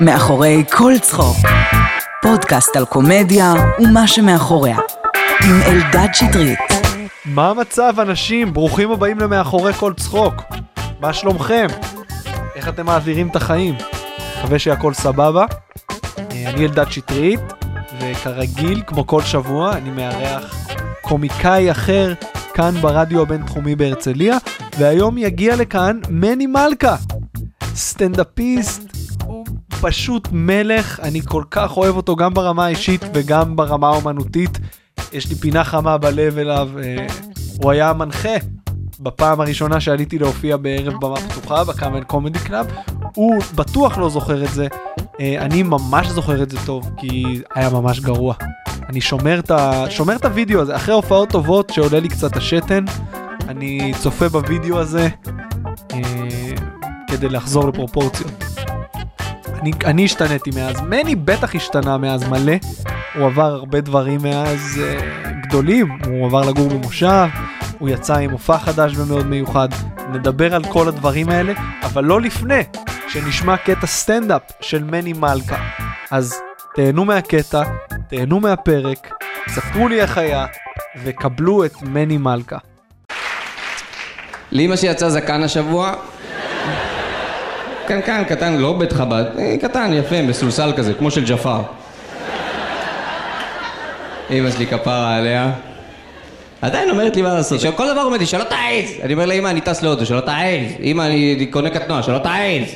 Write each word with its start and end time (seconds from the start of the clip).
מאחורי 0.00 0.64
כל 0.72 0.92
צחוק. 1.02 1.36
פודקאסט 2.22 2.76
על 2.76 2.84
קומדיה 2.84 3.54
ומה 3.78 4.06
שמאחוריה. 4.06 4.76
עם 5.44 5.60
אלדד 5.66 6.08
שטרית. 6.12 6.58
מה 7.24 7.50
המצב 7.50 7.94
אנשים? 8.00 8.52
ברוכים 8.52 8.90
הבאים 8.90 9.18
למאחורי 9.18 9.72
כל 9.72 9.92
צחוק. 9.96 10.34
מה 11.00 11.12
שלומכם? 11.12 11.66
איך 12.56 12.68
אתם 12.68 12.86
מעבירים 12.86 13.28
את 13.28 13.36
החיים? 13.36 13.74
מקווה 14.38 14.58
שהכל 14.58 14.94
סבבה. 14.94 15.46
אה, 16.18 16.24
אני 16.48 16.64
אלדד 16.66 16.90
שטרית, 16.90 17.40
וכרגיל, 18.00 18.82
כמו 18.86 19.06
כל 19.06 19.22
שבוע, 19.22 19.72
אני 19.72 19.90
מארח 19.90 20.54
קומיקאי 21.02 21.70
אחר 21.70 22.14
כאן 22.54 22.74
ברדיו 22.74 23.22
הבינתחומי 23.22 23.76
בהרצליה, 23.76 24.36
והיום 24.78 25.18
יגיע 25.18 25.56
לכאן 25.56 26.00
מני 26.08 26.46
מלכה, 26.46 26.96
סטנדאפיסט, 27.74 28.95
פשוט 29.80 30.28
מלך, 30.32 31.00
אני 31.00 31.22
כל 31.22 31.42
כך 31.50 31.76
אוהב 31.76 31.96
אותו 31.96 32.16
גם 32.16 32.34
ברמה 32.34 32.64
האישית 32.64 33.04
וגם 33.14 33.56
ברמה 33.56 33.88
האומנותית. 33.88 34.58
יש 35.12 35.28
לי 35.28 35.34
פינה 35.34 35.64
חמה 35.64 35.98
בלב 35.98 36.38
אליו, 36.38 36.68
אה, 36.82 37.06
הוא 37.62 37.70
היה 37.70 37.90
המנחה 37.90 38.34
בפעם 39.00 39.40
הראשונה 39.40 39.80
שעליתי 39.80 40.18
להופיע 40.18 40.56
בערב 40.56 40.94
במה 41.00 41.16
פתוחה 41.16 41.64
בקאמל 41.64 42.04
קומדי 42.04 42.38
קלאב, 42.38 42.66
הוא 43.14 43.42
בטוח 43.54 43.98
לא 43.98 44.08
זוכר 44.10 44.44
את 44.44 44.50
זה, 44.50 44.66
אה, 45.20 45.36
אני 45.38 45.62
ממש 45.62 46.08
זוכר 46.08 46.42
את 46.42 46.50
זה 46.50 46.58
טוב, 46.66 46.90
כי 46.96 47.24
היה 47.54 47.70
ממש 47.70 48.00
גרוע. 48.00 48.34
אני 48.88 49.00
שומר 49.00 49.38
את, 49.38 49.50
ה... 49.50 49.84
שומר 49.90 50.16
את 50.16 50.24
הוידאו 50.24 50.60
הזה, 50.60 50.76
אחרי 50.76 50.94
הופעות 50.94 51.28
טובות 51.28 51.70
שעולה 51.70 52.00
לי 52.00 52.08
קצת 52.08 52.36
השתן, 52.36 52.84
אני 53.48 53.92
צופה 54.00 54.28
בוידאו 54.28 54.78
הזה 54.78 55.08
אה, 55.92 56.00
כדי 57.10 57.28
לחזור 57.28 57.68
לפרופורציות. 57.68 58.45
אני, 59.60 59.70
אני 59.84 60.04
השתניתי 60.04 60.50
מאז, 60.54 60.80
מני 60.80 61.14
בטח 61.14 61.54
השתנה 61.54 61.98
מאז 61.98 62.28
מלא, 62.28 62.52
הוא 63.14 63.26
עבר 63.26 63.52
הרבה 63.52 63.80
דברים 63.80 64.20
מאז 64.22 64.80
אה, 64.82 65.30
גדולים, 65.42 65.98
הוא 66.06 66.26
עבר 66.26 66.40
לגור 66.40 66.68
במושב, 66.68 67.26
הוא 67.78 67.88
יצא 67.88 68.14
עם 68.16 68.30
מופע 68.30 68.58
חדש 68.58 68.92
ומאוד 68.96 69.26
מיוחד, 69.26 69.68
נדבר 70.12 70.54
על 70.54 70.64
כל 70.64 70.88
הדברים 70.88 71.28
האלה, 71.28 71.52
אבל 71.82 72.04
לא 72.04 72.20
לפני 72.20 72.62
שנשמע 73.08 73.56
קטע 73.56 73.86
סטנדאפ 73.86 74.42
של 74.60 74.84
מני 74.84 75.12
מלכה. 75.12 75.56
אז 76.10 76.40
תהנו 76.74 77.04
מהקטע, 77.04 77.62
תהנו 78.08 78.40
מהפרק, 78.40 79.10
ספרו 79.48 79.88
לי 79.88 80.00
איך 80.00 80.18
היה, 80.18 80.46
וקבלו 81.04 81.64
את 81.64 81.82
מני 81.82 82.18
מלכה. 82.18 82.58
לאמא 84.52 84.76
שלי 84.76 84.88
יצא 84.88 85.08
זקן 85.08 85.42
השבוע. 85.42 85.94
כן, 87.88 88.00
כן, 88.06 88.24
קטן, 88.24 88.56
לא 88.56 88.72
בית 88.72 88.92
חב"ד, 88.92 89.24
אה, 89.38 89.56
קטן, 89.62 89.92
יפה, 89.92 90.22
מסולסל 90.22 90.72
כזה, 90.76 90.94
כמו 90.94 91.10
של 91.10 91.24
ג'פר. 91.24 91.60
אמא 94.30 94.50
שלי 94.50 94.66
כפרה 94.66 95.16
עליה. 95.16 95.52
עדיין 96.62 96.90
אומרת 96.90 97.16
לי 97.16 97.22
מה 97.22 97.34
לעשות, 97.34 97.60
כל 97.76 97.92
דבר 97.92 98.02
אומרת 98.02 98.20
לי, 98.20 98.26
שלא 98.26 98.44
תעז! 98.44 99.00
אני 99.02 99.12
אומר 99.12 99.26
לה, 99.26 99.34
אמא, 99.34 99.48
אני 99.48 99.60
טס 99.60 99.82
להודו, 99.82 100.06
שלא 100.06 100.20
תעז! 100.20 100.80
אמא, 100.82 101.02
אני 101.02 101.46
קונה 101.50 101.70
קטנוע, 101.70 102.02
שלא 102.02 102.18
תעז! 102.18 102.74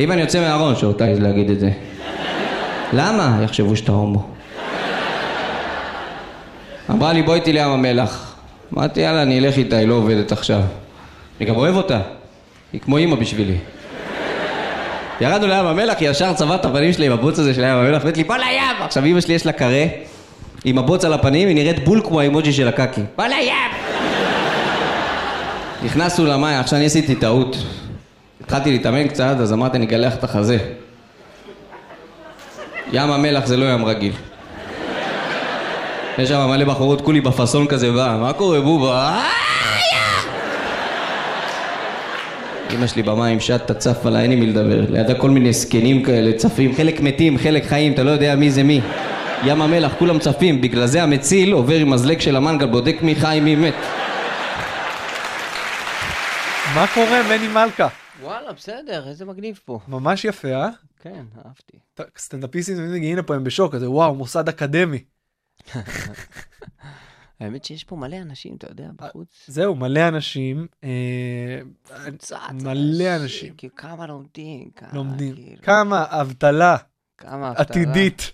אמא, 0.00 0.12
אני 0.12 0.20
יוצא 0.20 0.40
מהארון, 0.40 0.76
שלא 0.76 0.92
תעז 0.92 1.20
להגיד 1.20 1.50
את 1.50 1.60
זה. 1.60 1.70
למה? 2.92 3.38
יחשבו 3.44 3.76
שאתה 3.76 3.92
הומו. 3.92 4.26
אמרה 6.90 7.12
לי, 7.12 7.22
בואי 7.22 7.38
איתי 7.38 7.52
לים 7.52 7.68
המלח. 7.68 8.34
אמרתי, 8.74 9.00
יאללה, 9.00 9.22
אני 9.22 9.38
אלך 9.38 9.56
איתה, 9.56 9.76
היא 9.76 9.88
לא 9.88 9.94
עובדת 9.94 10.32
עכשיו. 10.32 10.60
אני 11.40 11.48
גם 11.48 11.56
אוהב 11.56 11.76
אותה. 11.76 12.00
היא 12.72 12.80
כמו 12.80 12.96
אימא 12.96 13.16
בשבילי. 13.16 13.56
ירדנו 15.22 15.46
לים 15.46 15.66
המלח, 15.66 15.96
ישר 16.00 16.32
צבעה 16.32 16.56
את 16.56 16.64
הפנים 16.64 16.92
שלי 16.92 17.06
עם 17.06 17.12
הבוץ 17.12 17.38
הזה 17.38 17.54
של 17.54 17.60
ים 17.60 17.76
המלח, 17.76 17.98
ואומרת 18.00 18.16
לי, 18.16 18.24
בוא 18.24 18.36
לים! 18.36 18.76
עכשיו 18.80 19.04
אמא 19.04 19.20
שלי 19.20 19.34
יש 19.34 19.46
לה 19.46 19.52
קרה, 19.52 19.84
עם 20.64 20.78
הבוץ 20.78 21.04
על 21.04 21.12
הפנים, 21.12 21.48
היא 21.48 21.56
נראית 21.56 21.84
בול 21.84 22.02
כמו 22.04 22.20
האימוג'י 22.20 22.52
של 22.52 22.68
הקקי. 22.68 23.00
בוא 23.16 23.24
לים! 23.24 23.54
נכנסנו 25.84 26.26
למים, 26.26 26.60
עכשיו 26.60 26.78
אני 26.78 26.86
עשיתי 26.86 27.14
טעות. 27.14 27.56
התחלתי 28.44 28.70
להתאמן 28.70 29.08
קצת, 29.08 29.36
אז 29.40 29.52
אמרתי, 29.52 29.76
אני 29.76 29.86
אגלח 29.86 30.14
את 30.14 30.24
החזה. 30.24 30.58
ים 32.92 33.10
המלח 33.10 33.46
זה 33.46 33.56
לא 33.56 33.72
ים 33.72 33.84
רגיל. 33.84 34.12
יש 36.18 36.28
שם 36.28 36.46
מלא 36.50 36.64
בחורות 36.64 37.00
כולי 37.00 37.20
בפאסון 37.20 37.66
כזה 37.66 37.92
בא, 37.92 38.18
מה 38.20 38.32
קורה 38.32 38.60
בובה? 38.60 39.22
אמא 42.74 42.86
שלי 42.86 43.02
במים 43.02 43.40
שטה 43.40 43.74
צפה 43.74 44.10
לה, 44.10 44.20
אין 44.20 44.30
עם 44.30 44.40
מי 44.40 44.46
לדבר. 44.46 44.90
לידה 44.90 45.14
כל 45.14 45.30
מיני 45.30 45.52
זקנים 45.52 46.02
כאלה 46.02 46.32
צפים, 46.32 46.74
חלק 46.76 47.00
מתים, 47.00 47.38
חלק 47.38 47.64
חיים, 47.64 47.92
אתה 47.92 48.02
לא 48.02 48.10
יודע 48.10 48.36
מי 48.36 48.50
זה 48.50 48.62
מי. 48.62 48.80
ים 49.44 49.62
המלח, 49.62 49.92
כולם 49.98 50.18
צפים, 50.18 50.60
בגלל 50.60 50.86
זה 50.86 51.02
המציל 51.02 51.52
עובר 51.52 51.74
עם 51.74 51.90
מזלג 51.90 52.20
של 52.20 52.36
המנגל, 52.36 52.66
בודק 52.66 52.96
מי 53.02 53.14
חי 53.14 53.40
מי 53.42 53.56
מת. 53.56 53.74
מה 56.74 56.86
קורה, 56.94 57.22
מני 57.22 57.48
מלכה? 57.48 57.88
וואלה, 58.22 58.52
בסדר, 58.52 59.08
איזה 59.08 59.24
מגניב 59.24 59.60
פה. 59.64 59.78
ממש 59.88 60.24
יפה, 60.24 60.48
אה? 60.48 60.68
כן, 61.02 61.24
אהבתי. 61.46 61.78
סטנדאפיסטים 62.18 62.92
מגיעים 62.94 63.16
לפה, 63.16 63.34
הם 63.34 63.44
בשוק, 63.44 63.74
כזה 63.74 63.90
וואו, 63.90 64.14
מוסד 64.14 64.48
אקדמי. 64.48 65.04
האמת 67.42 67.64
שיש 67.64 67.84
פה 67.84 67.96
מלא 67.96 68.16
אנשים, 68.16 68.54
אתה 68.56 68.66
יודע, 68.70 68.88
בחוץ. 68.96 69.44
זהו, 69.46 69.74
מלא 69.74 70.08
אנשים, 70.08 70.66
אה, 70.84 71.60
קבוצת 72.04 72.38
מלא 72.62 73.16
אנשים 73.16 73.54
כאילו, 73.54 73.74
כמה 73.76 74.06
לומדים, 74.06 74.70
כמה, 74.70 74.90
לומדים. 74.92 75.34
כאילו, 75.34 75.62
כמה 75.62 76.04
אבטלה 76.08 76.76
כמה 77.18 77.48
אבטלה. 77.50 77.64
עתידית. 77.64 78.32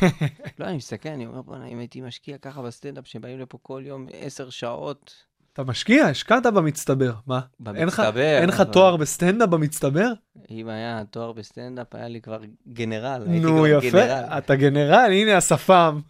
לא, 0.58 0.66
אני 0.66 0.76
מסתכל, 0.76 1.08
אני 1.08 1.26
אומר, 1.26 1.42
בוא'נה, 1.42 1.66
אם 1.66 1.78
הייתי 1.78 2.00
משקיע 2.00 2.38
ככה 2.38 2.62
בסטנדאפ, 2.62 3.06
שבאים 3.06 3.40
לפה 3.40 3.58
כל 3.62 3.82
יום 3.86 4.06
עשר 4.12 4.50
שעות, 4.50 5.14
אתה 5.52 5.64
משקיע, 5.64 6.04
השקעת 6.04 6.46
במצטבר, 6.46 7.12
מה? 7.26 7.40
במצטבר, 7.60 8.38
אין 8.40 8.48
לך 8.48 8.60
תואר 8.60 8.96
בסטנדאפ 8.96 9.48
במצטבר? 9.48 10.12
אם 10.50 10.68
היה 10.68 11.02
תואר 11.10 11.32
בסטנדאפ, 11.32 11.94
היה 11.94 12.08
לי 12.08 12.20
כבר 12.20 12.40
גנרל. 12.68 13.24
נו, 13.26 13.66
יפה. 13.66 14.04
אתה 14.38 14.56
גנרל, 14.56 15.10
הנה 15.12 15.36
השפם. 15.36 16.00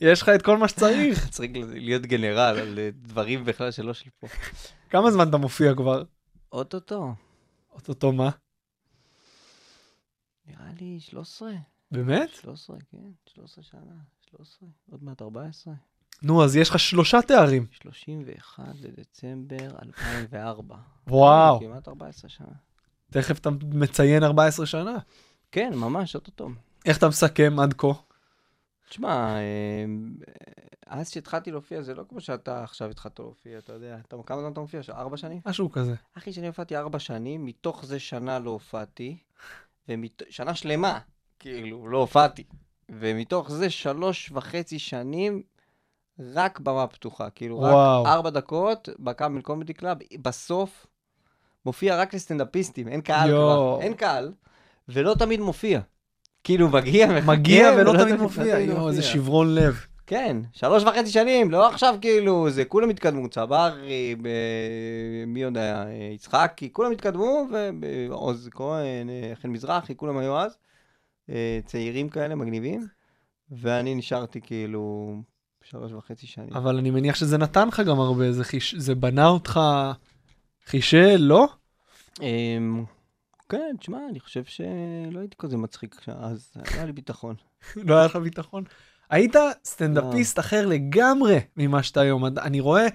יש 0.00 0.22
לך 0.22 0.28
את 0.28 0.42
כל 0.42 0.58
מה 0.58 0.68
שצריך. 0.68 1.28
צריך 1.36 1.50
להיות 1.68 2.02
גנרל 2.02 2.58
על 2.58 2.78
אה, 2.78 2.90
דברים 2.94 3.44
בכלל 3.44 3.70
שלא 3.70 3.94
שלי 3.94 4.10
פה. 4.20 4.26
כמה 4.90 5.10
זמן 5.10 5.28
אתה 5.28 5.36
מופיע 5.36 5.74
כבר? 5.74 6.02
אוטוטו, 6.52 7.14
אוטוטו 7.72 8.12
מה? 8.12 8.30
נראה 10.46 10.66
לי 10.80 11.00
13. 11.00 11.52
באמת? 11.90 12.30
13, 12.30 12.76
כן, 12.90 12.98
13 13.34 13.64
שנה, 13.64 13.80
13, 14.30 14.68
עוד 14.90 15.04
מעט 15.04 15.22
14. 15.22 15.74
נו, 16.22 16.44
אז 16.44 16.56
יש 16.56 16.70
לך 16.70 16.78
שלושה 16.78 17.22
תארים. 17.22 17.66
31 17.70 18.64
לדצמבר 18.80 19.68
2004. 19.82 20.76
וואו, 21.06 21.60
כמעט 21.60 21.88
14 21.88 22.30
שנה. 22.30 22.46
תכף 23.10 23.38
אתה 23.38 23.50
מציין 23.72 24.24
14 24.24 24.66
שנה. 24.66 24.98
כן, 25.52 25.72
ממש, 25.74 26.14
אוטוטו. 26.14 26.48
איך 26.86 26.98
אתה 26.98 27.08
מסכם 27.08 27.60
עד 27.60 27.74
כה? 27.78 27.92
תשמע, 28.92 29.36
אה, 29.36 29.84
אז 30.86 31.10
שהתחלתי 31.10 31.50
להופיע, 31.50 31.82
זה 31.82 31.94
לא 31.94 32.04
כמו 32.08 32.20
שאתה 32.20 32.62
עכשיו 32.62 32.90
התחלת 32.90 33.18
להופיע, 33.18 33.58
אתה 33.58 33.72
יודע. 33.72 33.98
אתה, 34.08 34.16
כמה 34.26 34.40
זמן 34.40 34.52
אתה 34.52 34.60
מופיע? 34.60 34.80
ארבע 34.90 35.16
שנים? 35.16 35.40
משהו 35.46 35.70
כזה. 35.70 35.94
אחי, 36.18 36.32
שאני 36.32 36.46
הופעתי 36.46 36.76
ארבע 36.76 36.98
שנים, 36.98 37.44
מתוך 37.46 37.84
זה 37.84 37.98
שנה 37.98 38.38
לא 38.38 38.50
הופעתי, 38.50 39.16
ומת... 39.88 40.22
שנה 40.30 40.54
שלמה, 40.54 40.98
כאילו, 41.38 41.88
לא 41.88 41.98
הופעתי. 41.98 42.44
ומתוך 42.88 43.50
זה 43.50 43.70
שלוש 43.70 44.32
וחצי 44.34 44.78
שנים, 44.78 45.42
רק 46.18 46.60
במה 46.60 46.86
פתוחה. 46.86 47.30
כאילו, 47.30 47.56
וואו. 47.56 48.02
רק 48.02 48.08
ארבע 48.08 48.30
דקות 48.30 48.88
בקאמל 48.98 49.40
קומדי 49.42 49.74
קלאב, 49.74 49.98
בסוף 50.22 50.86
מופיע 51.66 51.96
רק 51.96 52.14
לסטנדאפיסטים, 52.14 52.88
אין 52.88 53.00
קהל 53.00 53.30
יואו. 53.30 53.76
כבר, 53.76 53.82
אין 53.82 53.94
קהל, 53.94 54.32
ולא 54.88 55.14
תמיד 55.18 55.40
מופיע. 55.40 55.80
כאילו, 56.44 56.68
מגיע, 56.68 57.06
מחכה, 57.06 57.20
מגיע 57.32 57.72
ולא 57.78 57.92
תמיד 57.92 58.04
תמיד 58.04 58.20
מופיע. 58.20 58.58
יואו, 58.58 58.88
איזה. 58.88 59.02
שברון 59.02 59.54
לב. 59.54 59.86
כן, 60.06 60.36
שלוש 60.52 60.82
וחצי 60.82 61.10
שנים, 61.10 61.50
לא 61.50 61.68
עכשיו 61.68 61.94
כאילו, 62.00 62.50
זה 62.50 62.64
כולם 62.64 62.90
התקדמו, 62.90 63.28
צברי, 63.28 64.16
ב- 64.22 64.28
מי 65.26 65.44
אה, 65.44 65.50
יצחקי, 66.14 66.72
כולם 66.72 66.92
התקדמו, 66.92 67.46
ועוז 68.10 68.48
כהן, 68.52 69.08
חן 69.42 69.48
מזרחי, 69.50 69.96
כולם 69.96 70.18
היו 70.18 70.38
אז, 70.38 70.56
אה, 71.30 71.60
צעירים 71.64 72.08
כאלה, 72.08 72.34
מגניבים, 72.34 72.86
ואני 73.50 73.94
נשארתי 73.94 74.40
כאילו 74.40 75.14
שלוש 75.62 75.92
וחצי 75.92 76.26
שנים. 76.26 76.52
אבל 76.54 76.76
אני 76.78 76.90
מניח 76.90 77.14
שזה 77.16 77.38
נתן 77.38 77.68
לך 77.68 77.80
גם 77.80 78.00
הרבה, 78.00 78.32
זה 78.32 78.44
חיש- 78.44 78.74
זה 78.78 78.94
בנה 78.94 79.28
אותך 79.28 79.60
חישל, 80.66 81.16
לא? 81.16 81.46
כן, 83.52 83.76
תשמע, 83.80 83.98
אני 84.10 84.20
חושב 84.20 84.44
שלא 84.44 85.18
הייתי 85.20 85.36
כזה 85.38 85.56
מצחיק 85.56 85.96
אז, 86.08 86.50
לא 86.56 86.62
היה 86.74 86.84
לי 86.84 86.92
ביטחון. 86.92 87.34
לא 87.86 87.96
היה 87.96 88.06
לך 88.06 88.16
ביטחון? 88.16 88.64
היית 89.10 89.36
סטנדאפיסט 89.64 90.38
אחר 90.38 90.66
לגמרי 90.66 91.38
ממה 91.56 91.82
שאתה 91.82 92.00
היום. 92.00 92.24
אני 92.26 92.60
רואה, 92.60 92.86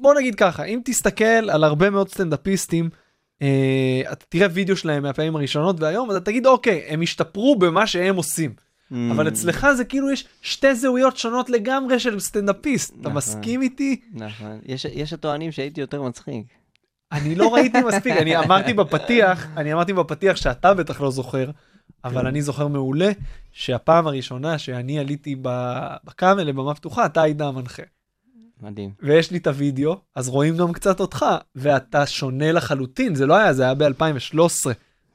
בוא 0.00 0.14
נגיד 0.14 0.34
ככה, 0.34 0.64
אם 0.64 0.80
תסתכל 0.84 1.24
על 1.24 1.64
הרבה 1.64 1.90
מאוד 1.90 2.08
סטנדאפיסטים 2.08 2.90
אה, 3.42 4.02
אתה 4.12 4.24
תראה 4.28 4.46
וידאו 4.52 4.76
שלהם 4.76 5.02
מהפעמים 5.02 5.36
הראשונות 5.36 5.80
והיום, 5.80 6.08
ואתה 6.08 6.20
תגיד, 6.20 6.46
אוקיי, 6.46 6.84
הם 6.88 7.02
השתפרו 7.02 7.56
במה 7.58 7.86
שהם 7.86 8.16
עושים. 8.16 8.54
Mm. 8.92 8.94
אבל 9.12 9.28
אצלך 9.28 9.66
זה 9.76 9.84
כאילו 9.84 10.10
יש 10.10 10.28
שתי 10.42 10.74
זהויות 10.74 11.16
שונות 11.16 11.50
לגמרי 11.50 11.98
של 12.00 12.20
סטנדאפיסט. 12.20 12.90
אתה 12.90 13.00
נכון. 13.00 13.12
מסכים 13.16 13.62
איתי? 13.62 14.00
נכון. 14.12 14.60
יש- 14.64 14.84
יש 14.84 15.12
הטוענים 15.12 15.52
שהייתי 15.52 15.80
יותר 15.80 16.02
מצחיק. 16.02 16.46
אני 17.12 17.34
לא 17.34 17.54
ראיתי 17.54 17.78
מספיק, 17.88 18.16
אני 18.16 18.36
אמרתי 18.36 18.74
בפתיח, 18.74 19.46
אני 19.56 19.72
אמרתי 19.72 19.92
בפתיח 19.92 20.36
שאתה 20.36 20.74
בטח 20.74 21.00
לא 21.00 21.10
זוכר, 21.10 21.50
אבל 22.04 22.26
אני 22.26 22.42
זוכר 22.42 22.68
מעולה 22.68 23.10
שהפעם 23.52 24.06
הראשונה 24.06 24.58
שאני 24.58 24.98
עליתי 24.98 25.36
בקאמל 25.42 26.42
לבמה 26.42 26.74
פתוחה, 26.74 27.06
אתה 27.06 27.22
היית 27.22 27.40
המנחה. 27.40 27.82
מדהים. 28.62 28.90
ויש 29.00 29.30
לי 29.30 29.38
את 29.38 29.46
הוידאו, 29.46 29.96
אז 30.14 30.28
רואים 30.28 30.56
גם 30.56 30.72
קצת 30.72 31.00
אותך, 31.00 31.24
ואתה 31.54 32.06
שונה 32.06 32.52
לחלוטין, 32.52 33.14
זה 33.14 33.26
לא 33.26 33.36
היה, 33.36 33.52
זה 33.52 33.62
היה 33.62 33.74
ב-2013. 33.74 34.70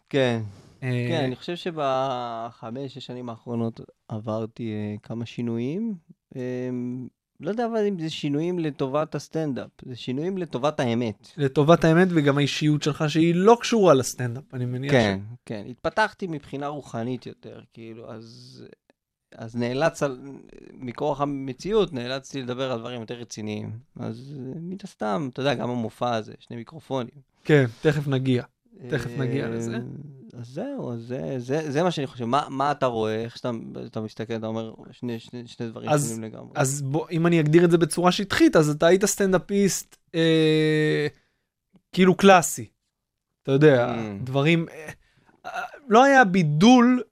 כן. 0.10 0.42
אה, 0.84 1.06
כן, 1.10 1.24
אני 1.24 1.36
חושב 1.36 1.56
שבחמש, 1.56 2.94
שש 2.94 3.06
שנים 3.06 3.30
האחרונות 3.30 3.82
עברתי 4.08 4.72
אה, 4.72 4.96
כמה 5.04 5.26
שינויים. 5.26 5.96
אה, 7.42 7.46
לא 7.46 7.50
יודע 7.50 7.66
אבל 7.66 7.86
אם 7.88 8.00
זה 8.00 8.10
שינויים 8.10 8.60
לטובת 8.60 9.16
הסטנדאפ, 9.16 9.70
זה 9.86 9.96
שינויים 9.96 10.38
לטובת 10.38 10.80
האמת. 10.80 11.28
לטובת 11.38 11.84
האמת 11.84 12.08
וגם 12.12 12.38
האישיות 12.38 12.84
שלך 12.84 13.04
שהיא 13.08 13.36
לא 13.36 13.58
קשורה 13.62 13.94
לסטנדאפ, 13.94 14.44
אני 14.54 14.66
מניח. 14.66 14.92
כן, 14.92 15.20
כן. 15.46 15.66
התפתחתי 15.70 16.28
מבחינה 16.28 16.68
רוחנית 16.68 17.26
יותר, 17.26 17.62
כאילו, 17.74 18.12
אז, 18.12 18.64
אז 19.36 19.56
נאלץ, 19.56 20.04
על, 20.04 20.20
מכורח 20.74 21.22
המציאות, 21.22 21.94
נאלצתי 21.94 22.42
לדבר 22.42 22.72
על 22.72 22.80
דברים 22.80 23.02
יותר 23.02 23.16
רציניים. 23.16 23.72
אז 24.00 24.36
אה, 24.38 24.60
מן 24.60 24.78
הסתם, 24.84 25.30
אתה 25.34 25.42
יודע, 25.42 25.54
גם 25.54 25.70
המופע 25.70 26.16
הזה, 26.16 26.34
שני 26.40 26.58
מיקרופונים. 26.58 27.16
כן, 27.44 27.66
תכף 27.82 28.08
נגיע. 28.08 28.44
תכף 28.90 29.12
נגיע 29.18 29.50
לזה. 29.50 29.78
אז 30.40 30.48
זהו, 30.48 30.94
אז 30.94 31.00
זה, 31.02 31.36
זה, 31.38 31.72
זה 31.72 31.84
מה 31.84 31.92
שאני 31.92 32.08
חושב. 32.08 32.26
מה, 32.26 32.44
מה 32.50 32.72
אתה 32.72 32.86
רואה? 32.86 33.16
איך 33.24 33.38
שאתה, 33.38 33.52
אתה 33.86 34.02
מסתכל, 34.02 34.34
אתה 34.36 34.48
אומר, 34.48 34.74
שני, 34.92 35.20
שני, 35.20 35.44
שני 35.48 35.70
דברים 35.70 35.90
אז- 35.90 36.08
שונים 36.10 36.24
לגמרי. 36.24 36.50
אז 36.56 36.82
בוא, 36.82 37.08
אם 37.12 37.28
אני 37.28 37.40
אגדיר 37.40 37.66
את 37.66 37.72
זה 37.72 37.78
בצורה 37.78 38.12
שטחית, 38.12 38.56
אז 38.56 38.70
אתה 38.70 38.88
היית 38.88 39.06
סטנדאפיסט 39.06 39.96
אה, 40.16 41.08
כאילו 41.92 42.16
קלאסי. 42.16 42.66
אתה 43.44 43.52
יודע, 43.52 43.94
Mm. 43.96 44.24
דברים... 44.24 44.66
אה, 44.72 44.90
אה, 45.46 45.62
לא 45.90 46.04
היה 46.04 46.24
בידול 46.26 47.04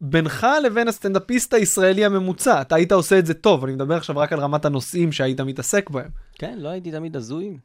בינך 0.00 0.46
לבין 0.64 0.88
הסטנדאפיסט 0.88 1.54
הישראלי 1.54 2.04
הממוצע. 2.04 2.60
אתה 2.60 2.74
היית 2.74 2.92
עושה 2.92 3.18
את 3.18 3.26
זה 3.26 3.34
טוב, 3.34 3.64
אני 3.64 3.72
מדבר 3.72 3.96
עכשיו 3.96 4.16
רק 4.16 4.32
על 4.32 4.40
רמת 4.40 4.64
הנושאים 4.64 5.12
שהיית 5.12 5.40
מתעסק 5.40 5.90
בהם. 5.90 6.10
כן, 6.34 6.58
לא 6.58 6.68
הייתי 6.68 6.90
תמיד 6.90 7.16
הזוי. 7.16 7.58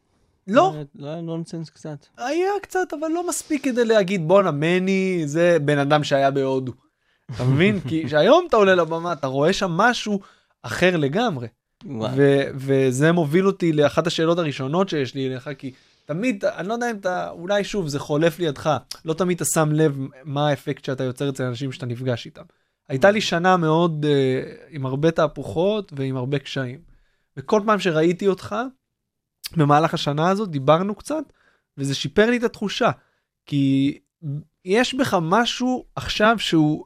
לא, 0.48 0.74
לא 0.96 1.08
היה 1.08 1.22
נונסנס 1.22 1.70
קצת. 1.70 2.06
היה 2.18 2.52
קצת, 2.62 2.94
אבל 3.00 3.08
לא 3.08 3.28
מספיק 3.30 3.64
כדי 3.64 3.86
להגיד 3.86 4.28
בואנה 4.28 4.52
מני 4.52 5.22
זה 5.26 5.58
בן 5.62 5.78
אדם 5.78 6.04
שהיה 6.04 6.32
בהודו. 6.32 6.72
אתה 7.36 7.44
מבין? 7.44 7.80
כי 7.90 8.10
שהיום 8.10 8.46
אתה 8.50 8.58
עולה 8.58 8.76
לבמה, 8.76 9.14
אתה 9.14 9.28
רואה 9.28 9.54
שם 9.54 9.72
משהו 9.72 10.20
אחר 10.62 10.98
לגמרי. 10.98 11.48
ו- 12.16 12.44
וזה 12.56 13.12
מוביל 13.12 13.48
אותי 13.48 13.74
לאחת 13.74 14.08
השאלות 14.08 14.38
הראשונות 14.38 14.90
שיש 14.90 15.16
לי 15.16 15.28
אליך, 15.28 15.50
כי 15.58 15.72
תמיד, 16.06 16.46
אני 16.46 16.68
לא 16.68 16.74
יודע 16.74 16.92
אם 16.92 16.96
אתה, 16.96 17.30
אולי 17.30 17.64
שוב, 17.64 17.88
זה 17.88 18.00
חולף 18.00 18.40
לידך, 18.40 18.78
לא 19.06 19.14
תמיד 19.14 19.36
אתה 19.36 19.46
שם 19.46 19.70
לב 19.72 19.98
מה 20.24 20.50
האפקט 20.50 20.86
שאתה 20.86 21.04
יוצר 21.04 21.30
אצל 21.30 21.44
אנשים 21.44 21.72
שאתה 21.72 21.86
נפגש 21.86 22.26
איתם. 22.26 22.42
הייתה 22.90 23.12
לי 23.12 23.22
שנה 23.22 23.58
מאוד 23.58 24.06
uh, 24.06 24.60
עם 24.70 24.86
הרבה 24.86 25.12
תהפוכות 25.12 25.94
ועם 25.96 26.18
הרבה 26.18 26.40
קשיים. 26.40 26.80
וכל 27.38 27.62
פעם 27.66 27.80
שראיתי 27.80 28.28
אותך, 28.28 28.56
במהלך 29.58 29.94
השנה 29.94 30.30
הזאת, 30.30 30.50
דיברנו 30.50 30.96
קצת, 30.96 31.24
וזה 31.78 31.96
שיפר 31.96 32.30
לי 32.30 32.38
את 32.38 32.44
התחושה. 32.44 32.92
כי 33.46 34.00
יש 34.66 34.94
בך 34.96 35.18
משהו 35.22 35.86
עכשיו 35.96 36.36
שהוא 36.40 36.86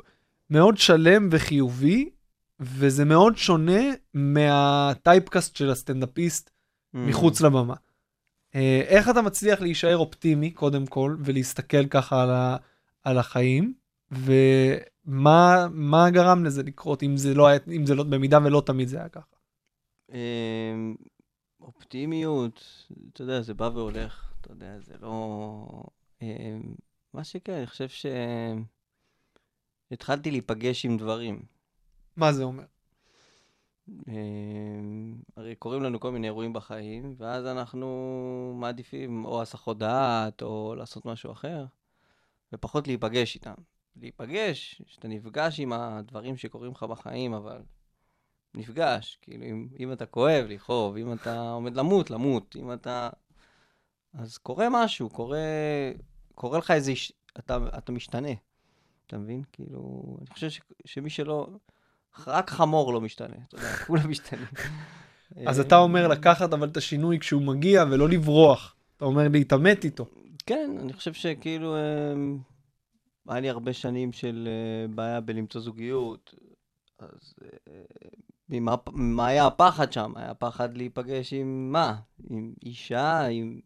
מאוד 0.50 0.78
שלם 0.78 1.30
וחיובי, 1.32 2.10
וזה 2.60 3.06
מאוד 3.06 3.38
שונה 3.38 3.82
מהטייפקאסט 4.14 5.56
של 5.56 5.70
הסטנדאפיסט 5.70 6.50
Mm. 6.96 6.98
מחוץ 7.00 7.42
לבמה. 7.42 7.74
אה, 8.56 8.82
איך 8.88 9.10
אתה 9.10 9.22
מצליח 9.22 9.62
להישאר 9.62 9.98
אופטימי, 9.98 10.52
קודם 10.52 10.86
כל, 10.86 11.16
ולהסתכל 11.20 11.88
ככה 11.88 12.24
על, 12.24 12.30
ה, 12.30 12.58
על 13.04 13.18
החיים, 13.18 13.74
ומה 14.12 15.68
מה 15.72 16.10
גרם 16.10 16.46
לזה 16.46 16.64
לקרות, 16.64 17.04
אם 17.04 17.18
זה 17.18 17.34
לא 17.34 17.50
אם 17.72 17.86
זה 17.86 17.96
לא, 17.96 18.04
במידה 18.04 18.40
ולא 18.44 18.64
תמיד 18.66 18.88
זה 18.88 18.98
היה 18.98 19.10
ככה. 19.10 19.36
אופטימיות, 21.68 22.88
אתה 23.14 23.22
יודע, 23.22 23.42
זה 23.42 23.54
בא 23.54 23.70
והולך, 23.74 24.34
אתה 24.42 24.52
יודע, 24.52 24.80
זה 24.80 24.94
לא... 25.02 25.68
אמ, 26.22 26.76
מה 27.14 27.24
שכן, 27.24 27.54
אני 27.54 27.68
חושב 27.68 27.88
שהתחלתי 29.90 30.32
להיפגש 30.32 30.86
עם 30.86 30.98
דברים. 30.98 31.46
מה 32.16 32.34
זה 32.34 32.44
אומר? 32.44 32.64
אמ, 34.08 35.22
הרי 35.36 35.56
קורים 35.56 35.84
לנו 35.84 36.00
כל 36.00 36.12
מיני 36.12 36.28
אירועים 36.28 36.54
בחיים, 36.54 37.16
ואז 37.18 37.46
אנחנו 37.46 38.58
מעדיפים 38.60 39.26
או 39.26 39.42
הסחות 39.42 39.78
דעת, 39.78 40.42
או 40.42 40.76
לעשות 40.78 41.06
משהו 41.06 41.32
אחר, 41.32 41.66
ופחות 42.54 42.88
להיפגש 42.88 43.36
איתם. 43.36 43.56
להיפגש, 43.96 44.82
שאתה 44.86 45.08
נפגש 45.08 45.60
עם 45.60 45.74
הדברים 45.74 46.38
שקורים 46.38 46.72
לך 46.72 46.84
בחיים, 46.84 47.34
אבל 47.34 47.62
נפגש. 48.58 49.18
כאילו, 49.22 49.44
אם, 49.46 49.68
אם 49.80 49.92
אתה 49.92 50.06
כואב, 50.06 50.46
לכאוב, 50.50 50.98
אם 50.98 51.14
אתה 51.14 51.50
עומד 51.50 51.76
למות, 51.76 52.10
למות, 52.12 52.56
אם 52.60 52.74
אתה... 52.74 53.10
אז 54.14 54.38
קורה 54.38 54.68
משהו, 54.72 55.10
קורה, 55.10 55.38
קורה 56.36 56.58
לך 56.58 56.72
איזה... 56.72 56.94
אתה, 57.40 57.58
אתה 57.78 57.92
משתנה, 57.92 58.32
אתה 59.08 59.18
מבין? 59.18 59.44
כאילו, 59.54 60.18
אני 60.20 60.28
חושב 60.34 60.50
ש, 60.50 60.62
שמי 60.86 61.10
שלא... 61.10 61.48
רק 62.28 62.50
חמור 62.50 62.94
לא 62.94 63.02
משתנה, 63.02 63.36
אתה 63.48 63.56
יודע, 63.56 63.76
כולם 63.76 64.10
משתנים. 64.12 64.48
אז 65.48 65.60
אה, 65.60 65.66
אתה 65.66 65.78
אומר 65.78 66.08
לקחת 66.08 66.54
אבל 66.54 66.68
את 66.68 66.78
השינוי 66.78 67.20
כשהוא 67.20 67.42
מגיע 67.42 67.84
ולא 67.92 68.10
לברוח. 68.10 68.76
אתה 68.98 69.06
אומר 69.06 69.28
להתעמת 69.32 69.86
איתו. 69.86 70.06
כן, 70.46 70.78
אני 70.80 70.94
חושב 70.94 71.14
שכאילו, 71.14 71.76
אמ, 71.78 72.38
היה 73.28 73.40
לי 73.40 73.50
הרבה 73.50 73.74
שנים 73.74 74.12
של 74.12 74.48
אה, 74.48 74.88
בעיה 74.88 75.22
בלמצוא 75.22 75.62
זוגיות, 75.62 76.34
אז 77.00 77.36
אה, 77.44 77.82
ממה, 78.50 78.76
מה 78.92 79.28
היה 79.28 79.48
הפחד 79.48 79.94
שם? 79.94 80.12
היה 80.16 80.34
פחד 80.34 80.78
להיפגש 80.78 81.34
עם 81.34 81.72
מה? 81.72 81.96
עם 82.30 82.54
אישה, 82.66 83.26
עם... 83.26 83.60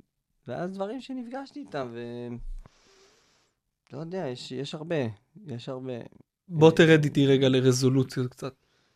ואז 0.47 0.71
דברים 0.71 1.01
שנפגשתי 1.01 1.59
איתם, 1.59 1.87
ו... 1.93 2.27
לא 3.93 3.99
יודע, 3.99 4.27
יש, 4.27 4.51
יש 4.51 4.75
הרבה, 4.75 4.95
יש 5.47 5.69
הרבה. 5.69 5.93
בוא 6.47 6.71
תרד 6.71 7.03
איתי 7.03 7.27
רגע 7.27 7.49
לרזולוציות 7.49 8.31
קצת. 8.31 8.53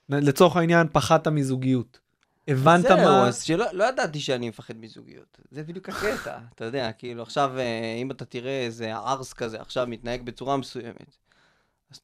לצורך 0.10 0.56
העניין, 0.56 0.88
פחדת 0.92 1.28
מזוגיות. 1.28 2.00
הבנת 2.48 2.82
זהו, 2.82 2.98
מה... 2.98 3.28
אז 3.28 3.44
שלא 3.44 3.66
לא 3.74 3.84
ידעתי 3.84 4.20
שאני 4.20 4.50
מפחד 4.50 4.78
מזוגיות. 4.78 5.40
זה 5.52 5.64
בדיוק 5.64 5.90
הקטע, 5.90 6.40
אתה 6.56 6.66
יודע, 6.66 6.92
כאילו 6.92 7.24
עכשיו, 7.24 7.54
אה, 7.58 7.96
אם 8.02 8.12
אתה 8.12 8.26
תראה 8.26 8.66
איזה 8.66 8.96
ערס 8.96 9.34
כזה 9.34 9.62
עכשיו 9.62 9.88
מתנהג 9.88 10.22
בצורה 10.22 10.58
מסוימת, 10.58 11.18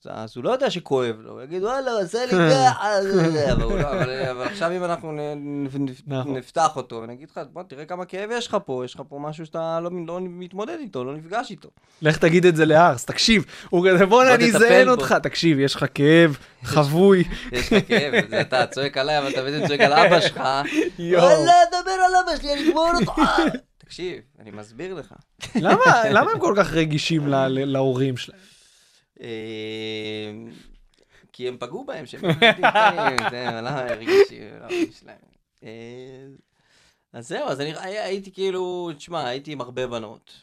אז, 0.06 0.32
הוא 0.36 0.44
לא 0.44 0.50
יודע 0.50 0.70
שכואב 0.70 1.16
לו, 1.20 1.32
הוא 1.32 1.42
יגיד, 1.42 1.64
וואלה, 1.64 1.92
עשה 2.02 2.26
לי 2.26 2.32
ככה, 2.32 2.88
זה", 3.04 3.52
אבל 3.54 3.64
הוא 3.64 3.78
לא- 3.80 3.90
אבל 3.92 4.10
אבל 4.32 4.42
עכשיו 4.44 4.72
אם 4.78 4.84
אנחנו 4.84 5.12
נכון. 6.08 6.38
נפתח 6.38 6.76
אותו 6.76 6.96
ונגיד 7.04 7.30
לך, 7.32 7.42
בוא 7.54 7.64
תראה 7.64 7.86
כמה 7.86 8.06
כאב 8.06 8.30
יש 8.34 8.48
לך 8.48 8.58
פה, 8.66 8.82
יש 8.86 8.96
לך 8.96 9.02
פה 9.10 9.20
משהו 9.22 9.46
שאתה 9.46 9.80
לא 9.80 9.90
לא 10.08 10.20
מתמודד 10.22 10.78
איתו, 10.80 11.04
לא 11.04 11.16
נפגש 11.18 11.52
איתו. 11.52 11.70
לך 12.02 12.18
תגיד 12.18 12.46
את 12.46 12.56
זה 12.56 12.66
לארס, 12.66 13.06
תקשיב, 13.06 13.46
הוא 13.70 13.88
כזה 13.90 14.06
בואנה 14.06 14.30
בוא 14.30 14.36
אני 14.36 14.56
אזיין 14.56 14.86
בו." 14.88 14.92
אותך, 14.92 15.16
תקשיב, 15.24 15.60
יש 15.60 15.76
לך 15.76 15.86
כאב, 15.94 16.38
חבוי, 16.64 17.24
יש 17.52 17.74
לך 17.74 17.88
כאב, 17.88 18.14
אתה 18.34 18.68
צועק 18.68 18.98
עליי, 18.98 19.18
אבל 19.20 19.28
אתה 19.30 19.42
בעצם 19.42 19.68
צועק 19.68 19.80
על 19.80 19.94
אבא 19.94 20.22
שלך. 20.22 20.38
וואלה, 20.38 21.54
דבר 21.82 21.92
על 21.92 22.16
אבא 22.24 22.42
שלי, 22.42 22.54
אני 22.54 22.70
אגמור 22.70 22.92
אותך. 23.00 23.22
תקשיב, 23.78 24.16
אני 24.40 24.52
מסביר 24.52 24.94
לך. 24.94 25.14
למה 26.12 26.32
הם 26.34 26.40
כל 26.40 26.54
כך 26.58 26.74
רגישים 26.74 27.28
להורים 27.48 28.18
שלהם? 28.18 28.51
אה, 29.22 30.32
כי 31.34 31.48
הם 31.48 31.58
פגעו 31.60 31.86
בהם, 31.86 32.06
שהם 32.06 32.22
רגישים, 33.98 34.44
להורים 34.60 34.92
שלהם. 34.92 35.18
אה, 35.64 36.28
אז 37.14 37.28
זהו, 37.28 37.48
אז 37.48 37.62
אני 37.62 37.74
הי- 37.78 38.00
הייתי 38.00 38.32
כאילו, 38.32 38.92
תשמע, 38.98 39.28
הייתי 39.28 39.52
עם 39.52 39.62
הרבה 39.62 39.88
בנות. 39.88 40.34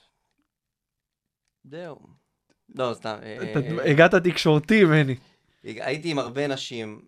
זהו. 1.65 1.99
לא, 2.75 2.91
סתם. 2.95 3.17
אה, 3.23 3.91
הגעת 3.91 4.15
תקשורתי, 4.15 4.85
מני. 4.85 5.17
הייתי 5.63 6.11
עם 6.11 6.19
הרבה 6.19 6.47
נשים 6.47 7.01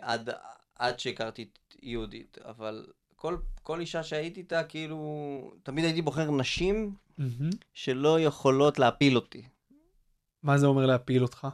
עד, 0.00 0.98
שהכרתי 0.98 1.42
את 1.42 1.58
יהודית, 1.82 2.38
אבל 2.44 2.86
כל, 3.16 3.36
כל 3.62 3.80
אישה 3.80 4.02
שהייתי 4.02 4.40
איתה, 4.40 4.64
כאילו, 4.64 4.98
תמיד 5.62 5.84
הייתי 5.84 6.02
בוחר 6.02 6.30
נשים. 6.30 6.94
שלא 7.74 8.20
יכולות 8.20 8.78
להפיל 8.78 9.16
אותי. 9.16 9.42
מה 10.46 10.58
זה 10.58 10.66
אומר 10.66 10.86
להפיל 10.86 11.22
אותך? 11.22 11.48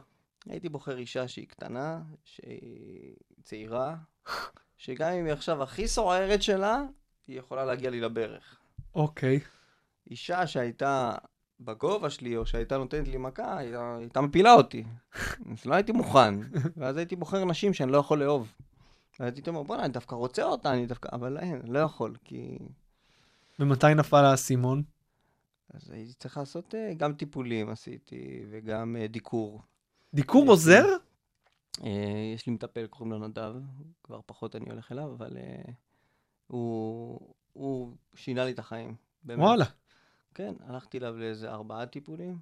הייתי 0.49 0.69
בוחר 0.69 0.97
אישה 0.97 1.27
שהיא 1.27 1.47
קטנה, 1.47 2.01
שהיא 2.23 3.15
צעירה, 3.43 3.95
שגם 4.77 5.13
אם 5.13 5.25
היא 5.25 5.33
עכשיו 5.33 5.63
הכי 5.63 5.87
סוערת 5.87 6.41
שלה, 6.41 6.81
היא 7.27 7.39
יכולה 7.39 7.65
להגיע 7.65 7.89
לי 7.89 8.01
לברך. 8.01 8.59
אוקיי. 8.95 9.39
אישה 10.09 10.47
שהייתה 10.47 11.15
בגובה 11.59 12.09
שלי, 12.09 12.37
או 12.37 12.45
שהייתה 12.45 12.77
נותנת 12.77 13.07
לי 13.07 13.17
מכה, 13.17 13.57
היא 13.57 13.75
הייתה 13.77 14.21
מפילה 14.21 14.53
אותי. 14.53 14.83
אז 15.51 15.65
לא 15.65 15.75
הייתי 15.75 15.91
מוכן. 15.91 16.35
ואז 16.77 16.97
הייתי 16.97 17.15
בוחר 17.15 17.45
נשים 17.45 17.73
שאני 17.73 17.91
לא 17.91 17.97
יכול 17.97 18.19
לאהוב. 18.19 18.53
ואז 19.19 19.33
הייתי 19.33 19.49
אומר, 19.49 19.63
בוא'נה, 19.63 19.85
אני 19.85 19.93
דווקא 19.93 20.15
רוצה 20.15 20.43
אותה, 20.43 20.73
אני 20.73 20.85
דווקא... 20.85 21.09
אבל 21.11 21.37
אין, 21.37 21.61
לא 21.65 21.79
יכול, 21.79 22.15
כי... 22.23 22.57
ומתי 23.59 23.93
נפל 23.95 24.25
האסימון? 24.25 24.83
אז 25.73 25.89
הייתי 25.89 26.13
צריך 26.13 26.37
לעשות 26.37 26.75
אה, 26.75 26.93
גם 26.93 27.13
טיפולים 27.13 27.69
עשיתי, 27.69 28.45
וגם 28.49 28.95
אה, 28.95 29.07
דיקור. 29.07 29.61
דיקור 30.13 30.43
יש 30.43 30.49
עוזר? 30.49 30.85
אה, 31.83 32.31
יש 32.35 32.47
לי 32.47 32.53
מטפל, 32.53 32.87
קוראים 32.87 33.11
לו 33.11 33.27
נדב, 33.27 33.53
כבר 34.03 34.19
פחות 34.25 34.55
אני 34.55 34.69
הולך 34.69 34.91
אליו, 34.91 35.13
אבל 35.17 35.37
אה, 35.37 35.73
הוא, 36.47 37.19
הוא 37.53 37.95
שינה 38.15 38.45
לי 38.45 38.51
את 38.51 38.59
החיים. 38.59 38.95
באמת. 39.23 39.39
וואלה. 39.39 39.65
כן, 40.33 40.53
הלכתי 40.65 40.97
אליו 40.97 41.17
לאיזה 41.17 41.51
ארבעה 41.51 41.85
טיפולים, 41.85 42.37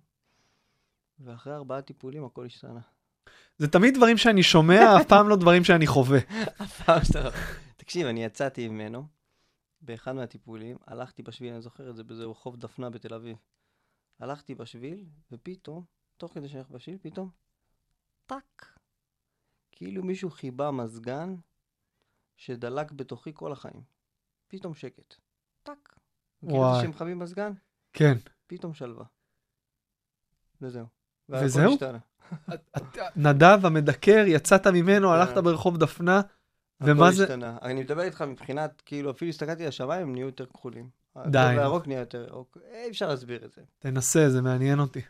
ואחרי 1.20 1.54
ארבעה 1.54 1.82
טיפולים 1.82 2.26
הכל 2.26 2.46
השתנה. 2.46 2.80
זה 3.58 3.68
תמיד 3.68 3.96
דברים 3.96 4.18
שאני 4.18 4.44
שומע, 4.44 4.98
אף 4.98 5.06
פעם 5.08 5.30
לא 5.30 5.36
דברים 5.36 5.64
שאני 5.64 5.88
חווה. 5.88 6.20
אף 6.62 6.82
פעם 6.82 7.04
שאתה... 7.04 7.30
תקשיב, 7.78 8.08
אני 8.08 8.24
יצאתי 8.24 8.68
ממנו 8.68 9.06
באחד 9.82 10.12
מהטיפולים, 10.12 10.78
הלכתי 10.88 11.24
בשביל, 11.24 11.54
אני 11.54 11.62
זוכר 11.62 11.90
את 11.90 11.96
זה, 11.96 12.04
באיזה 12.04 12.26
רחוב 12.26 12.58
דפנה 12.58 12.90
בתל 12.90 13.14
אביב. 13.14 13.38
הלכתי 14.20 14.56
בשביל, 14.56 15.06
ופתאום, 15.32 15.86
תוך 16.18 16.34
כדי 16.34 16.48
שאני 16.48 16.60
הולך 16.60 16.72
בשביל, 16.72 16.98
פתאום, 17.02 17.30
טאק. 18.26 18.80
כאילו 19.72 20.04
מישהו 20.04 20.30
חיבה 20.30 20.72
מזגן 20.72 21.36
שדלק 22.36 22.92
בתוכי 22.92 23.32
כל 23.34 23.52
החיים. 23.52 23.82
פתאום 24.48 24.74
שקט. 24.74 25.16
טאק. 25.64 25.96
את 26.40 26.44
וואי. 26.44 26.76
זה 26.76 26.82
שהם 26.82 26.90
מכבים 26.90 27.20
מזגן? 27.20 27.52
כן. 27.94 28.18
פתאום 28.48 28.74
שלווה. 28.74 29.06
וזהו. 30.62 30.86
וזהו? 31.30 31.78
נדב 33.16 33.66
המדקר, 33.66 34.24
יצאת 34.28 34.68
ממנו, 34.68 35.14
הלכת 35.14 35.36
כן. 35.36 35.44
ברחוב 35.44 35.78
דפנה, 35.78 36.22
ומה 36.82 37.12
זה... 37.12 37.24
השתנה. 37.24 37.58
אני 37.62 37.74
מדבר 37.84 38.02
איתך 38.02 38.22
מבחינת, 38.22 38.82
כאילו, 38.86 39.12
אפילו 39.12 39.30
הסתכלתי 39.30 39.64
על 39.64 39.70
השמיים, 39.70 40.02
הם 40.02 40.14
נהיו 40.14 40.26
יותר 40.26 40.46
כחולים. 40.46 40.90
די. 41.18 41.22
הצבע 41.40 41.50
הירוק 41.62 41.88
נהיה 41.88 42.00
יותר 42.00 42.26
ירוק. 42.28 42.58
אי 42.74 42.90
אפשר 42.90 43.08
להסביר 43.08 43.46
את 43.46 43.52
זה. 43.54 43.62
תנסה, 43.80 44.30
זה 44.30 44.42
מעניין 44.42 44.80
אותי. 44.80 45.02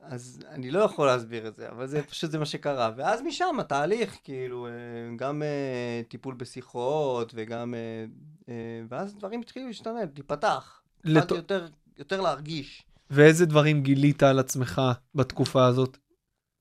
אז 0.00 0.40
אני 0.48 0.70
לא 0.70 0.78
יכול 0.80 1.06
להסביר 1.06 1.48
את 1.48 1.56
זה, 1.56 1.68
אבל 1.68 1.86
זה 1.86 2.02
פשוט 2.02 2.30
זה 2.30 2.38
מה 2.38 2.46
שקרה. 2.46 2.90
ואז 2.96 3.22
משם 3.22 3.56
התהליך, 3.60 4.16
כאילו, 4.24 4.66
אה, 4.66 4.72
גם 5.16 5.42
אה, 5.42 6.00
טיפול 6.08 6.34
בשיחות, 6.34 7.32
וגם... 7.36 7.74
אה, 7.74 8.04
אה, 8.48 8.54
ואז 8.88 9.14
דברים 9.14 9.40
התחילו 9.40 9.66
להשתנות, 9.66 9.96
להיפתח. 10.14 10.80
לת- 11.04 11.30
יותר, 11.30 11.66
יותר 11.98 12.20
להרגיש. 12.20 12.82
ואיזה 13.10 13.46
דברים 13.46 13.82
גילית 13.82 14.22
על 14.22 14.38
עצמך 14.38 14.82
בתקופה 15.14 15.66
הזאת? 15.66 15.98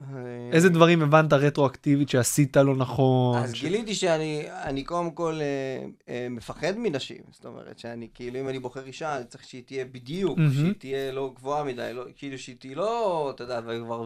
אה, 0.02 0.08
איזה 0.52 0.70
דברים 0.70 1.02
הבנת 1.02 1.34
רטרואקטיבית 1.34 2.10
שעשית 2.10 2.58
לא 2.58 2.76
נכון? 2.76 3.38
אז 3.44 3.54
ש- 3.54 3.62
גיליתי 3.62 3.96
שאני 3.96 4.46
אני 4.52 4.84
קודם 4.84 5.12
כל 5.12 5.40
אה, 5.42 5.86
אה, 6.14 6.28
מפחד 6.30 6.74
מנשים, 6.78 7.22
זאת 7.32 7.46
אומרת 7.46 7.80
שאני 7.80 8.08
כאילו 8.14 8.40
אם 8.40 8.50
אני 8.50 8.60
בוחר 8.60 8.86
אישה 8.86 9.18
אני 9.18 9.26
צריך 9.26 9.44
שהיא 9.44 9.64
תהיה 9.66 9.86
בדיוק, 9.86 10.38
מהמם. 10.38 10.54
שהיא 10.54 10.74
תהיה 10.78 11.12
לא 11.12 11.34
גבוהה 11.36 11.64
מדי, 11.64 11.92
לא, 11.94 12.04
כאילו 12.16 12.38
שהיא 12.40 12.56
תהיה 12.60 12.76
לא, 12.76 13.32
אתה 13.36 13.44
יודע, 13.44 13.62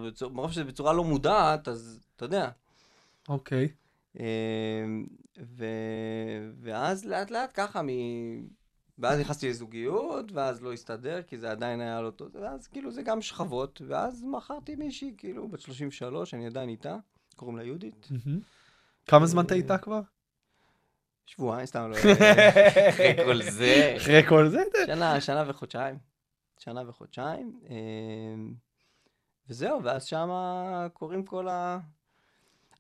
בצור- 0.08 0.32
מרוב 0.32 0.52
שזה 0.52 0.64
בצורה 0.64 0.94
לא 0.94 1.04
מודעת 1.04 1.68
אז 1.68 2.00
אתה 2.16 2.26
יודע. 2.26 2.50
אוקיי. 3.30 3.68
אה, 4.20 4.26
ו... 5.58 5.66
ואז 6.62 7.06
לאט 7.06 7.32
לאט 7.32 7.50
ככה 7.54 7.82
מ... 7.82 7.88
ואז 9.02 9.20
נכנסתי 9.20 9.50
לזוגיות, 9.50 10.32
ואז 10.32 10.62
לא 10.62 10.74
הסתדר, 10.74 11.22
כי 11.22 11.38
זה 11.38 11.52
עדיין 11.52 11.82
היה 11.82 12.02
לא 12.02 12.10
טוב, 12.10 12.30
ואז 12.34 12.68
כאילו 12.68 12.92
זה 12.92 13.02
גם 13.02 13.22
שכבות, 13.22 13.82
ואז 13.88 14.24
מכרתי 14.24 14.76
מישהי, 14.76 15.14
כאילו, 15.18 15.48
בת 15.48 15.60
33, 15.60 16.34
אני 16.34 16.48
עדיין 16.48 16.70
איתה, 16.70 16.96
קוראים 17.36 17.58
לה 17.58 17.64
יהודית. 17.64 18.08
כמה 19.08 19.26
זמן 19.26 19.46
אתה 19.46 19.54
איתה 19.54 19.78
כבר? 19.78 20.02
שבועיים, 21.26 21.66
סתם 21.66 21.92
לא... 21.92 21.96
אחרי 22.90 23.16
כל 23.26 23.44
זה. 23.44 23.94
אחרי 23.98 24.28
כל 24.30 24.50
זה? 24.50 24.64
שנה, 24.86 25.22
שנה 25.22 25.44
וחודשיים. 25.48 25.98
שנה 26.58 26.90
וחודשיים. 26.90 27.60
אמ, 27.70 28.54
וזהו, 29.50 29.84
ואז 29.84 30.06
שמה 30.06 30.88
קורים 30.94 31.26
כל 31.26 31.48
ה... 31.48 31.80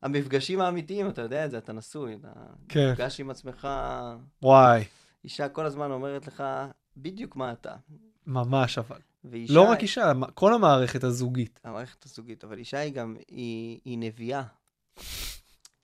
המפגשים 0.02 0.62
האמיתיים, 0.62 1.10
אתה 1.10 1.22
יודע 1.22 1.46
את 1.46 1.52
זה, 1.52 1.58
אתה 1.58 1.74
נשוי, 1.74 2.16
אתה 2.16 2.32
כן. 2.70 2.92
נפגש 2.92 3.20
עם 3.20 3.30
עצמך, 3.30 3.68
וואי, 4.42 4.84
אישה 5.24 5.50
כל 5.50 5.66
הזמן 5.66 5.92
אומרת 5.92 6.28
לך 6.28 6.44
בדיוק 6.98 7.36
מה 7.36 7.52
אתה. 7.52 7.76
ממש 8.28 8.78
אבל. 8.78 9.00
ואישה... 9.24 9.54
לא 9.54 9.62
רק 9.62 9.82
אישה, 9.82 10.12
כל 10.34 10.54
המערכת 10.54 11.04
הזוגית. 11.04 11.60
המערכת 11.64 12.06
הזוגית, 12.06 12.44
אבל 12.44 12.58
אישה 12.58 12.80
היא 12.80 12.94
גם, 12.94 13.16
היא, 13.28 13.80
היא 13.86 13.98
נביאה. 13.98 14.44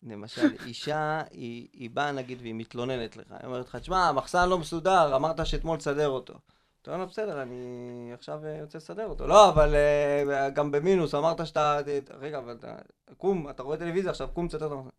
למשל, 0.04 0.48
אישה, 0.66 1.22
היא, 1.32 1.68
היא 1.74 1.90
באה 1.90 2.12
נגיד 2.12 2.42
והיא 2.42 2.56
מתלוננת 2.56 3.18
לך, 3.18 3.32
היא 3.32 3.40
אומרת 3.44 3.68
לך, 3.68 3.76
תשמע, 3.76 4.08
המחסן 4.10 4.50
לא 4.50 4.58
מסודר, 4.58 5.16
אמרת 5.16 5.46
שאתמול 5.46 5.78
תסדר 5.78 6.08
אותו. 6.08 6.34
אתה 6.82 6.94
אומר 6.94 7.06
בסדר, 7.06 7.42
אני 7.42 8.12
עכשיו 8.14 8.46
אה, 8.46 8.62
רוצה 8.62 8.78
לסדר 8.78 9.08
אותו. 9.08 9.28
לא, 9.28 9.50
אבל 9.50 9.76
אה, 9.76 10.50
גם 10.50 10.72
במינוס, 10.72 11.16
אמרת 11.16 11.48
שאתה... 11.48 11.80
רגע, 12.20 12.38
אבל 12.38 12.56
אתה... 12.56 12.76
קום, 13.18 13.50
אתה 13.50 13.64
רואה 13.64 13.78
טלוויזיה 13.78 14.12
עכשיו, 14.12 14.28
קום, 14.34 14.48
תסדר 14.48 14.68
את 14.68 14.72
המחסן. 14.72 14.90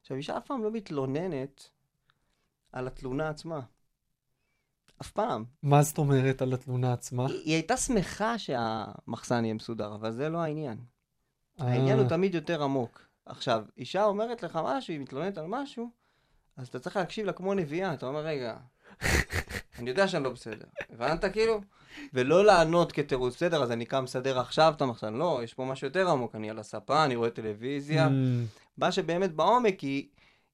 עכשיו, 0.00 0.16
אישה 0.16 0.36
אף 0.36 0.46
פעם 0.46 0.64
לא 0.64 0.70
מתלוננת 0.70 1.68
על 2.72 2.86
התלונה 2.86 3.28
עצמה. 3.28 3.60
אף 5.02 5.10
פעם. 5.10 5.44
מה 5.62 5.82
זאת 5.82 5.98
אומרת 5.98 6.42
על 6.42 6.52
התלונה 6.52 6.92
עצמה? 6.92 7.26
היא, 7.26 7.40
היא 7.44 7.54
הייתה 7.54 7.76
שמחה 7.76 8.38
שהמחסן 8.38 9.44
יהיה 9.44 9.54
מסודר, 9.54 9.94
אבל 9.94 10.12
זה 10.12 10.28
לא 10.28 10.38
העניין. 10.38 10.78
העניין 11.58 11.96
הוא 11.96 12.04
אה, 12.04 12.08
תמיד 12.08 12.34
יותר 12.34 12.62
עמוק. 12.62 13.00
עכשיו, 13.26 13.64
אישה 13.78 14.04
אומרת 14.04 14.42
לך 14.42 14.58
משהו, 14.64 14.92
היא 14.92 15.00
מתלוננת 15.00 15.38
על 15.38 15.46
משהו, 15.48 15.90
אז 16.56 16.68
אתה 16.68 16.78
צריך 16.78 16.96
להקשיב 16.96 17.26
לה 17.26 17.32
כמו 17.32 17.54
נביאה, 17.54 17.94
אתה 17.94 18.06
אומר, 18.06 18.20
רגע, 18.20 18.56
אני 19.78 19.90
יודע 19.90 20.08
שאני 20.08 20.24
לא 20.24 20.30
בסדר. 20.30 20.66
הבנת 20.90 21.24
כאילו? 21.24 21.60
ולא 22.14 22.44
לענות 22.44 22.92
כתירוץ, 22.92 23.34
בסדר, 23.34 23.62
אז 23.62 23.70
אני 23.70 23.86
קם 23.86 24.04
לסדר 24.04 24.38
עכשיו 24.38 24.72
את 24.76 24.82
המחסן. 24.82 25.14
לא, 25.14 25.40
יש 25.44 25.54
פה 25.54 25.64
משהו 25.64 25.86
יותר 25.86 26.10
עמוק, 26.10 26.34
אני 26.34 26.50
על 26.50 26.58
הספה, 26.58 27.04
אני 27.04 27.16
רואה 27.16 27.30
טלוויזיה. 27.30 28.06
אמ, 28.06 28.44
מה 28.78 28.92
שבאמת 28.92 29.32
בעומק 29.32 29.80
היא, 29.80 30.08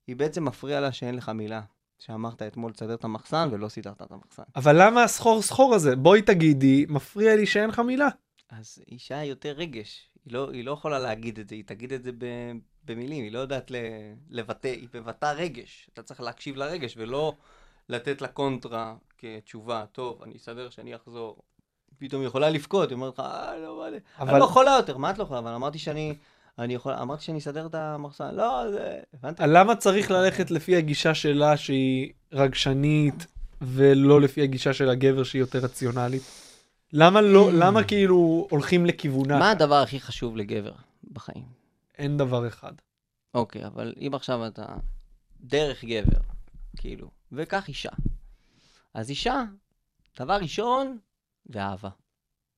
היא 0.06 0.16
בעצם 0.16 0.44
מפריע 0.44 0.80
לה 0.80 0.92
שאין 0.92 1.14
לך 1.14 1.28
מילה. 1.28 1.61
שאמרת 2.00 2.42
אתמול 2.42 2.71
לסדר 2.71 2.95
את 2.95 3.04
המחסן 3.04 3.49
ולא 3.52 3.69
סידרת 3.69 4.02
את 4.02 4.12
המחסן. 4.12 4.42
אבל 4.57 4.83
למה 4.83 5.04
הסחור 5.04 5.42
סחור 5.42 5.75
הזה? 5.75 5.97
בואי 5.97 6.23
תגידי, 6.23 6.87
מפריע 6.88 7.37
לי 7.37 7.47
שאין 7.47 7.71
לך 7.71 7.78
מילה. 7.78 8.09
אז 8.50 8.83
אישה 8.90 9.19
היא 9.19 9.30
יותר 9.30 9.52
רגש. 9.52 10.09
היא 10.25 10.33
לא, 10.33 10.50
היא 10.50 10.64
לא 10.64 10.73
יכולה 10.73 10.99
להגיד 10.99 11.38
את 11.38 11.49
זה, 11.49 11.54
היא 11.54 11.64
תגיד 11.66 11.92
את 11.92 12.02
זה 12.02 12.12
ב, 12.19 12.26
במילים, 12.85 13.25
היא 13.25 13.33
לא 13.33 13.38
יודעת 13.38 13.71
ל, 13.71 13.76
לבטא, 14.30 14.69
היא 14.69 14.88
מבטאה 14.95 15.33
רגש. 15.33 15.90
אתה 15.92 16.02
צריך 16.02 16.21
להקשיב 16.21 16.57
לרגש 16.57 16.95
ולא 16.97 17.37
לתת 17.88 18.23
לה 18.23 18.28
קונטרה 18.28 18.97
כתשובה, 19.19 19.85
טוב, 19.92 20.23
אני 20.23 20.37
אסדר 20.37 20.71
שאני 20.71 20.97
אחזור. 20.97 21.38
פתאום 21.99 22.21
היא 22.21 22.28
יכולה 22.28 22.50
לבכות, 22.50 22.88
היא 22.88 22.97
אומרת 22.97 23.14
לך, 23.14 23.21
אה, 23.21 23.59
לא, 23.59 23.78
מה, 23.78 23.88
אני 23.88 23.97
אבל 24.19 24.38
לא 24.38 24.45
יכולה 24.45 24.71
יותר, 24.71 24.97
מה 24.97 25.11
את 25.11 25.19
לא 25.19 25.23
יכולה? 25.23 25.38
אבל 25.38 25.54
אמרתי 25.54 25.78
שאני, 25.78 26.16
אני 26.61 26.75
יכול, 26.75 26.93
אמרתי 26.93 27.25
שאני 27.25 27.38
אסדר 27.38 27.67
את 27.67 27.75
המחסן, 27.75 28.35
לא, 28.35 28.71
זה, 28.71 29.00
הבנת? 29.14 29.40
למה 29.40 29.76
צריך 29.76 30.11
ללכת 30.11 30.50
לפי 30.50 30.76
הגישה 30.76 31.14
שלה 31.14 31.57
שהיא 31.57 32.12
רגשנית, 32.33 33.26
ולא 33.61 34.21
לפי 34.21 34.43
הגישה 34.43 34.73
של 34.73 34.88
הגבר 34.88 35.23
שהיא 35.23 35.40
יותר 35.40 35.59
רציונלית? 35.59 36.23
למה 36.93 37.21
לא, 37.21 37.52
למה 37.52 37.85
כאילו 37.85 38.47
הולכים 38.50 38.87
לכיוונה? 38.87 39.38
מה 39.38 39.50
הדבר 39.50 39.83
הכי 39.83 40.00
חשוב 40.00 40.37
לגבר 40.37 40.73
בחיים? 41.12 41.45
אין 41.99 42.17
דבר 42.17 42.49
אחד. 42.49 42.73
אוקיי, 43.35 43.67
אבל 43.67 43.95
אם 44.00 44.11
עכשיו 44.14 44.47
אתה 44.47 44.67
דרך 45.40 45.85
גבר, 45.85 46.21
כאילו, 46.76 47.11
וקח 47.33 47.69
אישה. 47.69 47.90
אז 48.95 49.11
אישה, 49.11 49.43
דבר 50.19 50.35
ראשון, 50.35 50.99
זה 51.45 51.62
אהבה. 51.62 51.90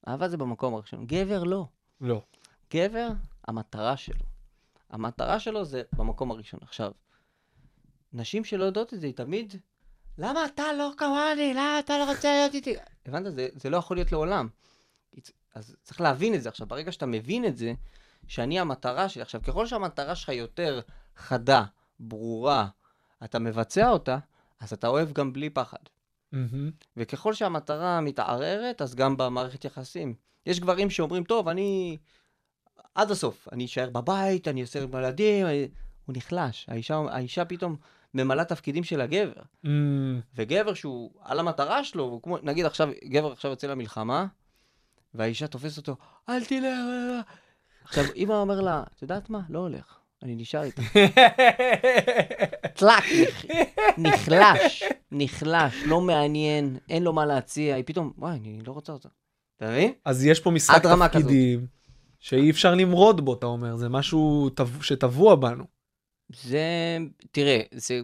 אהבה 0.09 0.29
זה 0.29 0.37
במקום 0.37 0.75
הראשון. 0.75 1.07
גבר 1.07 1.45
לא. 1.45 1.67
לא. 2.01 2.23
גבר, 2.75 3.09
המטרה 3.49 3.97
שלו. 3.97 4.25
המטרה 4.91 5.41
שלו 5.41 5.65
זה 5.65 5.83
במקום 5.93 6.31
הראשון. 6.31 6.61
עכשיו, 6.63 6.93
נשים 8.13 8.45
שלא 8.45 8.65
יודעות 8.65 8.95
את 8.95 9.01
זה, 9.01 9.07
היא 9.07 9.15
תמיד, 9.15 9.55
למה 10.19 10.45
אתה 10.45 10.73
לא 10.79 10.91
כמוני? 10.97 11.55
למה 11.55 11.79
אתה 11.79 11.99
לא 11.99 12.11
רוצה 12.11 12.29
להיות 12.29 12.55
איתי? 12.55 12.75
הבנת? 13.07 13.35
זה, 13.35 13.49
זה 13.53 13.71
לא 13.71 13.77
יכול 13.77 13.97
להיות 13.97 14.13
לעולם. 14.13 14.49
אז 15.55 15.77
צריך 15.83 16.01
להבין 16.01 16.35
את 16.35 16.43
זה. 16.43 16.49
עכשיו, 16.49 16.67
ברגע 16.67 16.93
שאתה 16.93 17.07
מבין 17.07 17.45
את 17.45 17.57
זה, 17.57 17.73
שאני 18.29 18.61
המטרה 18.61 19.09
שלי, 19.09 19.23
עכשיו, 19.23 19.43
ככל 19.43 19.67
שהמטרה 19.67 20.15
שלך 20.15 20.29
יותר 20.29 20.81
חדה, 21.17 21.65
ברורה, 22.01 22.69
אתה 23.25 23.39
מבצע 23.39 23.89
אותה, 23.89 24.19
אז 24.61 24.73
אתה 24.73 24.89
אוהב 24.89 25.13
גם 25.13 25.33
בלי 25.33 25.51
פחד. 25.51 25.79
מהמם. 26.33 26.71
וככל 26.97 27.35
שהמטרה 27.35 28.01
מתערערת, 28.01 28.83
אז 28.83 28.95
גם 28.95 29.17
במערכת 29.17 29.65
יחסים. 29.65 30.15
יש 30.47 30.61
גברים 30.61 30.91
שאומרים, 30.91 31.25
טוב, 31.25 31.49
אני 31.49 31.99
עד 32.95 33.11
הסוף, 33.11 33.49
אני 33.53 33.65
אשאר 33.65 33.91
בבית, 33.91 34.49
אני 34.49 34.61
אעשה 34.61 34.83
עם 34.83 34.95
הילדים, 34.95 35.47
אני... 35.47 35.69
הוא 36.07 36.17
נחלש. 36.17 36.67
האישה, 36.69 37.03
האישה 37.11 37.45
פתאום 37.45 37.77
ממלאה 38.15 38.45
תפקידים 38.45 38.85
של 38.85 39.01
הגבר. 39.01 39.33
אמ, 39.65 40.21
וגבר 40.35 40.75
שהוא 40.75 41.11
על 41.23 41.39
המטרה 41.39 41.85
שלו, 41.85 42.05
הוא 42.05 42.23
כמו, 42.23 42.39
נגיד 42.43 42.67
עכשיו, 42.67 42.89
גבר 43.05 43.33
עכשיו 43.33 43.51
יוצא 43.51 43.67
למלחמה, 43.67 44.27
והאישה 45.15 45.47
תופסת 45.47 45.77
אותו, 45.77 45.97
אל 46.29 46.45
תלך. 46.45 46.65
עכשיו, 47.85 48.05
אמא 48.17 48.33
אומר 48.33 48.61
לה, 48.61 48.83
את 48.97 49.03
יודעת 49.03 49.31
מה? 49.31 49.41
לא 49.49 49.59
הולך, 49.59 49.99
אני 50.23 50.35
נשאר 50.35 50.63
איתה. 50.63 50.83
טלאק, 52.79 53.05
נחלש, 53.99 54.83
נחלש, 55.13 55.75
לא 55.87 56.01
מעניין, 56.01 56.79
אין 56.89 57.03
לו 57.03 57.13
מה 57.13 57.27
להציע, 57.27 57.75
היא 57.75 57.85
פתאום, 57.87 58.13
וואי, 58.19 58.37
אני 58.37 58.63
לא 58.67 58.73
רוצה 58.73 58.93
אותה. 58.93 59.09
אתה 59.57 59.71
מבין? 59.71 59.93
אז 60.05 60.25
יש 60.25 60.41
פה 60.41 60.51
משחק 60.51 60.87
רמה 60.87 61.09
כזאת. 61.09 61.31
שאי 62.23 62.51
אפשר 62.51 62.75
למרוד 62.75 63.25
בו, 63.25 63.35
אתה 63.35 63.47
אומר, 63.47 63.77
זה 63.77 63.89
משהו 63.89 64.51
טב- 64.51 64.83
שטבוע 64.83 65.35
בנו. 65.35 65.65
זה, 66.43 66.99
תראה, 67.31 67.61
זה 67.73 68.01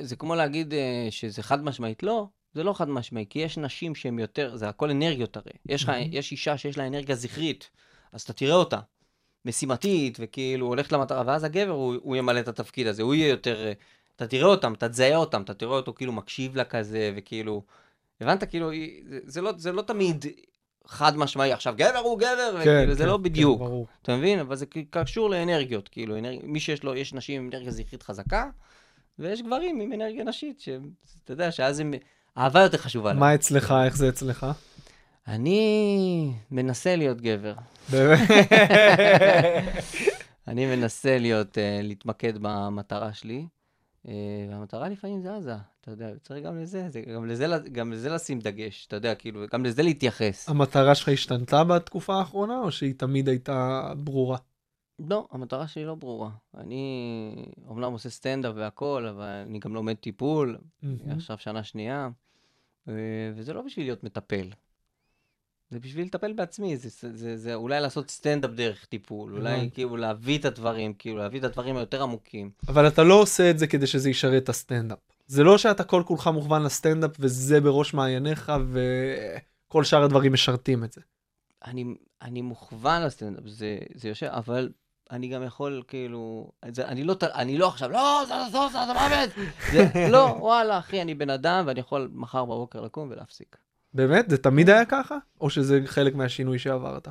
זה 0.00 0.16
כמו 0.16 0.34
להגיד 0.34 0.74
אה, 0.74 1.06
שזה 1.10 1.42
חד 1.42 1.64
משמעית, 1.64 2.02
לא, 2.02 2.26
זה 2.54 2.62
לא 2.64 2.72
חד 2.72 2.88
משמעי, 2.88 3.26
כי 3.30 3.38
יש 3.38 3.58
נשים 3.58 3.94
שהן 3.94 4.18
יותר, 4.18 4.56
זה 4.56 4.68
הכל 4.68 4.90
אנרגיות 4.90 5.36
הרי. 5.36 5.50
יש, 5.66 5.82
לך. 5.84 5.92
יש 6.10 6.32
אישה 6.32 6.58
שיש 6.58 6.78
לה 6.78 6.86
אנרגיה 6.86 7.14
זכרית, 7.14 7.70
אז 8.12 8.22
אתה 8.22 8.32
תראה 8.32 8.54
אותה, 8.54 8.78
משימתית, 9.44 10.18
וכאילו 10.20 10.66
הולכת 10.66 10.92
למטרה, 10.92 11.22
ואז 11.26 11.44
הגבר 11.44 11.72
הוא, 11.72 11.94
הוא 12.02 12.16
ימלא 12.16 12.40
את 12.40 12.48
התפקיד 12.48 12.86
הזה, 12.86 13.02
הוא 13.02 13.14
יהיה 13.14 13.28
יותר, 13.28 13.66
אה, 13.66 13.72
אתה 14.16 14.26
תראה 14.26 14.46
אותם, 14.46 14.72
אתה 14.72 14.88
תזהה 14.88 15.16
אותם, 15.16 15.42
אתה 15.42 15.54
תראה 15.54 15.76
אותו 15.76 15.92
כאילו 15.94 16.12
מקשיב 16.12 16.56
לה 16.56 16.64
כזה, 16.64 17.12
וכאילו, 17.16 17.62
הבנת? 18.20 18.44
כאילו, 18.44 18.70
זה, 19.08 19.18
זה, 19.24 19.40
לא, 19.40 19.52
זה 19.56 19.72
לא 19.72 19.82
תמיד 19.82 20.24
חד 20.88 21.16
משמעי, 21.16 21.52
עכשיו 21.52 21.74
גבר 21.76 21.98
הוא 21.98 22.18
גבר, 22.18 22.56
וכאילו, 22.60 22.94
זה 22.94 23.02
כן, 23.02 23.08
לא 23.08 23.16
כן, 23.16 23.22
בדיוק. 23.22 23.58
ברור. 23.58 23.86
אתה 24.02 24.16
מבין? 24.16 24.38
אבל 24.38 24.56
זה 24.56 24.66
קשור 24.90 25.30
לאנרגיות, 25.30 25.88
כאילו, 25.88 26.18
אנרג... 26.18 26.38
מי 26.42 26.60
שיש 26.60 26.84
לו, 26.84 26.94
יש 26.94 27.14
נשים 27.14 27.42
עם 27.42 27.50
אנרגיה 27.52 27.70
זכרית 27.70 28.02
חזקה, 28.02 28.50
ויש 29.18 29.42
גברים 29.42 29.80
עם 29.80 29.92
אנרגיה 29.92 30.24
נשית, 30.24 30.60
שאתה 30.60 31.32
יודע, 31.32 31.52
שאז 31.52 31.80
הם... 31.80 31.94
אהבה 32.38 32.60
יותר 32.60 32.78
חשובה 32.78 33.10
להם. 33.10 33.20
מה 33.20 33.34
אצלך, 33.34 33.74
איך 33.84 33.96
זה 33.96 34.08
אצלך? 34.08 34.46
אני 35.28 36.32
מנסה 36.50 36.96
להיות 36.96 37.20
גבר. 37.20 37.54
באמת? 37.90 38.30
אני 40.48 40.66
מנסה 40.66 41.18
להיות, 41.18 41.54
uh, 41.54 41.60
להתמקד 41.82 42.32
במטרה 42.40 43.12
שלי, 43.12 43.46
והמטרה 44.50 44.88
לפעמים 44.88 45.20
זזה, 45.20 45.54
אתה 45.80 45.90
יודע, 45.90 46.10
צריך 46.22 46.44
גם 46.44 46.58
לזה, 46.58 46.88
זה, 46.88 47.00
גם, 47.00 47.26
לזה, 47.26 47.46
גם 47.72 47.92
לזה 47.92 48.08
לשים 48.08 48.38
דגש, 48.38 48.86
אתה 48.86 48.96
יודע, 48.96 49.14
כאילו, 49.14 49.44
גם 49.52 49.64
לזה 49.64 49.82
להתייחס. 49.82 50.48
המטרה 50.48 50.94
שלך 50.94 51.08
השתנתה 51.08 51.64
בתקופה 51.64 52.14
האחרונה, 52.14 52.58
או 52.58 52.70
שהיא 52.70 52.94
תמיד 52.94 53.28
הייתה 53.28 53.92
ברורה? 53.96 54.38
לא, 54.98 55.28
המטרה 55.30 55.68
שלי 55.68 55.84
לא 55.84 55.94
ברורה. 55.94 56.30
אני 56.56 57.46
אומנם 57.66 57.92
עושה 57.92 58.10
סטנדאפ 58.10 58.52
והכל, 58.56 59.06
אבל 59.06 59.24
אני 59.24 59.58
גם 59.58 59.74
לומד 59.74 59.94
טיפול, 59.94 60.58
מהמם. 60.82 61.10
עכשיו 61.10 61.38
שנה 61.38 61.64
שנייה, 61.64 62.08
אה, 62.88 62.92
וזה 63.34 63.52
לא 63.52 63.62
בשביל 63.62 63.86
להיות 63.86 64.04
מטפל. 64.04 64.50
זה 65.70 65.78
בשביל 65.80 66.06
לטפל 66.06 66.32
בעצמי, 66.32 66.76
זה, 66.76 66.88
זה, 66.88 67.16
זה, 67.16 67.36
זה 67.36 67.54
אולי 67.54 67.80
לעשות 67.80 68.10
סטנדאפ 68.10 68.50
דרך 68.50 68.84
טיפול, 68.84 69.34
אולי. 69.34 69.70
כאילו 69.74 69.96
להביא 69.96 70.38
את 70.38 70.44
הדברים, 70.44 70.94
כאילו 70.94 71.18
להביא 71.18 71.38
את 71.38 71.44
הדברים 71.44 71.76
היותר 71.76 72.02
עמוקים. 72.02 72.50
אבל 72.68 72.88
אתה 72.88 73.02
לא 73.02 73.14
עושה 73.14 73.50
את 73.50 73.58
זה 73.58 73.66
כדי 73.66 73.86
שזה 73.86 74.10
ישרת 74.10 74.42
את 74.42 74.48
הסטנדאפ. 74.48 74.98
זה 75.26 75.44
לא 75.44 75.58
שאתה 75.58 75.84
כל 75.84 76.02
כולך 76.06 76.26
מוכוון 76.26 76.62
לסטנדאפ 76.62 77.10
וזה 77.18 77.60
בראש 77.60 77.94
מעייניך 77.94 78.52
וכל 79.68 79.84
שאר 79.84 80.02
הדברים 80.02 80.32
משרתים 80.32 80.84
את 80.84 80.92
זה. 80.92 81.00
אני, 81.66 81.84
אני 82.22 82.42
מוכוון 82.42 83.02
לסטנדאפ, 83.02 83.42
זה, 83.46 83.78
זה 83.94 84.08
יושב, 84.08 84.26
אבל 84.26 84.68
אני 85.10 85.28
גם 85.28 85.42
יכול 85.42 85.82
כאילו, 85.88 86.50
זה, 86.72 86.88
אני, 86.88 87.04
לא, 87.04 87.16
אני 87.22 87.58
לא 87.58 87.68
עכשיו, 87.68 87.90
לא, 87.90 88.22
זה 88.28 88.34
לא, 88.34 88.68
זה, 88.68 88.78
זה 88.86 88.92
מוות, 88.92 89.30
זה, 89.72 90.08
לא, 90.10 90.36
וואלה, 90.40 90.78
אחי, 90.78 91.02
אני 91.02 91.14
בן 91.14 91.30
אדם 91.30 91.64
ואני 91.66 91.80
יכול 91.80 92.10
מחר 92.12 92.44
בבוקר 92.44 92.80
לקום 92.80 93.08
ולהפסיק. 93.10 93.56
באמת? 93.98 94.30
זה 94.30 94.38
תמיד 94.38 94.70
היה 94.70 94.84
ככה? 94.84 95.16
או 95.40 95.50
שזה 95.50 95.80
חלק 95.86 96.14
מהשינוי 96.14 96.58
שעברת? 96.58 97.08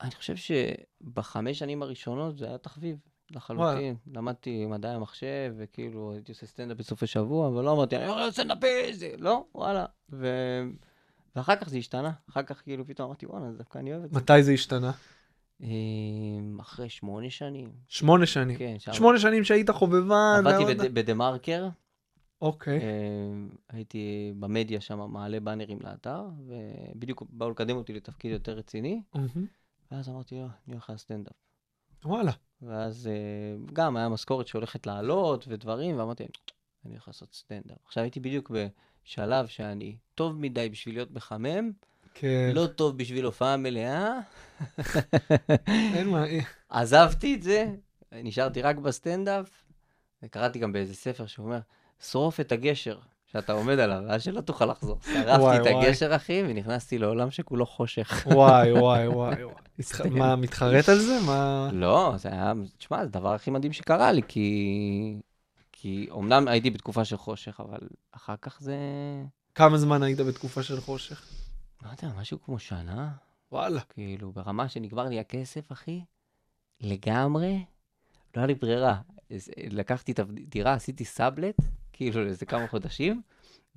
אני 0.00 0.10
חושב 0.10 0.34
שבחמש 0.36 1.58
שנים 1.58 1.82
הראשונות 1.82 2.38
זה 2.38 2.46
היה 2.48 2.58
תחביב, 2.58 2.96
לחלוטין. 3.30 3.94
למדתי 4.14 4.66
מדעי 4.66 4.94
המחשב, 4.94 5.54
וכאילו 5.58 6.12
הייתי 6.12 6.32
עושה 6.32 6.46
סטנדאפ 6.46 6.76
בסופי 6.78 7.06
שבוע, 7.06 7.48
אבל 7.48 7.64
לא 7.64 7.72
אמרתי, 7.72 7.96
אני 7.96 8.06
הולך 8.06 8.32
סטנדאפיסט, 8.32 9.02
לא, 9.18 9.44
וואלה. 9.54 9.84
ו... 10.12 10.26
ואחר 11.36 11.56
כך 11.56 11.68
זה 11.68 11.76
השתנה, 11.78 12.10
אחר 12.30 12.42
כך 12.42 12.62
כאילו 12.62 12.86
פתאום 12.86 13.06
אמרתי, 13.06 13.26
וואלה, 13.26 13.46
דווקא 13.58 13.78
אני 13.78 13.92
אוהב 13.92 14.04
את 14.04 14.10
זה. 14.10 14.16
מתי 14.16 14.42
זה 14.42 14.52
השתנה? 14.52 14.92
אמ, 15.60 15.66
אחרי 16.60 16.88
שמונה 16.88 17.30
שנים. 17.30 17.68
שמונה 17.88 18.26
שנים. 18.26 18.58
כן, 18.58 18.74
שם. 18.78 18.92
שמונה 18.92 19.18
שנים 19.18 19.44
שהיית 19.44 19.70
חובבן. 19.70 20.42
עבדתי 20.46 20.64
בד- 20.74 20.94
בדה 20.94 21.14
מרקר, 21.14 21.68
אוקיי. 22.40 22.80
אמ, 22.80 23.48
הייתי 23.68 24.32
במדיה 24.38 24.80
שם, 24.80 25.00
מעלה 25.12 25.40
באנרים 25.40 25.78
לאתר, 25.80 26.28
ובדיוק 26.46 27.22
באו 27.28 27.50
לקדם 27.50 27.76
אותי 27.76 27.92
לתפקיד 27.92 28.32
יותר 28.32 28.52
רציני, 28.52 29.02
מהמם. 29.14 29.46
ואז 29.92 30.08
אמרתי, 30.08 30.40
"אה, 30.40 30.46
אני 30.66 30.74
הולך 30.74 30.90
לסטנדאפ. 30.90 31.32
וואלה. 32.04 32.32
ואז 32.62 33.06
אה, 33.06 33.72
גם 33.72 33.96
היה 33.96 34.08
משכורת 34.08 34.46
שהולכת 34.46 34.86
לעלות 34.86 35.44
ודברים, 35.48 35.98
ואמרתי, 35.98 36.24
אני 36.84 36.92
הולך 36.92 37.08
לעשות 37.08 37.34
סטנדאפ. 37.34 37.78
עכשיו 37.84 38.02
הייתי 38.02 38.20
בדיוק 38.20 38.50
בשלב 38.50 39.46
שאני 39.46 39.96
טוב 40.14 40.36
מדי 40.40 40.68
בשביל 40.68 40.94
להיות 40.94 41.10
מחמם, 41.10 41.70
כן. 42.14 42.50
לא 42.54 42.66
טוב 42.66 42.98
בשביל 42.98 43.24
הופעה 43.24 43.56
מלאה. 43.56 44.18
אין 45.68 46.08
מה. 46.08 46.24
עזבתי 46.68 47.34
את 47.34 47.42
זה, 47.42 47.74
נשארתי 48.12 48.62
רק 48.62 48.76
בסטנדאפ, 48.76 49.50
וקראתי 50.22 50.58
גם 50.58 50.72
באיזה 50.72 50.94
ספר 50.94 51.26
שאומר, 51.26 51.58
שרוף 52.00 52.40
את 52.40 52.52
הגשר 52.52 52.98
שאתה 53.32 53.52
עומד 53.52 53.78
עליו, 53.78 54.02
ואז 54.08 54.22
שלא 54.22 54.40
תוכל 54.40 54.66
לחזור. 54.66 54.98
שרפתי 55.02 55.70
את. 55.70 55.76
הגשר, 55.76 56.16
אחי, 56.16 56.42
ונכנסתי 56.48 56.98
לעולם 56.98 57.30
שכולו 57.30 57.66
חושך. 57.66 58.26
וואי, 58.26 58.72
וואי, 58.72 59.08
וואי. 59.08 59.36
מה, 60.10 60.36
מתחרט 60.36 60.88
על 60.88 60.98
זה? 60.98 61.18
מה... 61.26 61.70
לא, 61.72 62.14
זה 62.16 62.28
היה, 62.28 62.52
תשמע, 62.78 62.96
זה 62.96 63.02
הדבר 63.02 63.34
הכי 63.34 63.50
מדהים 63.50 63.72
שקרה 63.72 64.12
לי, 64.12 64.22
כי... 64.28 65.16
כי 65.72 66.06
אומנם 66.10 66.48
הייתי 66.48 66.70
בתקופה 66.70 67.04
של 67.04 67.16
חושך, 67.16 67.60
אבל 67.60 67.78
אחר 68.12 68.34
כך 68.42 68.60
זה... 68.60 68.76
כמה 69.54 69.78
זמן 69.78 70.02
היית 70.02 70.18
בתקופה 70.18 70.62
של 70.62 70.80
חושך? 70.80 71.24
לא 71.82 71.88
יודע, 71.90 72.16
משהו 72.20 72.42
כמו 72.42 72.58
שנה, 72.58 73.10
וואלה. 73.52 73.80
כאילו, 73.80 74.32
ברמה 74.32 74.68
שנגמר 74.68 75.04
לי 75.04 75.20
הכסף, 75.20 75.72
אחי, 75.72 76.00
לגמרי, 76.80 77.64
לא 78.36 78.40
היה 78.40 78.46
לי 78.46 78.54
ברירה. 78.54 79.00
אז 79.34 79.50
לקחתי 79.70 80.12
את 80.12 80.18
הדירה, 80.18 80.72
עשיתי 80.72 81.04
סאבלט, 81.04 81.56
כאילו, 82.00 82.24
לאיזה 82.24 82.46
כמה 82.46 82.66
חודשים, 82.66 83.22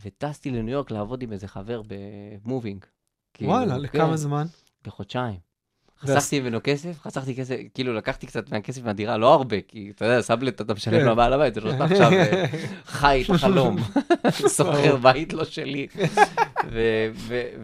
וטסתי 0.06 0.50
לניו 0.50 0.74
יורק 0.74 0.92
לעבוד 0.92 1.22
עם 1.22 1.32
איזה 1.32 1.48
חבר 1.48 1.82
במובינג. 1.88 2.86
כאילו, 3.34 3.52
וואלה, 3.52 3.76
כן, 3.76 3.82
לכמה 3.82 4.18
זמן? 4.18 4.46
בחודשיים. 4.86 5.40
חסכתי 6.00 6.40
ממנו 6.40 6.60
כסף, 6.64 7.00
חסכתי 7.00 7.36
כסף, 7.36 7.56
כאילו 7.74 7.94
לקחתי 7.94 8.28
קצת 8.28 8.52
מהכסף 8.52 8.84
מהדירה, 8.84 9.18
לא 9.18 9.34
הרבה, 9.34 9.62
כי 9.62 9.92
אתה 9.96 10.06
יודע, 10.06 10.22
סאבלט 10.22 10.62
אתה 10.62 10.74
משלם 10.74 11.00
כן. 11.00 11.08
לבעל 11.08 11.34
הבית, 11.34 11.54
זה 11.54 11.62
לא 11.62 11.72
שאתה 11.72 11.84
עכשיו 11.84 12.14
אה, 12.14 12.46
חי 12.86 13.24
את 13.26 13.30
החלום, 13.30 13.78
שוכר 14.58 14.96
בית 14.96 15.34
לא 15.34 15.46
שלי. 15.46 15.88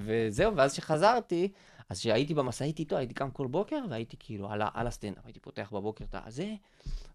וזהו, 0.06 0.56
ואז 0.56 0.74
כשחזרתי, 0.74 1.52
אז 1.90 2.00
כשהייתי 2.00 2.34
במשאית 2.34 2.80
איתו, 2.80 2.98
הייתי 2.98 3.14
קם 3.14 3.30
כל 3.32 3.48
בוקר, 3.48 3.80
והייתי 3.90 4.18
כאילו 4.20 4.52
על 4.52 4.62
על 4.74 4.88
הסטנדאפ, 4.88 5.26
הייתי 5.26 5.40
פותח 5.40 5.70
בבוקר 5.72 6.06
את 6.10 6.16
הזה, 6.26 6.54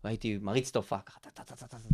והייתי 0.04 0.38
מריץ 0.42 0.70
את 0.70 0.76
ההופעה 0.76 1.00
ככה, 1.00 1.20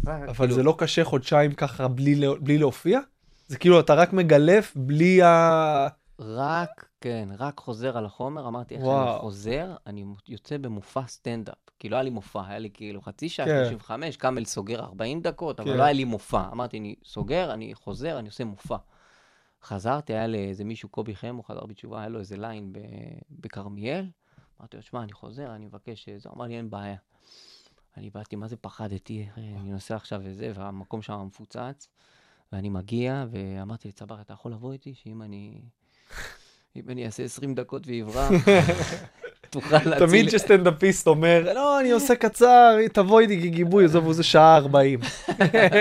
אבל 0.07 0.35
כאילו, 0.35 0.55
זה 0.55 0.63
לא 0.63 0.75
קשה 0.79 1.05
חודשיים 1.05 1.53
ככה 1.55 1.89
בלי 1.89 2.21
בלי 2.41 2.59
להופיע? 2.59 3.01
זה 3.49 3.59
כאילו 3.59 3.81
אתה 3.81 3.95
רק 3.95 4.13
מגלף 4.13 4.73
בלי 4.77 5.23
ה... 5.23 5.89
רק, 6.21 6.89
כן, 7.01 7.29
רק 7.39 7.61
חוזר 7.61 7.99
על 7.99 8.07
החומר, 8.07 8.49
אמרתי, 8.49 8.75
איך. 8.75 8.83
אני 8.85 9.19
חוזר, 9.21 9.75
אני 9.87 10.05
יוצא 10.29 10.57
במופע 10.57 11.07
סטנדאפ. 11.07 11.55
כאילו, 11.79 11.97
היה 11.97 12.03
לי 12.03 12.11
מופע, 12.11 12.43
היה 12.47 12.59
לי 12.59 12.71
כאילו 12.75 13.03
חצי 13.03 13.29
שעה, 13.29 13.47
כן. 13.47 13.65
35, 13.65 14.17
קאמל 14.17 14.45
סוגר 14.45 14.81
40 14.81 15.21
דקות, 15.21 15.61
אבל 15.61 15.71
כן. 15.71 15.77
לא 15.77 15.83
היה 15.83 15.93
לי 15.93 16.05
מופע. 16.05 16.43
אמרתי, 16.53 16.79
אני 16.79 16.95
סוגר, 17.05 17.53
אני 17.53 17.75
חוזר, 17.75 18.19
אני 18.19 18.29
עושה 18.29 18.45
מופע. 18.45 18.77
חזרתי, 19.63 20.13
היה 20.13 20.27
לאיזה 20.27 20.65
מישהו, 20.65 20.89
קובי 20.89 21.17
חם, 21.17 21.37
הוא 21.37 21.45
חזר 21.45 21.67
בתשובה, 21.67 22.01
היה 22.01 22.09
לו 22.09 22.19
איזה 22.19 22.37
ליין 22.37 22.73
בכרמיאל. 23.31 24.07
אמרתי 24.61 24.77
לו, 24.77 24.83
שמע, 24.83 25.03
אני 25.03 25.13
חוזר, 25.13 25.55
אני 25.55 25.67
מבקש 25.67 26.09
זה. 26.09 26.29
הוא 26.29 26.37
אמר 26.37 26.45
לי, 26.45 26.57
אין 26.57 26.71
בעיה. 26.71 26.97
אני 27.97 28.11
באתי, 28.11 28.37
מה 28.37 28.49
זה 28.49 28.57
פחדתי, 28.57 29.29
אה, 29.39 29.43
אני 29.43 29.73
נוסע 29.73 29.97
עכשיו 29.97 30.21
וזה, 30.25 30.53
והמקום 30.55 31.03
שם 31.03 31.27
מפוצץ. 31.27 31.89
ואני 32.53 32.69
מגיע, 32.69 33.25
ואמרתי 33.31 33.89
לצבר, 33.89 34.21
אתה 34.21 34.33
יכול 34.33 34.53
לבוא 34.53 34.73
איתי, 34.73 34.95
שאם 34.95 35.23
אני... 35.23 35.63
אם 36.77 36.91
אני 36.91 37.07
אעשה 37.07 37.23
20 37.23 37.55
דקות 37.55 37.83
ואברח, 37.87 38.33
תוכל 39.51 39.77
להציל... 39.77 40.07
תמיד 40.07 40.29
כשסטנדאפיסט 40.29 41.07
אומר, 41.07 41.53
לא, 41.55 41.81
אני 41.81 41.91
עושה 41.91 42.15
קצר, 42.15 42.77
תבוא 42.93 43.21
איתי 43.21 43.41
כגיבוי, 43.41 43.85
עזוב, 43.85 44.13
זה 44.13 44.23
שעה 44.23 44.57
40. 44.57 45.01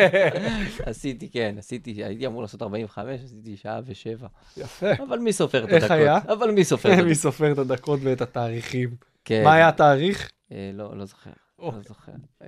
עשיתי, 0.85 1.29
כן, 1.29 1.55
עשיתי, 1.57 2.03
הייתי 2.03 2.27
אמור 2.27 2.41
לעשות 2.41 2.61
45, 2.61 3.21
עשיתי 3.23 3.57
שעה 3.57 3.79
ושבע. 3.85 4.27
יפה. 4.57 4.91
אבל 5.07 5.19
מי 5.19 5.33
סופר 5.33 5.63
את 5.63 5.69
איך 5.69 5.83
הדקות? 5.83 5.97
היה? 5.97 6.19
אבל 6.27 6.51
מי 6.51 6.63
סופר 6.63 6.89
את 6.89 6.93
מי 6.97 7.01
הדקות? 7.01 7.17
סופר 7.17 7.51
את 7.51 7.57
הדקות 7.57 7.99
ואת 8.03 8.21
התאריכים? 8.21 8.89
כן. 9.25 9.43
מה 9.43 9.53
היה 9.53 9.67
התאריך? 9.67 10.29
אה, 10.51 10.71
לא, 10.73 10.97
לא 10.97 11.05
זוכר. 11.05 11.31
לא 11.59 11.71
זוכר. 11.87 12.11
אה, 12.43 12.47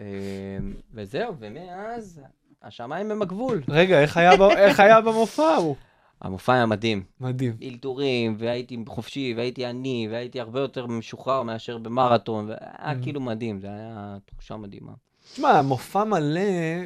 וזהו, 0.94 1.34
ומאז, 1.40 2.22
השמיים 2.64 3.12
הם 3.12 3.22
הגבול. 3.22 3.62
רגע, 3.70 4.02
איך 4.02 4.18
איך 4.58 4.80
היה 4.80 5.02
במופע 5.02 5.44
ההוא? 5.44 5.76
המופע 6.22 6.54
היה 6.54 6.66
מדהים. 6.66 7.04
מדהים. 7.20 7.58
אלתורים, 7.64 8.36
והייתי 8.40 8.78
חופשי, 8.88 9.34
והייתי 9.38 9.66
עני, 9.66 10.08
והייתי 10.12 10.40
הרבה 10.40 10.60
יותר 10.60 10.88
משוחרר 10.88 11.44
מאשר 11.44 11.78
במרתון, 11.78 12.46
והיה 12.48 13.00
Mm. 13.00 13.04
כאילו 13.04 13.22
מדהים, 13.22 13.60
זה 13.60 13.68
היה 13.68 14.18
תחושה 14.26 14.58
מדהימה. 14.58 14.92
תשמע, 15.34 15.62
מופע 15.62 16.04
מלא, 16.04 16.42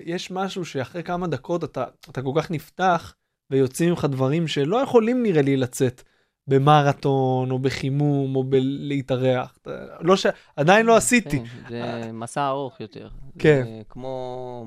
יש 0.06 0.32
משהו 0.32 0.66
שאחרי 0.66 1.04
כמה 1.04 1.28
דקות 1.28 1.64
אתה, 1.64 1.86
אתה 2.10 2.22
כל 2.22 2.32
כך 2.36 2.52
נפתח, 2.52 3.14
ויוצאים 3.52 3.90
ממך 3.90 4.06
דברים 4.06 4.48
שלא 4.48 4.78
יכולים 4.78 5.24
נראה 5.24 5.42
לי 5.42 5.58
לצאת 5.58 6.02
במרתון, 6.48 7.52
או 7.52 7.60
בחימום, 7.60 8.36
או 8.36 8.44
בלהתארח. 8.44 9.58
לא 10.00 10.16
ש... 10.18 10.26
עדיין 10.56 10.86
לא 10.86 10.96
עשיתי. 10.96 11.40
כן, 11.40 11.70
זה 11.70 12.10
מסע 12.14 12.48
ארוך 12.48 12.80
יותר. 12.80 13.10
כן. 13.40 13.82
כמו... 13.90 14.66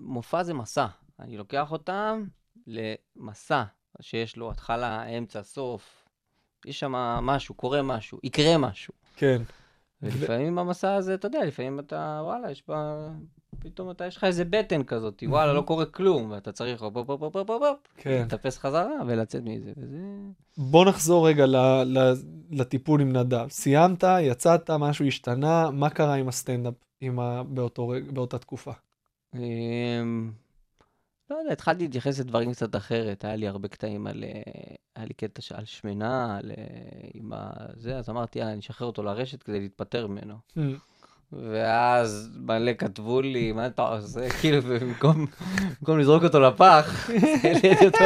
מופע 0.00 0.42
זה 0.42 0.54
מסע. 0.54 0.86
אני 1.20 1.36
לוקח 1.36 1.72
אותם 1.72 2.24
למסע 2.66 3.62
שיש 4.00 4.36
לו 4.36 4.50
התחלה, 4.50 5.04
אמצע, 5.04 5.42
סוף. 5.42 6.04
יש 6.66 6.80
שם 6.80 6.92
משהו, 7.22 7.54
קורה 7.54 7.82
משהו, 7.82 8.18
יקרה 8.24 8.58
משהו. 8.58 8.94
כן. 9.16 9.42
ולפעמים 10.02 10.56
במסע 10.56 10.94
הזה, 10.94 11.14
אתה 11.14 11.26
יודע, 11.26 11.44
לפעמים 11.44 11.78
אתה, 11.78 12.20
וואלה, 12.22 12.50
יש 12.50 12.62
בה... 12.68 13.08
פתאום 13.58 13.90
אתה, 13.90 14.06
יש 14.06 14.16
לך 14.16 14.24
איזה 14.24 14.44
בטן 14.44 14.82
כזאת, 14.82 15.22
וואלה, 15.26 15.52
לא 15.52 15.60
קורה 15.60 15.86
כלום, 15.86 16.30
ואתה 16.30 16.52
צריך 16.52 16.82
הופ, 16.82 16.96
הופ, 16.96 17.10
הופ, 17.10 17.36
הופ, 17.36 17.50
הופ, 17.50 17.78
כן. 17.96 18.22
לטפס 18.26 18.58
חזרה 18.58 18.94
ולצאת 19.06 19.42
מזה, 19.44 19.72
וזה... 19.76 19.98
בוא 20.58 20.84
נחזור 20.84 21.28
רגע 21.28 21.46
ל, 21.46 21.56
ל, 21.84 22.12
לטיפול 22.50 23.00
עם 23.00 23.12
נדב. 23.12 23.48
סיימת, 23.50 24.04
יצאת, 24.20 24.70
משהו 24.70 25.06
השתנה, 25.06 25.70
מה 25.70 25.90
קרה 25.90 26.14
עם 26.14 26.28
הסטנדאפ 26.28 26.74
עם 27.00 27.20
ה, 27.20 27.42
באותו, 27.42 27.92
באותה 28.12 28.38
תקופה? 28.38 28.72
לא 31.30 31.36
יודע, 31.36 31.52
התחלתי 31.52 31.82
להתייחס 31.82 32.20
לדברים 32.20 32.52
קצת 32.52 32.76
אחרת, 32.76 33.24
היה 33.24 33.36
לי 33.36 33.48
הרבה 33.48 33.68
קטעים 33.68 34.06
על, 34.06 34.24
אה, 34.24 34.40
היה 34.96 35.06
לי 35.06 35.14
קטע 35.14 35.42
על 35.54 35.64
שמנה, 35.64 36.36
על 36.36 36.50
אה, 36.50 36.64
עם 37.14 37.32
ה... 37.32 37.50
זה, 37.74 37.96
אז 37.96 38.10
אמרתי, 38.10 38.38
יאללה, 38.38 38.52
אני 38.52 38.60
אשחרר 38.60 38.86
אותו 38.86 39.02
לרשת 39.02 39.42
כדי 39.42 39.60
להתפטר 39.60 40.06
ממנו. 40.06 40.34
ואז 41.32 42.30
מלא 42.36 42.72
כתבו 42.78 43.20
לי, 43.20 43.52
מה 43.52 43.66
אתה 43.66 43.82
עושה? 43.82 44.30
כאילו, 44.40 44.62
במקום 44.62 45.26
במקום 45.80 45.98
לזרוק 45.98 46.24
אותו 46.24 46.40
לפח, 46.40 47.10
העליתי 47.44 47.86
אותו, 47.86 48.04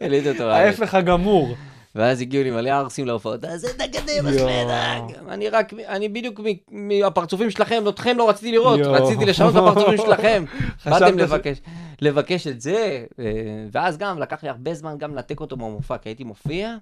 העליתי 0.00 0.30
אותו. 0.30 0.44
ההפך 0.44 0.94
הגמור. 0.94 1.54
ואז 1.94 2.20
הגיעו 2.20 2.44
לי 2.44 2.50
מלא 2.50 2.70
ערסים 2.70 3.06
להופעות, 3.06 3.44
אז 3.44 3.64
אתה 3.64 3.84
קדם, 3.92 4.26
יואו. 4.26 4.48
השמנה. 4.48 5.06
אני 5.28 5.48
רק, 5.48 5.72
אני 5.88 6.08
בדיוק 6.08 6.40
מהפרצופים 6.70 7.50
שלכם, 7.50 7.88
אתכם 7.88 8.16
לא 8.18 8.28
רציתי 8.28 8.52
לראות. 8.52 8.80
רציתי 8.80 9.24
לשנות 9.24 9.56
את 9.56 9.60
הפרצופים 9.60 9.96
שלכם. 9.96 10.44
באתם 10.90 11.18
לבקש, 11.18 11.58
לבקש 12.00 12.46
את 12.46 12.60
זה, 12.60 13.04
אה, 13.18 13.24
ואז 13.72 13.98
גם 13.98 14.18
לקח 14.18 14.42
לי 14.42 14.48
הרבה 14.48 14.74
זמן 14.74 14.98
גם 14.98 15.14
לנתק 15.14 15.40
אותו 15.40 15.56
מהמופע, 15.56 15.98
כי 15.98 16.08
הייתי 16.08 16.24
מופיע, 16.24 16.76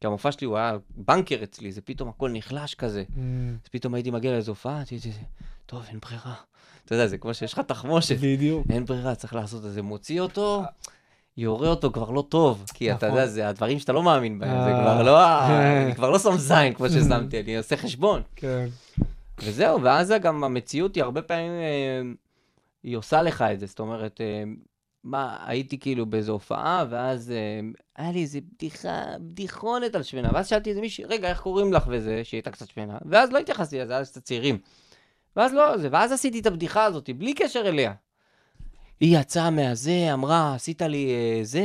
כי 0.00 0.06
המופע 0.06 0.32
שלי 0.32 0.46
הוא 0.46 0.56
היה 0.56 0.76
בנקר 0.96 1.38
אצלי, 1.42 1.72
זה 1.72 1.80
פתאום 1.80 2.08
הכל 2.08 2.30
נחלש 2.30 2.74
כזה. 2.74 3.04
אז 3.64 3.68
פתאום 3.70 3.94
הייתי 3.94 4.10
מגיע 4.10 4.32
לאיזו 4.32 4.52
הופעה, 4.52 4.82
טוב, 5.66 5.82
אין 5.90 5.98
ברירה. 6.00 6.34
אתה 6.84 6.94
יודע, 6.94 7.06
זה 7.06 7.18
כמו 7.18 7.34
שיש 7.34 7.52
לך 7.52 7.60
תחמושת. 7.60 8.16
בדיוק. 8.16 8.66
אין 8.70 8.84
ברירה, 8.84 9.14
צריך 9.14 9.34
לעשות 9.34 9.64
את 9.64 9.72
זה. 9.72 9.82
מוציא 9.82 10.20
אותו, 10.20 10.62
יורה 11.36 11.68
אותו 11.68 11.92
כבר 11.92 12.10
לא 12.10 12.24
טוב. 12.28 12.64
כי 12.74 12.92
אתה 12.92 13.06
נכון. 13.06 13.18
יודע, 13.18 13.30
זה 13.30 13.48
הדברים 13.48 13.78
שאתה 13.78 13.92
לא 13.92 14.02
מאמין 14.02 14.38
בהם. 14.38 14.64
זה 14.64 14.74
אה. 14.74 14.82
כבר 14.82 15.02
לא, 15.02 15.18
אני 15.84 15.94
כבר 15.94 16.10
לא 16.10 16.18
שם 16.18 16.36
זין 16.36 16.74
כמו 16.74 16.88
ששמתי, 16.88 17.40
אני 17.40 17.56
עושה 17.56 17.76
חשבון. 17.76 18.22
כן. 18.36 18.66
וזהו, 19.38 19.82
ואז 19.82 20.14
גם 20.22 20.44
המציאות 20.44 20.94
היא 20.94 21.04
הרבה 21.04 21.22
פעמים, 21.22 21.50
אה, 21.50 22.02
היא 22.82 22.96
עושה 22.96 23.22
לך 23.22 23.42
את 23.42 23.60
זה. 23.60 23.66
זאת 23.66 23.80
אומרת, 23.80 24.20
אה, 24.20 24.44
מה, 25.04 25.36
הייתי 25.46 25.78
כאילו 25.78 26.06
באיזו 26.06 26.32
הופעה, 26.32 26.84
ואז 26.90 27.32
היה 27.96 28.12
לי 28.12 28.22
איזה 28.22 28.38
בדיחה, 28.52 29.02
בדיחונת 29.20 29.94
על 29.94 30.02
שמנה. 30.02 30.30
ואז 30.32 30.48
שאלתי 30.48 30.70
איזה 30.70 30.80
מישהי, 30.80 31.04
רגע, 31.04 31.28
איך 31.28 31.40
קוראים 31.40 31.72
לך 31.72 31.84
וזה, 31.88 32.20
שהיא 32.24 32.38
הייתה 32.38 32.50
קצת 32.50 32.68
שמנה. 32.68 32.98
ואז 33.04 33.32
לא 33.32 33.38
התייחסתי 33.38 33.78
לזה, 33.78 33.96
אז 33.96 34.10
קצת 34.10 34.22
צעירים. 34.22 34.58
ואז 35.36 35.52
לא, 35.52 35.76
זה, 35.78 35.88
ואז 35.92 36.12
עשיתי 36.12 36.40
את 36.40 36.46
הבדיחה 36.46 36.84
הזאת, 36.84 37.10
בלי 37.18 37.34
קשר 37.34 37.62
אליה. 37.68 37.92
היא 39.00 39.18
יצאה 39.18 39.50
מהזה, 39.50 40.10
אמרה, 40.12 40.54
עשית 40.54 40.82
לי 40.82 41.10
אה, 41.10 41.44
זה, 41.44 41.64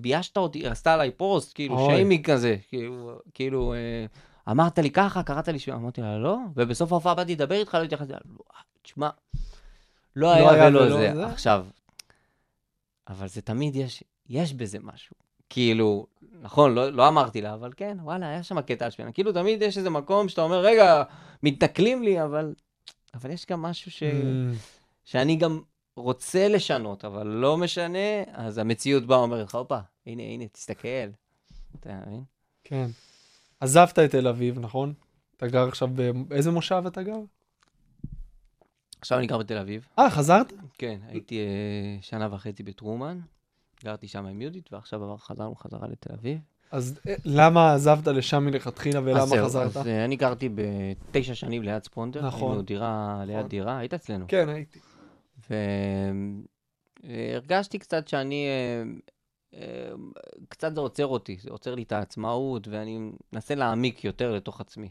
ביישת 0.00 0.36
אותי, 0.36 0.66
עשתה 0.66 0.94
עליי 0.94 1.10
פוסט, 1.10 1.54
כאילו, 1.54 1.78
אוי. 1.78 1.94
שיימינג 1.94 2.30
כזה, 2.30 2.56
כאילו, 2.68 3.18
כאילו, 3.34 3.74
אה, 3.74 4.06
אמרת 4.50 4.78
לי 4.78 4.90
ככה, 4.90 5.22
קראת 5.22 5.48
לי 5.48 5.58
שם, 5.58 5.72
אמרתי 5.72 6.00
לה, 6.00 6.18
לא, 6.18 6.36
ובסוף 6.56 6.92
ההופעה 6.92 7.14
באתי 7.14 7.32
לדבר 7.32 7.54
איתך, 7.54 7.74
לא 7.74 7.82
התייחסתי, 7.82 8.12
לא, 8.12 8.18
תשמע, 8.82 9.10
לא 10.16 10.32
היה 10.32 10.50
היה 10.50 10.68
ולא 10.68 10.88
זה. 10.88 11.12
זה? 11.14 11.26
עכשיו, 11.26 11.66
אבל 13.08 13.28
זה 13.28 13.42
תמיד 13.42 13.76
יש, 13.76 14.04
יש 14.28 14.54
בזה 14.54 14.78
משהו. 14.82 15.16
כאילו, 15.50 16.06
נכון, 16.40 16.74
לא, 16.74 16.92
לא 16.92 17.08
אמרתי 17.08 17.40
לה, 17.40 17.54
אבל 17.54 17.72
כן, 17.76 17.98
וואלה, 18.02 18.28
היה 18.28 18.42
שם 18.42 18.60
קטע 18.60 18.84
על 18.84 18.90
שמנה. 18.90 19.12
כאילו, 19.12 19.32
תמיד 19.32 19.62
יש 19.62 19.78
איזה 19.78 19.90
מקום 19.90 20.28
שאתה 20.28 20.42
אומר, 20.42 20.60
רגע, 20.60 21.02
מתנכלים 21.42 22.02
לי, 22.02 22.22
אבל, 22.22 22.54
אבל 23.14 23.30
יש 23.30 23.46
גם 23.46 23.62
משהו 23.62 23.90
ש... 23.90 24.02
Mm, 24.02 24.06
שאני 25.04 25.36
גם 25.36 25.60
רוצה 26.00 26.48
לשנות, 26.48 27.04
אבל 27.04 27.26
לא 27.26 27.56
משנה, 27.56 27.98
אז 28.32 28.58
המציאות 28.58 29.06
באה 29.06 29.18
ואומרת 29.18 29.46
לך, 29.46 29.54
הופה, 29.54 29.78
הנה, 30.06 30.22
הנה, 30.22 30.48
תסתכל. 30.48 30.88
אתה 31.80 31.90
מבין? 32.06 32.22
כן. 32.64 32.86
עזבת 33.60 33.98
את 33.98 34.10
תל 34.10 34.28
אביב, 34.28 34.58
נכון? 34.58 34.92
אתה 35.36 35.46
גר 35.46 35.68
עכשיו, 35.68 35.88
באיזה 36.28 36.50
מושב 36.50 36.82
אתה 36.86 37.02
גר? 37.02 37.16
עכשיו 39.00 39.18
אני 39.18 39.26
גר 39.26 39.38
בתל 39.38 39.58
אביב. 39.58 39.86
אה, 39.98 40.10
חזרת? 40.10 40.52
כן, 40.78 41.00
הייתי 41.08 41.38
אה, 41.38 41.46
שנה 42.02 42.28
וחצי 42.34 42.62
בטרומן, 42.62 43.18
גרתי 43.84 44.08
שם 44.08 44.26
עם 44.26 44.42
יהודית, 44.42 44.72
ועכשיו 44.72 45.04
עבר- 45.04 45.16
חזרנו 45.16 45.54
חזרה 45.54 45.88
לתל 45.88 46.12
אביב. 46.12 46.38
אז 46.70 47.00
אה, 47.08 47.14
למה 47.24 47.74
עזבת 47.74 48.06
לשם 48.06 48.44
מלכתחילה 48.44 48.98
אז 48.98 49.04
ולמה 49.06 49.26
זהו, 49.26 49.44
חזרת? 49.46 49.76
אז 49.76 49.86
אה, 49.86 50.04
אני 50.04 50.16
גרתי 50.16 50.48
בתשע 50.54 51.34
שנים 51.34 51.62
ליד 51.62 51.84
ספונדר. 51.84 52.26
נכון. 52.26 52.50
היינו 52.50 52.62
דירה 52.62 53.22
ליד 53.26 53.36
נכון. 53.36 53.48
דירה, 53.48 53.78
היית 53.78 53.94
אצלנו. 53.94 54.24
כן, 54.28 54.48
הייתי. 54.48 54.78
והרגשתי 57.04 57.78
קצת 57.78 58.08
שאני, 58.08 58.46
אה, 58.46 58.82
אה, 59.54 59.92
קצת 60.48 60.74
זה 60.74 60.80
עוצר 60.80 61.06
אותי, 61.06 61.36
זה 61.40 61.50
עוצר 61.50 61.74
לי 61.74 61.82
את 61.82 61.92
העצמאות, 61.92 62.68
ואני 62.68 63.10
מנסה 63.32 63.54
להעמיק 63.54 64.04
יותר 64.04 64.32
לתוך 64.32 64.60
עצמי. 64.60 64.88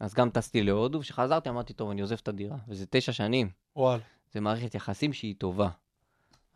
אז 0.00 0.14
גם 0.14 0.30
טסתי 0.30 0.62
להודו, 0.62 0.98
וכשחזרתי 0.98 1.48
אמרתי, 1.48 1.72
טוב, 1.72 1.90
אני 1.90 2.00
עוזב 2.00 2.16
את 2.22 2.28
הדירה, 2.28 2.56
וזה 2.68 2.86
תשע 2.90 3.12
שנים, 3.12 3.50
וואלה. 3.76 4.02
זה 4.32 4.40
מערכת 4.40 4.74
יחסים 4.74 5.12
שהיא 5.12 5.34
טובה. 5.38 5.68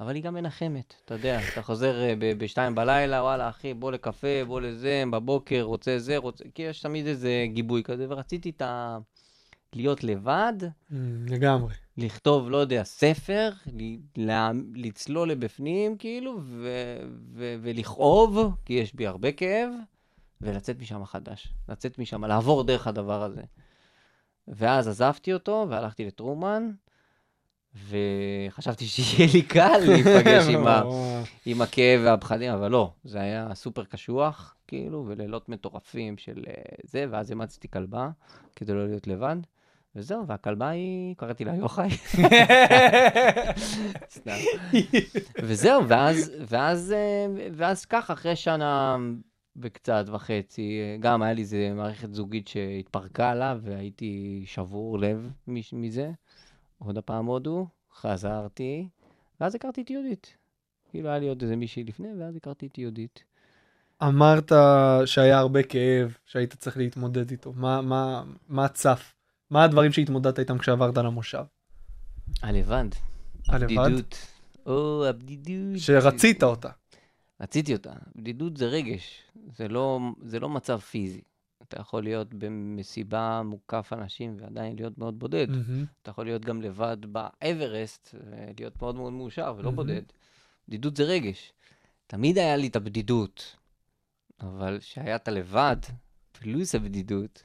אבל 0.01 0.15
היא 0.15 0.23
גם 0.23 0.35
מנחמת, 0.35 0.95
אתה 1.05 1.15
יודע, 1.15 1.41
אתה 1.53 1.63
חוזר 1.63 2.03
אה, 2.03 2.15
ב- 2.19 2.39
בשתיים 2.39 2.75
בלילה, 2.75 3.23
וואלה, 3.23 3.49
אחי, 3.49 3.75
בוא 3.75 3.93
לקפה, 3.93 4.45
בוא 4.47 4.61
לזה, 4.61 5.05
בבוקר, 5.13 5.63
רוצה 5.63 5.99
זה, 5.99 6.17
רוצה... 6.17 6.45
כי 6.55 6.63
יש 6.63 6.81
תמיד 6.81 7.07
איזה 7.07 7.47
גיבוי 7.53 7.83
כזה, 7.83 8.07
ורציתי 8.09 8.51
את 8.51 8.63
ה... 8.63 8.99
להיות 9.75 10.05
לבד, 10.05 10.53
Mm, 10.63 10.95
לגמרי. 11.29 11.75
לכתוב, 11.97 12.51
לא 12.51 12.57
יודע, 12.57 12.83
ספר, 12.85 13.51
לה- 14.17 14.51
לצלול 14.75 15.31
לבפנים, 15.31 15.97
כאילו, 15.97 16.41
ו- 16.45 16.99
ו- 17.35 17.57
ולכאוב, 17.63 18.39
כי 18.65 18.73
יש 18.73 18.95
בי 18.95 19.07
הרבה 19.07 19.33
כאב, 19.33 19.71
ולצאת 20.41 20.81
משם 20.81 21.05
חדש. 21.05 21.49
לצאת 21.69 21.99
משם, 21.99 22.25
לעבור 22.25 22.65
דרך 22.65 22.87
הדבר 22.87 23.23
הזה. 23.23 23.43
ואז 24.49 24.89
עזבתי 24.89 25.33
אותו, 25.33 25.67
והלכתי 25.69 26.05
לטרומן, 26.07 26.71
וחשבתי 27.89 28.85
שיהיה 28.87 29.29
לי 29.33 29.43
קל 29.43 29.79
להיפגש 29.79 30.45
עם, 30.55 30.67
ה-. 30.67 30.83
עם 31.47 31.63
הכאב 31.63 32.01
והפחדים, 32.05 32.53
אבל 32.53 32.71
לא, 32.71 32.93
זה 33.05 33.21
היה 33.21 33.55
סופר 33.55 33.85
קשוח, 33.85 34.57
כאילו, 34.67 35.05
ולילות 35.09 35.49
מטורפים 35.49 36.19
של 36.19 36.45
אה, 36.49 36.53
זה, 36.85 37.07
ואז 37.11 37.31
אימצתי 37.31 37.69
כלבה, 37.71 38.11
כדי 38.57 38.73
לא 38.73 38.87
להיות 38.87 39.07
לבד. 39.07 39.37
וזהו, 39.95 40.27
והכלבה 40.27 40.69
היא, 40.69 41.17
קראתי 41.17 41.45
לה 41.45 41.55
יוחאי. 41.55 41.89
סתם. 44.17 44.37
וזהו, 45.43 45.89
ואז, 45.89 46.33
ואז, 46.49 46.93
אה, 46.93 47.27
ואז 47.53 47.85
ככה, 47.85 48.13
אחרי 48.13 48.37
שנה 48.37 48.97
וקצת 49.57 50.05
וחצי, 50.13 50.81
גם 51.01 51.23
היה 51.23 51.33
לי 51.33 51.43
איזה 51.43 51.71
מערכת 51.75 52.15
זוגית 52.15 52.49
שהתפרקה 52.49 53.35
לה, 53.35 53.57
והייתי 53.61 54.43
שבור 54.47 54.99
לב 54.99 55.31
מזה. 55.73 56.11
עוד 56.79 56.99
הפעם 56.99 57.27
הודו, 57.27 57.67
חזרתי, 57.95 58.89
ואז 59.41 59.55
הכרתי 59.55 59.83
את 59.83 59.91
יהודית. 59.91 60.37
כאילו, 60.91 61.09
היה 61.09 61.19
לי 61.19 61.29
עוד 61.29 61.43
איזה 61.43 61.57
מישהי 61.57 61.85
לפני, 61.85 62.09
ואז 62.19 62.37
הכרתי 62.37 62.67
את 62.67 62.79
יהודית. 62.79 63.25
אמרת 64.03 64.53
שהיה 65.05 65.39
הרבה 65.39 65.63
כאב, 65.63 66.17
שהיית 66.27 66.55
צריך 66.55 66.77
להתמודד 66.77 67.31
איתו. 67.31 67.53
מה, 67.53 67.83
מה, 67.83 68.23
מה 68.49 68.69
צף? 68.69 69.15
מה 69.51 69.65
הדברים 69.65 69.93
שהתמודדת 69.93 70.39
איתם 70.39 70.59
כשעברת 70.59 70.97
למושב? 70.97 71.45
הלבד. 72.43 72.85
הלבד? 73.49 73.73
הבדידות. 73.73 74.17
או, 74.67 75.07
הבדידות. 75.07 75.79
שרצית 75.79 76.43
אותה. 76.43 76.71
רציתי 77.41 77.73
אותה. 77.73 77.93
בדידות 78.17 78.57
זה 78.57 78.67
רגש, 78.67 79.23
זה 79.57 79.69
לא, 79.69 80.01
זה 80.23 80.41
לא 80.41 80.49
מצב 80.49 80.79
פיזי. 80.79 81.21
אתה 81.63 81.81
יכול 81.81 82.03
להיות 82.03 82.35
במסיבה 82.35 83.43
מוקף 83.45 83.93
אנשים 83.93 84.37
ועדיין 84.41 84.77
להיות 84.77 84.99
מאוד 84.99 85.19
בודד. 85.19 85.51
מהמם. 85.51 85.85
אתה 86.03 86.11
יכול 86.11 86.25
להיות 86.25 86.45
גם 86.45 86.63
לבד 86.63 86.97
באברסט 87.07 88.15
ולהיות 88.15 88.83
מאוד 88.83 88.95
מאוד 88.95 89.13
מאושר 89.13 89.55
ולא 89.57 89.65
מהמם. 89.65 89.77
בודד. 89.77 90.03
בדידות 90.69 90.97
זה 90.97 91.03
רגש. 91.05 91.53
תמיד 92.07 92.39
היה 92.39 92.57
לי 92.57 92.67
את 92.67 92.77
הבדידות, 92.77 93.57
אבל 94.41 94.79
כשהיה 94.81 95.17
אתה 95.17 95.31
לבד, 95.31 95.77
פלוס 96.33 96.75
הבדידות, 96.75 97.43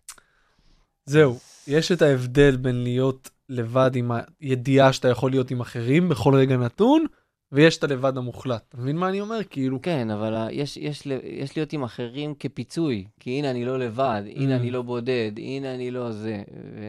זהו, 1.06 1.38
יש 1.68 1.92
את 1.92 2.02
ההבדל 2.02 2.56
בין 2.56 2.84
להיות 2.84 3.30
לבד 3.50 3.92
עם 3.96 4.12
הידיעה 4.39 4.94
שאתה 4.94 5.08
יכול 5.08 5.32
להיות 5.32 5.52
עם 5.52 5.62
אחרים 5.62 6.10
בכל 6.10 6.36
רגע 6.36 6.58
נתון, 6.58 7.06
ויש 7.52 7.78
את 7.78 7.84
הלבד 7.84 8.18
המוחלט. 8.18 8.63
אתה 8.70 8.78
מבין 8.78 8.98
מה 8.98 9.10
אני 9.10 9.22
אומר? 9.22 9.39
כאילו, 9.50 9.82
כן, 9.82 10.10
אבל 10.10 10.36
ה- 10.36 10.48
יש, 10.52 10.78
יש, 10.78 11.08
יש 11.24 11.58
להיות 11.58 11.74
עם 11.74 11.84
אחרים 11.84 12.34
כפיצוי, 12.39 13.06
כי 13.20 13.30
הנה 13.30 13.52
אני 13.52 13.66
לא 13.66 13.80
לבד, 13.80 14.22
הנה 14.36 14.56
Mm. 14.56 14.60
אני 14.60 14.72
לא 14.72 14.82
בודד, 14.82 15.32
הנה 15.38 15.74
אני 15.76 15.92
לא 15.92 16.12
זה, 16.12 16.44
ו... 16.76 16.82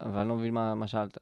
אבל 0.00 0.18
אני 0.20 0.28
לא 0.28 0.36
מבין 0.36 0.54
מה, 0.54 0.74
מה 0.74 0.86
שאלת. 0.88 1.18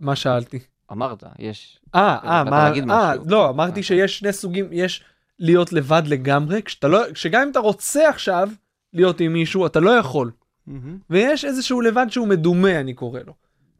מה 0.00 0.16
שאלתי? 0.16 0.58
אמרת, 0.92 1.24
יש, 1.38 1.80
אה, 1.94 2.18
אה, 2.24 2.44
מה, 2.44 2.72
אה. 2.90 3.12
לא, 3.26 3.48
אמרתי 3.48 3.80
אה. 3.80 3.84
שיש 3.84 4.18
שני 4.18 4.32
סוגים, 4.32 4.68
יש 4.72 5.04
להיות 5.38 5.72
לבד 5.72 6.02
לגמרי, 6.06 6.62
כשאתה 6.62 6.88
לא, 6.88 7.12
כשגם 7.12 7.42
אם 7.42 7.50
אתה 7.50 7.58
רוצה 7.58 8.08
עכשיו 8.08 8.48
להיות 8.92 9.20
עם 9.20 9.32
מישהו, 9.32 9.66
אתה 9.66 9.80
לא 9.80 9.90
יכול. 9.90 10.30
ויש 11.10 11.44
איזשהו 11.44 11.80
לבד 11.80 12.06
שהוא 12.08 12.28
מדומה, 12.28 12.80
אני 12.80 12.94
קורא 12.94 13.20
לו. 13.26 13.34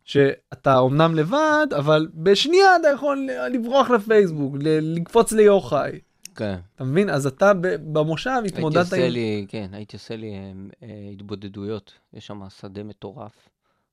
שאתה 0.05 0.79
אומנם 0.79 1.15
לבד, 1.15 1.67
אבל 1.79 2.09
בשנייה 2.15 2.77
אתה 2.81 2.89
יכול 2.89 3.29
לברוח 3.51 3.91
לפייסבוק, 3.91 4.55
לקפוץ 4.61 5.33
ליוחאי. 5.33 6.01
כן. 6.35 6.59
אתה 6.75 6.85
מבין? 6.85 7.11
אז 7.11 7.27
אתה 7.27 7.53
במושב 7.93 8.41
הייתי 8.43 8.57
התמודדת 8.57 8.85
עושה 8.85 9.07
עם... 9.07 9.13
לי, 9.13 9.47
כן, 9.49 9.71
הייתי 9.73 9.97
עושה 9.97 10.17
לי 10.17 10.35
אה, 10.35 10.53
אה, 10.83 11.11
התבודדויות. 11.13 11.93
יש 12.13 12.27
שם 12.27 12.49
שדה 12.49 12.83
מטורף. 12.83 13.49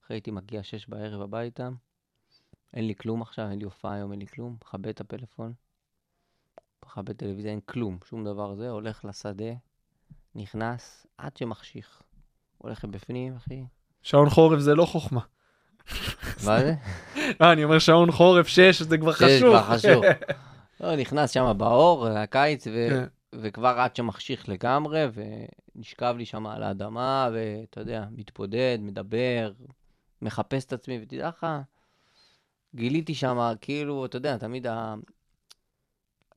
אחרי 0.05 0.15
הייתי 0.15 0.31
מגיע 0.31 0.63
שש 0.63 0.89
בערב 0.89 1.21
הביתה, 1.21 1.69
אין 2.73 2.87
לי 2.87 2.95
כלום 2.95 3.21
עכשיו, 3.21 3.49
אין 3.49 3.59
לי 3.59 3.65
הופעה 3.65 3.93
היום, 3.93 4.11
אין 4.11 4.19
לי 4.19 4.27
כלום. 4.27 4.55
מכבה 4.61 4.89
את 4.89 5.01
הפלאפון, 5.01 5.53
מכבה 6.85 7.13
טלוויזיה, 7.13 7.51
אין 7.51 7.59
כלום, 7.65 7.97
שום 8.09 8.25
דבר 8.25 8.55
זה, 8.55 8.69
הולך 8.69 9.05
לשדה, 9.05 9.53
נכנס, 10.37 11.07
עד 11.17 11.37
שמחשיך. 11.37 12.01
הולך 12.57 12.85
בפנים, 12.85 13.35
אחי. 13.35 13.63
שעון 14.01 14.29
חורף 14.29 14.59
זה 14.59 14.75
לא 14.75 14.85
חוכמה. 14.85 15.21
מה 16.45 16.59
זה? 16.59 16.75
אה, 17.41 17.51
אני 17.51 17.63
אומר 17.63 17.79
שעון 17.79 18.11
חורף 18.11 18.47
6, 18.47 18.81
זה 18.81 18.97
כבר 18.97 19.11
חשוב. 19.11 19.49
כבר 19.49 19.63
חשוב. 19.63 20.03
לא, 20.81 20.95
נכנס 20.95 21.31
שם 21.31 21.53
באור, 21.57 22.07
הקיץ, 22.07 22.67
ו... 22.67 22.87
כן. 22.89 23.03
וכבר 23.35 23.75
עד 23.79 23.95
שמחשיך 23.95 24.49
לגמרי, 24.49 25.05
ונשכב 25.75 26.15
לי 26.17 26.25
שם 26.25 26.47
על 26.47 26.63
האדמה, 26.63 27.29
ואתה 27.33 27.79
יודע, 27.79 28.05
מתבודד, 28.11 28.77
מדבר, 28.81 29.51
מחפש 30.21 30.65
את 30.65 30.73
עצמי, 30.73 30.99
ותדע 31.01 31.27
לך, 31.27 31.47
גיליתי 32.75 33.15
שם, 33.15 33.53
כאילו, 33.61 34.05
אתה 34.05 34.17
יודע, 34.17 34.37
תמיד. 34.37 34.67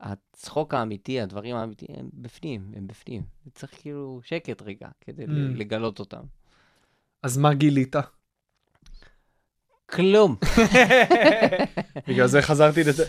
הצחוק 0.01 0.75
האמיתי, 0.75 1.21
הדברים 1.21 1.57
האמיתיים, 1.57 1.97
הם 1.99 2.09
בפנים, 2.13 2.73
הם 2.77 2.87
בפנים. 2.87 3.23
צריך 3.55 3.73
כאילו 3.81 4.21
שקט 4.25 4.63
רגע, 4.63 4.89
כדי 5.01 5.25
Mm. 5.25 5.29
לגלות 5.57 5.99
אותם. 5.99 6.23
אז 7.23 7.39
מה 7.39 7.55
גילית? 7.55 7.97
כלום. 9.91 10.37
בגלל 12.09 12.27
זה 12.27 12.43
חזרתי 12.43 12.85
לזה. 12.85 13.05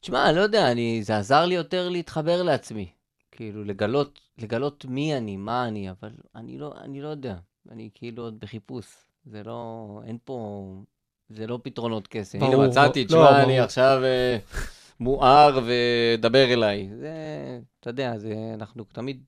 תשמע, 0.00 0.32
לא 0.32 0.40
יודע, 0.40 0.72
אני, 0.72 1.00
זה 1.02 1.16
עזר 1.18 1.44
לי 1.46 1.54
יותר 1.54 1.88
להתחבר 1.88 2.42
לעצמי. 2.42 2.88
כאילו, 3.32 3.64
לגלות, 3.64 4.20
לגלות 4.38 4.84
מי 4.84 5.16
אני, 5.16 5.36
מה 5.36 5.68
אני, 5.68 5.90
אבל 5.90 6.10
אני 6.34 6.58
לא, 6.58 6.74
אני 6.84 7.02
לא 7.02 7.08
יודע. 7.08 7.36
אני 7.70 7.90
כאילו 7.94 8.22
עוד 8.22 8.40
בחיפוש. 8.40 8.86
זה 9.26 9.42
לא, 9.44 9.86
אין 10.06 10.18
פה, 10.24 10.66
זה 11.28 11.46
לא 11.46 11.58
פתרונות 11.62 12.08
קסם. 12.10 12.42
הנה, 12.42 12.50
ברור, 12.56 12.66
מצאתי, 12.66 13.00
לא, 13.02 13.06
תשמע, 13.06 13.42
אני 13.42 13.52
ברור. 13.52 13.60
עכשיו 13.64 14.00
אה, 14.04 14.38
מואר 15.00 15.60
ודבר 15.66 16.52
אליי. 16.52 16.88
זה, 16.98 17.14
אתה 17.80 17.90
יודע, 17.90 18.18
זה, 18.18 18.34
אנחנו 18.54 18.84
תמיד 18.84 19.22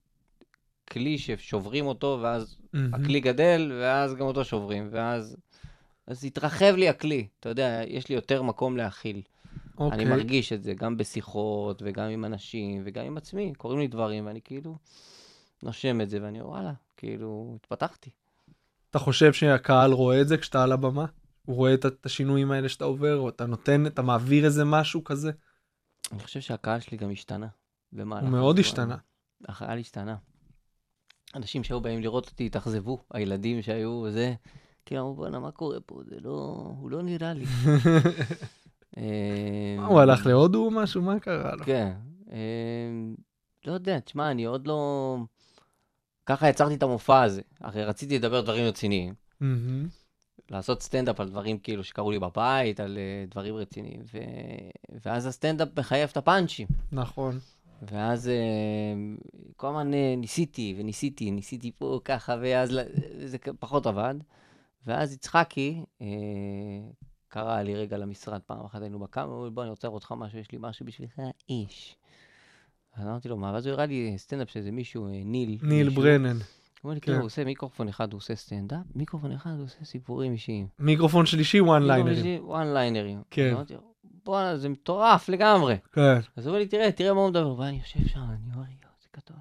כלי 0.91 1.19
ששוברים 1.19 1.87
אותו, 1.87 2.19
ואז 2.23 2.59
הכלי 2.93 3.21
גדל, 3.21 3.73
ואז 3.81 4.15
גם 4.15 4.27
אותו 4.27 4.45
שוברים, 4.45 4.89
ואז... 4.93 5.37
אז 6.07 6.25
התרחב 6.25 6.75
לי 6.77 6.89
הכלי, 6.89 7.27
אתה 7.41 7.49
יודע, 7.49 7.81
יש 7.87 8.09
לי 8.09 8.15
יותר 8.15 8.43
מקום 8.43 8.77
להכיל. 8.77 9.23
אני 9.79 9.87
אוקיי. 9.87 10.05
מרגיש 10.05 10.53
את 10.53 10.63
זה, 10.63 10.75
גם 10.75 10.97
בשיחות, 10.97 11.83
וגם 11.85 12.09
עם 12.09 12.25
אנשים, 12.25 12.83
וגם 12.85 13.05
עם 13.05 13.17
עצמי. 13.17 13.53
קורים 13.59 13.79
לי 13.79 13.89
דברים, 13.89 14.27
ואני 14.27 14.41
כאילו 14.45 14.77
נושם 15.63 16.01
את 16.01 16.11
זה, 16.11 16.19
ואני 16.23 16.41
אומר, 16.41 16.51
וואלה, 16.51 16.73
כאילו, 16.97 17.57
התפתחתי. 17.57 18.11
אתה 18.91 18.99
חושב 18.99 19.33
שהקהל 19.33 19.93
רואה 19.93 20.21
את 20.21 20.29
זה 20.29 20.37
כשאתה 20.37 20.63
על 20.63 20.73
הבמה? 20.73 21.07
הוא 21.45 21.57
רואה 21.57 21.75
את 21.75 22.07
השינויים 22.07 22.51
האלה 22.51 22.69
שאתה 22.69 22.85
עובר, 22.85 23.17
או 23.19 23.29
אתה 23.29 23.47
נותן, 23.47 23.87
אתה 23.87 24.03
מעביר 24.03 24.45
איזה 24.45 24.65
משהו 24.65 25.05
כזה? 25.05 25.31
אני 26.13 26.23
חושב 26.23 26.41
שהקהל 26.41 26.81
שלי 26.81 26.97
גם 26.97 27.11
השתנה. 27.11 27.49
במהלך 27.93 28.23
הוא 28.25 28.31
מאוד. 28.31 28.59
השתנה. 28.59 28.97
הקהל 29.49 29.79
השתנה. 29.79 30.17
אנשים 31.35 31.65
שהיו 31.65 31.81
באים 31.81 32.01
לראות 32.01 32.29
אותי 32.29 32.47
התאכזבו, 32.47 32.99
הילדים 33.11 33.63
שהיו 33.63 34.05
וזה, 34.07 34.35
כאילו 34.87 35.01
אמרו, 35.01 35.15
בואנה, 35.15 35.39
מה 35.39 35.51
קורה 35.51 35.81
פה? 35.87 36.01
זה 36.05 36.17
לא, 36.21 36.67
הוא 36.79 36.91
לא 36.91 37.03
נראה 37.03 37.33
לי. 37.33 37.45
אה, 38.99 39.77
מה, 39.79 39.87
הוא 39.87 40.01
הלך 40.01 40.27
להודו 40.27 40.65
או 40.65 40.71
משהו? 40.71 41.03
מה 41.03 41.21
קרה 41.21 41.55
לו? 41.57 41.65
כן. 41.65 41.93
אה, 42.33 42.39
לא 43.67 43.73
יודע, 43.73 44.01
תשמע, 44.01 44.31
אני 44.31 44.45
עוד 44.45 44.67
לא... 44.67 45.17
ככה 46.27 46.49
יצרתי 46.49 46.75
את 46.75 46.83
המופע 46.83 47.23
הזה. 47.23 47.43
הרי 47.61 47.85
רציתי 47.85 48.19
לדבר 48.19 48.41
דברים 48.41 48.65
רציניים. 48.65 49.15
לעשות 50.51 50.83
סטנדאפ 50.83 51.21
על 51.21 51.29
דברים 51.29 51.59
כאילו 51.59 51.85
שקרו 51.85 52.11
לי 52.11 52.19
בבית, 52.19 52.81
על 52.81 52.99
uh, 52.99 53.31
דברים 53.31 53.55
רציניים. 53.55 54.01
ו... 54.13 54.19
ואז 55.05 55.27
הסטנדאפ 55.27 55.69
מחייב 55.79 56.09
את 56.13 56.17
הפאנצ'ים. 56.17 56.67
נכון. 56.93 57.39
ואז 57.83 58.31
אה, 58.31 59.53
כל 59.57 59.67
הזמן 59.67 59.93
אה, 59.93 59.97
ניסיתי 60.17 60.75
וניסיתי, 60.79 61.31
ניסיתי 61.31 61.73
פה 61.79 62.01
ככה, 62.05 62.37
ואז 62.43 62.79
זה 63.25 63.39
פחות 63.59 63.87
עבד. 63.87 64.15
ואז 64.87 65.13
יצחקי 65.13 65.83
אה, 65.99 66.05
קרא 67.29 67.63
לי 67.63 67.75
רגע 67.75 67.97
למשרד, 67.97 68.41
פעם 68.47 68.65
אחת 68.65 68.83
היינו 68.83 68.99
בקאמל, 68.99 69.35
הוא 69.35 69.39
אומר, 69.39 69.51
בוא, 69.51 69.63
אני 69.63 69.71
רוצה 69.71 69.89
לראות 69.89 70.05
לך 70.05 70.15
משהו, 70.17 70.39
יש 70.39 70.53
לי 70.53 70.59
משהו 70.61 70.87
בשבילך, 70.87 71.21
איש. 71.49 71.97
אז 72.95 73.07
אמרתי 73.07 73.29
לו, 73.29 73.37
מה? 73.37 73.53
ואז 73.53 73.67
הוא 73.67 73.73
הראה 73.73 73.87
לי 73.87 74.15
סטנדאפ 74.17 74.51
של 74.51 74.59
איזה 74.59 74.73
מישהו, 74.73 75.07
אה, 75.07 75.11
ניל. 75.25 75.59
ניל 75.63 75.89
מישהו. 75.89 76.03
ברנן. 76.03 76.39
הוא 76.83 76.89
אומר 76.89 76.95
לי, 76.95 77.01
כן. 77.01 77.05
כאילו, 77.05 77.19
הוא 77.19 77.27
עושה 77.27 77.45
מיקרופון 77.45 77.89
אחד, 77.89 78.13
הוא 78.13 78.19
עושה 78.19 78.35
סטנדאפ, 78.35 78.81
מיקרופון 78.95 79.33
אחד, 79.33 79.51
הוא 79.57 79.65
עושה 79.65 79.85
סיפורים 79.85 80.33
אישיים. 80.33 80.67
מיקרופון 80.79 81.27
שלישי, 81.27 81.61
וואן 81.61 81.83
ליינרים. 81.83 82.45
וואן 82.45 82.75
ליינרים. 82.75 83.23
כן. 83.31 83.55
בואנה, 84.25 84.57
זה 84.57 84.69
מטורף 84.69 85.29
לגמרי. 85.29 85.77
כן. 85.93 86.17
אז 86.37 86.47
הוא 86.47 86.51
אומר 86.51 86.59
לי, 86.59 86.67
תראה, 86.67 86.93
תראה 86.93 87.15
מה 87.15 87.21
הוא 87.21 87.31
מדבר. 87.31 87.59
ואני 87.59 87.79
יושב 87.79 88.09
שם, 88.09 88.21
אני 88.21 88.55
אומר, 88.55 88.65
יואו, 88.65 88.93
זה 89.03 89.09
גדול. 89.17 89.41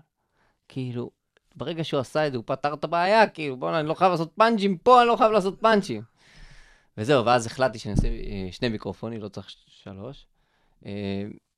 כאילו, 0.67 1.11
ברגע 1.55 1.83
שהוא 1.83 1.99
עשה 1.99 2.27
את 2.27 2.31
זה, 2.31 2.37
הוא 2.37 2.43
פתר 2.47 2.73
את 2.73 2.83
הבעיה, 2.83 3.27
כאילו, 3.27 3.57
בואנה, 3.57 3.79
אני 3.79 3.87
לא 3.87 3.93
חייב 3.93 4.11
לעשות 4.11 4.31
פאנצ'ים 4.35 4.77
פה, 4.77 5.01
אני 5.01 5.07
לא 5.07 5.15
חייב 5.15 5.31
לעשות 5.31 5.59
פאנצ'ים. 5.59 6.01
וזהו, 6.97 7.25
ואז 7.25 7.45
החלטתי 7.45 7.79
שאני 7.79 7.93
אעשה 7.93 8.07
אה, 8.07 8.47
שני 8.51 8.69
מיקרופונים, 8.69 9.21
לא 9.21 9.27
צריך 9.27 9.47
שלוש. 9.67 10.25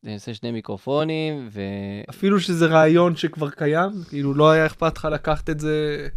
אני 0.04 0.14
אעשה 0.14 0.34
שני 0.34 0.52
מיקרופונים, 0.52 1.48
ו... 1.52 1.62
אפילו 2.10 2.40
שזה 2.40 2.66
רעיון 2.66 3.16
שכבר 3.16 3.50
קיים, 3.50 3.92
כאילו 4.10 4.34
לא 4.34 4.52
היה 4.52 4.66
אכפת 4.66 4.98
לך 4.98 5.06
לקחת 5.12 5.50
את 5.50 5.60
זה. 5.60 6.08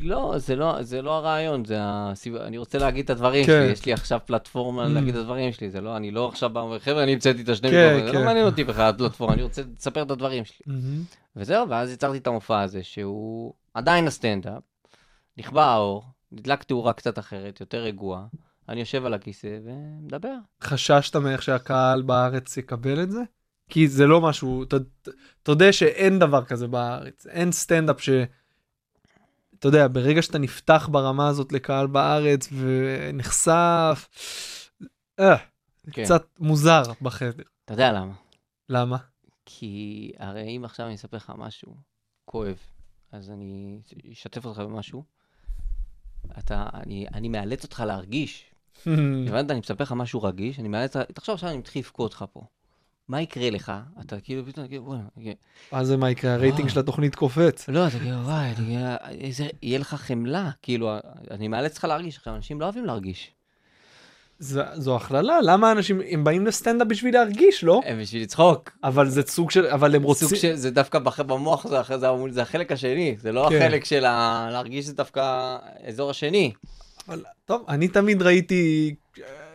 לא, 0.00 0.34
זה 0.36 0.56
לא, 0.56 0.82
זה 0.82 1.02
לא 1.02 1.16
הרעיון, 1.16 1.64
זה 1.64 1.76
הסיב... 1.80 2.36
אני 2.36 2.58
רוצה 2.58 2.78
להגיד 2.78 3.04
את 3.04 3.10
הדברים 3.10 3.46
כן. 3.46 3.62
שלי, 3.62 3.72
יש 3.72 3.86
לי 3.86 3.92
עכשיו 3.92 4.20
פלטפורמה 4.26 4.86
Mm. 4.86 4.88
להגיד 4.88 5.14
את 5.16 5.20
הדברים 5.20 5.52
שלי, 5.52 5.70
זה 5.70 5.80
לא, 5.80 5.96
אני 5.96 6.10
לא 6.10 6.28
עכשיו 6.28 6.50
בא 6.50 6.58
ואומר, 6.58 6.78
חבר'ה, 6.78 7.02
אני 7.02 7.12
המצאתי 7.12 7.42
את 7.42 7.48
השני 7.48 7.70
כן, 7.70 7.76
מיקרופונים, 7.76 8.06
זה 8.06 8.12
כן. 8.12 8.18
לא 8.18 8.24
מעניין 8.24 8.46
אותי 8.46 8.64
בכלל 8.64 8.90
הפלטפורמה, 8.90 9.34
אני 9.34 9.42
רוצה 9.42 9.62
לספר 9.78 10.02
את 10.02 10.10
הדברים 10.10 10.44
שלי. 10.44 10.56
מהמם. 10.66 11.02
וזהו, 11.36 11.68
ואז 11.68 11.92
יצרתי 11.92 12.18
את 12.18 12.26
המופע 12.26 12.60
הזה, 12.60 12.82
שהוא 12.82 13.52
עדיין 13.74 14.06
הסטנדאפ, 14.06 14.62
נכבה 15.38 15.64
האור, 15.64 16.04
נדלק 16.32 16.62
תאורה 16.62 16.92
קצת 16.92 17.18
אחרת, 17.18 17.60
יותר 17.60 17.78
רגועה, 17.78 18.24
אני 18.72 18.80
יושב 18.80 19.04
על 19.04 19.14
הכיסא 19.14 19.58
ומדבר. 19.64 20.34
חששת 20.62 21.16
מאיך 21.16 21.42
שהקהל 21.42 22.02
בארץ 22.02 22.56
יקבל 22.56 23.02
את 23.02 23.10
זה? 23.10 23.20
כי 23.68 23.88
זה 23.88 24.06
לא 24.06 24.20
משהו, 24.20 24.64
תודה 25.42 25.72
שאין 25.72 26.18
דבר 26.18 26.44
כזה 26.44 26.68
בארץ, 26.68 27.26
אין 27.26 27.52
סטנדאפ 27.52 28.00
ש... 28.00 28.10
אתה 29.58 29.68
יודע, 29.68 29.88
ברגע 29.88 30.22
שאתה 30.22 30.38
נפתח 30.38 30.88
ברמה 30.92 31.28
הזאת 31.28 31.52
לקהל 31.52 31.86
בארץ 31.86 32.48
ונחשף, 32.52 34.08
אה, 35.20 35.36
כן. 35.92 36.04
קצת 36.04 36.26
מוזר 36.38 36.82
בחדר. 37.02 37.44
אתה 37.64 37.72
יודע 37.72 37.92
למה? 37.92 38.14
למה? 38.68 38.96
כי 39.44 40.12
הרי 40.18 40.56
אם 40.56 40.64
עכשיו 40.64 40.86
אני 40.86 40.94
אספר 40.94 41.16
לך 41.16 41.32
משהו 41.36 41.76
כואב, 42.24 42.58
אז 43.12 43.30
אני 43.30 43.80
אשתף 44.12 44.46
אותך 44.46 44.58
במשהו, 44.58 45.04
אתה, 46.38 46.68
אני, 46.74 47.06
אני 47.14 47.28
מאלץ 47.28 47.64
אותך 47.64 47.82
להרגיש. 47.86 48.51
הבנת? 49.28 49.50
אני 49.50 49.58
מספר 49.58 49.84
לך 49.84 49.92
משהו 49.92 50.22
רגיש, 50.22 50.58
אני 50.58 50.68
מאלץ, 50.68 50.96
תחשוב 50.96 51.34
עכשיו 51.34 51.48
אני 51.48 51.58
מתחיל 51.58 51.82
לבכות 51.82 52.12
לך 52.12 52.24
פה. 52.32 52.40
מה 53.08 53.20
יקרה 53.20 53.50
לך? 53.50 53.72
אתה 54.00 54.20
כאילו 54.20 54.46
פתאום, 54.46 54.68
כאילו, 54.68 54.84
בוא'נה, 54.84 55.02
אוקיי. 55.16 55.34
מה 55.72 55.84
זה 55.84 55.96
מה 55.96 56.10
יקרה? 56.10 56.34
הרייטינג 56.34 56.68
של 56.68 56.80
התוכנית 56.80 57.14
קופץ. 57.14 57.68
לא, 57.68 57.86
אתה 57.86 57.98
כאילו, 57.98 58.16
וואי, 58.16 58.52
אני, 58.58 58.78
איזה, 59.20 59.46
יהיה 59.62 59.78
לך 59.78 59.94
חמלה, 59.94 60.50
כאילו, 60.62 60.96
אני 61.30 61.48
מאלץ 61.48 61.72
אותך 61.72 61.84
להרגיש. 61.84 62.16
עכשיו, 62.16 62.34
אנשים 62.34 62.60
לא 62.60 62.64
אוהבים 62.64 62.84
להרגיש. 62.84 63.30
זו 64.74 64.96
הכללה, 64.96 65.38
למה 65.42 65.72
אנשים, 65.72 66.00
הם 66.10 66.24
באים 66.24 66.46
לסטנדאפ 66.46 66.88
בשביל 66.88 67.14
להרגיש, 67.14 67.64
לא? 67.64 67.80
הם 67.84 68.00
בשביל 68.00 68.22
לצחוק. 68.22 68.70
אבל 68.84 69.08
זה 69.08 69.22
סוג 69.22 69.50
של, 69.50 69.66
אבל 69.66 69.94
הם 69.94 70.02
רוצים... 70.02 70.28
סוג 70.28 70.38
של, 70.38 70.54
זה 70.54 70.70
דווקא 70.70 70.98
במוח, 70.98 71.66
זה, 71.68 71.80
אחרי 71.80 71.98
זה, 71.98 72.06
זה 72.30 72.42
החלק 72.42 72.72
השני, 72.72 73.16
זה 73.18 73.32
לא 73.32 73.46
כן. 73.50 73.56
החלק 73.56 73.84
של 73.84 74.04
ה... 74.04 74.48
להרגיש 74.52 74.86
זה 74.86 74.94
דווקא 74.94 75.20
האזור 75.82 76.10
השני. 76.10 76.52
אבל, 77.12 77.22
טוב, 77.44 77.64
אני 77.68 77.88
תמיד 77.88 78.22
ראיתי, 78.22 78.94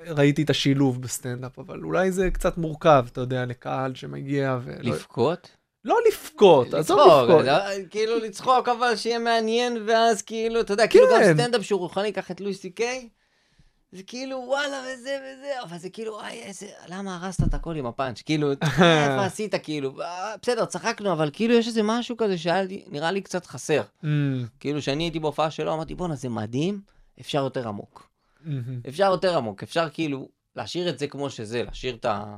ראיתי 0.08 0.44
את 0.44 0.50
השילוב 0.50 1.02
בסטנדאפ, 1.02 1.60
אבל 1.60 1.84
אולי 1.84 2.12
זה 2.12 2.32
קצת 2.32 2.58
מורכב, 2.58 3.06
אתה 3.12 3.22
יודע, 3.22 3.46
לקהל 3.46 3.96
שמגיע 3.96 4.58
ו... 4.64 4.72
לבכות? 4.80 5.50
לא 5.86 5.98
לבכות, 6.08 6.74
עזוב 6.74 7.00
לבכות. 7.00 7.46
כאילו 7.90 8.20
לצחוק, 8.20 8.70
אבל 8.70 8.96
שיהיה 8.96 9.20
מעניין, 9.20 9.78
ואז 9.88 10.22
כאילו, 10.22 10.62
אתה 10.62 10.74
יודע, 10.74 10.88
כאילו 10.88 11.06
גם 11.14 11.20
כן. 11.20 11.34
סטנדאפ 11.34 11.62
שהוא 11.62 11.80
רוחני, 11.80 12.12
קח 12.12 12.32
את 12.32 12.42
לואי 12.42 12.54
סי 12.54 12.70
קיי, 12.70 13.10
זה 13.92 14.04
כאילו 14.04 14.44
וואלה 14.48 14.82
וזה 14.82 15.18
וזה, 15.22 15.62
אבל 15.64 15.78
זה 15.78 15.90
כאילו, 15.90 16.14
וואי, 16.14 16.40
איזה, 16.42 16.68
למה 16.88 17.16
הרסת 17.16 17.44
את 17.44 17.54
הכל 17.54 17.76
עם 17.76 17.86
הפאנץ'? 17.86 18.22
כאילו, 18.22 18.52
איפה 18.52 19.26
עשית, 19.26 19.56
כאילו, 19.64 20.02
אה, 20.02 20.36
בסדר, 20.42 20.66
צחקנו, 20.66 21.12
אבל 21.12 21.30
כאילו 21.34 21.54
יש 21.54 21.68
איזה 21.68 21.84
משהו 21.84 22.18
כזה 22.18 22.38
שהיה 22.38 22.64
נראה 22.88 23.12
לי 23.12 23.22
קצת 23.22 23.46
חסר. 23.46 23.82
אמ, 24.04 24.08
כאילו, 24.60 24.80
כשאני 24.80 25.04
הייתי 25.04 25.20
בהופעה 25.20 25.52
שלו, 25.52 25.74
אמרתי, 25.74 25.96
בואנה, 25.96 26.16
זה 26.16 26.30
מדהים, 26.30 26.82
אפשר 27.20 27.44
יותר 27.44 27.68
עמוק. 27.68 28.10
אפשר 28.88 29.04
יותר 29.12 29.38
עמוק, 29.38 29.64
אפשר 29.64 29.90
כאילו 29.90 30.30
להשאיר 30.56 30.90
את 30.90 31.00
זה 31.00 31.08
כמו 31.08 31.30
שזה, 31.30 31.64
להשאיר 31.64 31.96
את, 31.96 32.06
ה... 32.06 32.38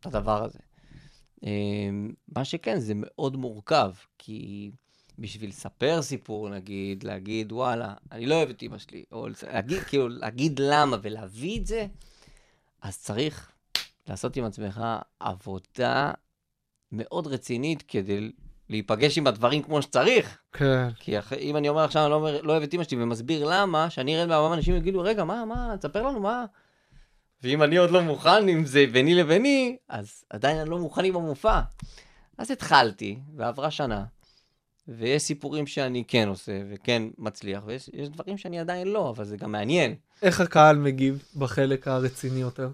את 0.00 0.06
הדבר 0.06 0.44
הזה. 0.44 0.58
אמ, 1.42 2.12
מה 2.36 2.44
שכן, 2.44 2.80
זה 2.80 2.92
מאוד 2.96 3.36
מורכב, 3.36 3.90
כי 4.18 4.70
בשביל 5.18 5.50
לספר 5.50 6.02
סיפור, 6.02 6.48
נגיד, 6.48 7.02
להגיד, 7.02 7.52
וואלה, 7.52 7.94
אני 8.12 8.26
לא 8.26 8.34
אוהב 8.34 8.48
את 8.48 8.62
אמא 8.62 8.78
שלי, 8.78 9.04
או 9.12 9.26
להגיד, 9.52 9.78
כאילו, 9.78 10.08
להגיד 10.08 10.60
למה 10.62 10.96
ולהביא 11.02 11.60
את 11.60 11.66
זה, 11.66 11.86
אז 12.82 12.98
צריך 12.98 13.52
לעשות 14.08 14.36
עם 14.36 14.44
עצמך 14.44 14.82
עבודה 15.20 16.12
מאוד 16.92 17.26
רצינית 17.26 17.84
כדי 17.88 18.32
להיפגש 18.70 19.18
עם 19.18 19.26
הדברים 19.26 19.62
כמו 19.62 19.82
שצריך. 19.82 20.38
כן. 20.52 20.88
כי 21.00 21.18
אחרי, 21.18 21.38
אם 21.38 21.56
אני 21.56 21.68
אומר 21.68 21.84
עכשיו, 21.84 22.02
אני 22.02 22.10
לא, 22.10 22.14
אומר, 22.14 22.42
לא 22.42 22.52
אוהב 22.52 22.62
את 22.62 22.74
אמא 22.74 22.84
שלי 22.84 23.02
ומסביר 23.02 23.44
למה, 23.50 23.90
שאני 23.90 24.16
ארד 24.16 24.28
מהבמה, 24.28 24.54
אנשים 24.54 24.76
יגידו, 24.76 25.00
רגע, 25.00 25.24
מה, 25.24 25.44
מה, 25.44 25.74
תספר 25.78 26.02
לנו 26.02 26.20
מה. 26.20 26.44
ואם 27.42 27.62
אני 27.62 27.76
עוד 27.76 27.90
לא 27.90 28.02
מוכן 28.02 28.48
עם 28.48 28.64
זה 28.64 28.84
ביני 28.92 29.14
לביני, 29.14 29.76
אז 29.88 30.24
עדיין 30.30 30.58
אני 30.58 30.70
לא 30.70 30.78
מוכן 30.78 31.04
עם 31.04 31.16
המופע. 31.16 31.60
אז 32.38 32.50
התחלתי, 32.50 33.18
ועברה 33.36 33.70
שנה, 33.70 34.04
ויש 34.88 35.22
סיפורים 35.22 35.66
שאני 35.66 36.04
כן 36.08 36.28
עושה, 36.28 36.60
וכן 36.70 37.02
מצליח, 37.18 37.62
ויש 37.66 37.90
יש 37.92 38.08
דברים 38.08 38.38
שאני 38.38 38.60
עדיין 38.60 38.88
לא, 38.88 39.10
אבל 39.10 39.24
זה 39.24 39.36
גם 39.36 39.52
מעניין. 39.52 39.94
איך 40.22 40.40
הקהל 40.40 40.76
מגיב 40.76 41.22
בחלק 41.36 41.88
הרציני 41.88 42.40
יותר? 42.40 42.70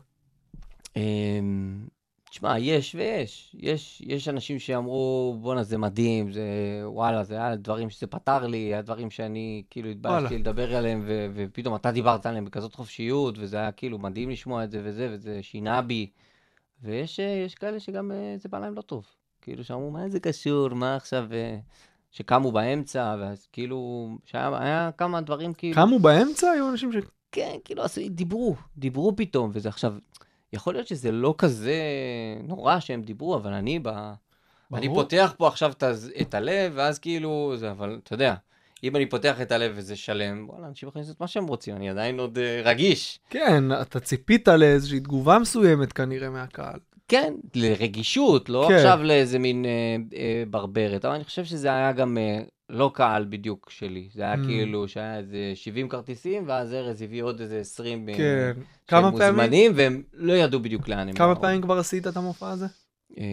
תשמע, 2.35 2.59
יש 2.59 2.95
ויש. 2.95 3.57
יש, 3.59 4.03
יש 4.07 4.29
אנשים 4.29 4.59
שאמרו, 4.59 5.37
בואנה, 5.41 5.63
זה 5.63 5.79
מדהים, 5.79 6.33
זה 6.33 6.43
וואלה, 6.85 7.25
זה 7.25 7.35
היה 7.35 7.57
דברים 7.57 7.91
שזה 7.91 8.07
פתר 8.07 8.47
לי, 8.47 8.59
היה 8.59 8.83
דברים 8.83 9.11
שאני 9.11 9.63
כאילו. 9.71 9.89
התביישתי 9.89 10.39
לדבר 10.39 10.77
עליהם, 10.77 11.03
ו- 11.07 11.27
ופתאום 11.35 11.75
אתה 11.75 11.93
דיברת 11.93 12.27
עליהם 12.27 12.45
בכזאת 12.45 12.75
חופשיות, 12.75 13.39
וזה 13.39 13.57
היה 13.57 13.73
כאילו 13.73 13.99
מדהים 13.99 14.31
לשמוע 14.31 14.65
את 14.65 14.71
זה 14.71 14.81
וזה, 14.85 15.09
וזה 15.13 15.43
שינה 15.43 15.83
בי. 15.83 16.11
ויש 16.83 17.21
אה, 17.21 17.43
יש 17.47 17.55
כאלה 17.55 17.81
שגם 17.81 18.13
אה, 18.13 18.35
זה 18.39 18.49
בא 18.49 18.59
להם 18.59 18.75
לא 18.75 18.83
טוב. 18.83 19.07
כאילו 19.43 19.65
שאמרו, 19.65 19.91
מה 19.91 20.09
זה 20.09 20.21
קשור, 20.21 20.75
מה 20.75 20.97
עכשיו, 20.97 21.27
אה, 21.33 21.59
שקמו 22.11 22.53
באמצע, 22.53 23.17
ואז 23.21 23.47
כאילו, 23.53 24.09
שהיה 24.25 24.59
היה 24.59 24.91
כמה 24.99 25.21
דברים 25.21 25.53
כאילו... 25.55 25.75
קמו 25.75 25.99
באמצע? 25.99 26.51
היו 26.51 26.71
אנשים 26.71 26.93
ש... 26.93 26.97
כן, 27.33 27.57
כאילו, 27.65 27.83
אז 27.83 27.99
דיברו, 28.11 28.57
דיברו 28.77 29.17
פתאום, 29.17 29.51
וזה 29.55 29.69
עכשיו, 29.69 29.95
יכול 30.55 30.75
להיות 30.75 30.87
שזה 30.87 31.13
לא 31.13 31.35
כזה 31.39 31.81
נורא 32.43 32.81
שהם 32.81 33.03
דיברו, 33.03 33.35
אבל 33.37 33.53
אני 33.53 33.79
ב... 33.83 33.89
אני 34.75 34.89
ברור. 34.89 35.03
פותח 35.03 35.35
פה 35.39 35.49
עכשיו 35.49 35.73
את, 36.21 36.35
הלב, 36.35 36.73
ואז 36.75 36.99
כאילו, 36.99 37.53
זה, 37.57 37.71
אבל 37.71 38.01
אתה 38.05 38.15
יודע, 38.15 38.35
אם 38.85 38.97
אני 38.97 39.07
פותח 39.07 39.41
את 39.41 39.53
הלב 39.53 39.73
וזה 39.77 39.97
שלם, 39.97 40.45
וואלה, 40.49 40.67
אנשים 40.67 40.89
יכולים 40.89 41.07
לעשות 41.07 41.21
מה 41.21 41.27
שהם 41.27 41.47
רוצים, 41.47 41.77
אני 41.77 41.91
עדיין 41.91 42.21
עוד 42.21 42.39
אה, 42.39 42.61
רגיש. 42.65 43.19
כן, 43.31 43.65
אתה 43.83 44.01
ציפית 44.01 44.49
לאיזושהי 44.49 45.01
תגובה 45.01 45.39
מסוימת 45.39 45.93
כנראה 45.93 46.31
מהקהל. 46.31 46.79
כן, 47.09 47.35
לרגישות, 47.55 48.49
לא 48.49 48.67
כן. 48.69 48.75
עכשיו 48.75 49.01
לאיזה 49.03 49.39
מין 49.39 49.65
אה, 49.65 49.97
אה, 50.19 50.45
ברברת, 50.51 51.05
אבל 51.05 51.15
אני 51.15 51.25
חושב 51.25 51.45
שזה 51.45 51.69
היה 51.69 51.93
גם 51.93 52.19
אה, 52.19 52.41
לא 52.71 52.91
קהל 52.95 53.27
בדיוק 53.29 53.71
שלי, 53.71 54.09
זה 54.15 54.23
היה 54.23 54.35
Mm. 54.35 54.47
כאילו 54.47 54.89
שהיה 54.89 55.19
איזה 55.19 55.53
70 55.55 55.89
כרטיסים, 55.89 56.45
ואז 56.47 56.73
ארז 56.75 57.03
הביא 57.03 57.23
עוד 57.23 57.41
איזה 57.41 57.59
20 57.61 58.09
אה, 58.09 58.15
כן. 58.17 58.53
שהם? 58.91 59.05
מוזמנים, 59.05 59.73
והם 59.75 60.03
לא 60.13 60.33
ידעו 60.33 60.61
בדיוק 60.61 60.89
לאן 60.89 61.09
הם 61.09 61.15
כמה. 61.15 61.35
פעמים 61.35 61.63
כבר 61.63 61.79
עשית 61.79 62.07
את 62.07 62.17
המופע 62.17 62.51
הזה? 62.51 62.67
אה, 63.19 63.25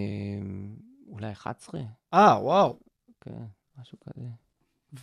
אולי 1.12 1.32
11? 1.32 1.82
אה, 2.13 2.38
וואו. 2.41 2.80
כן, 3.22 3.32
משהו 3.82 3.98
כזה. 4.00 4.26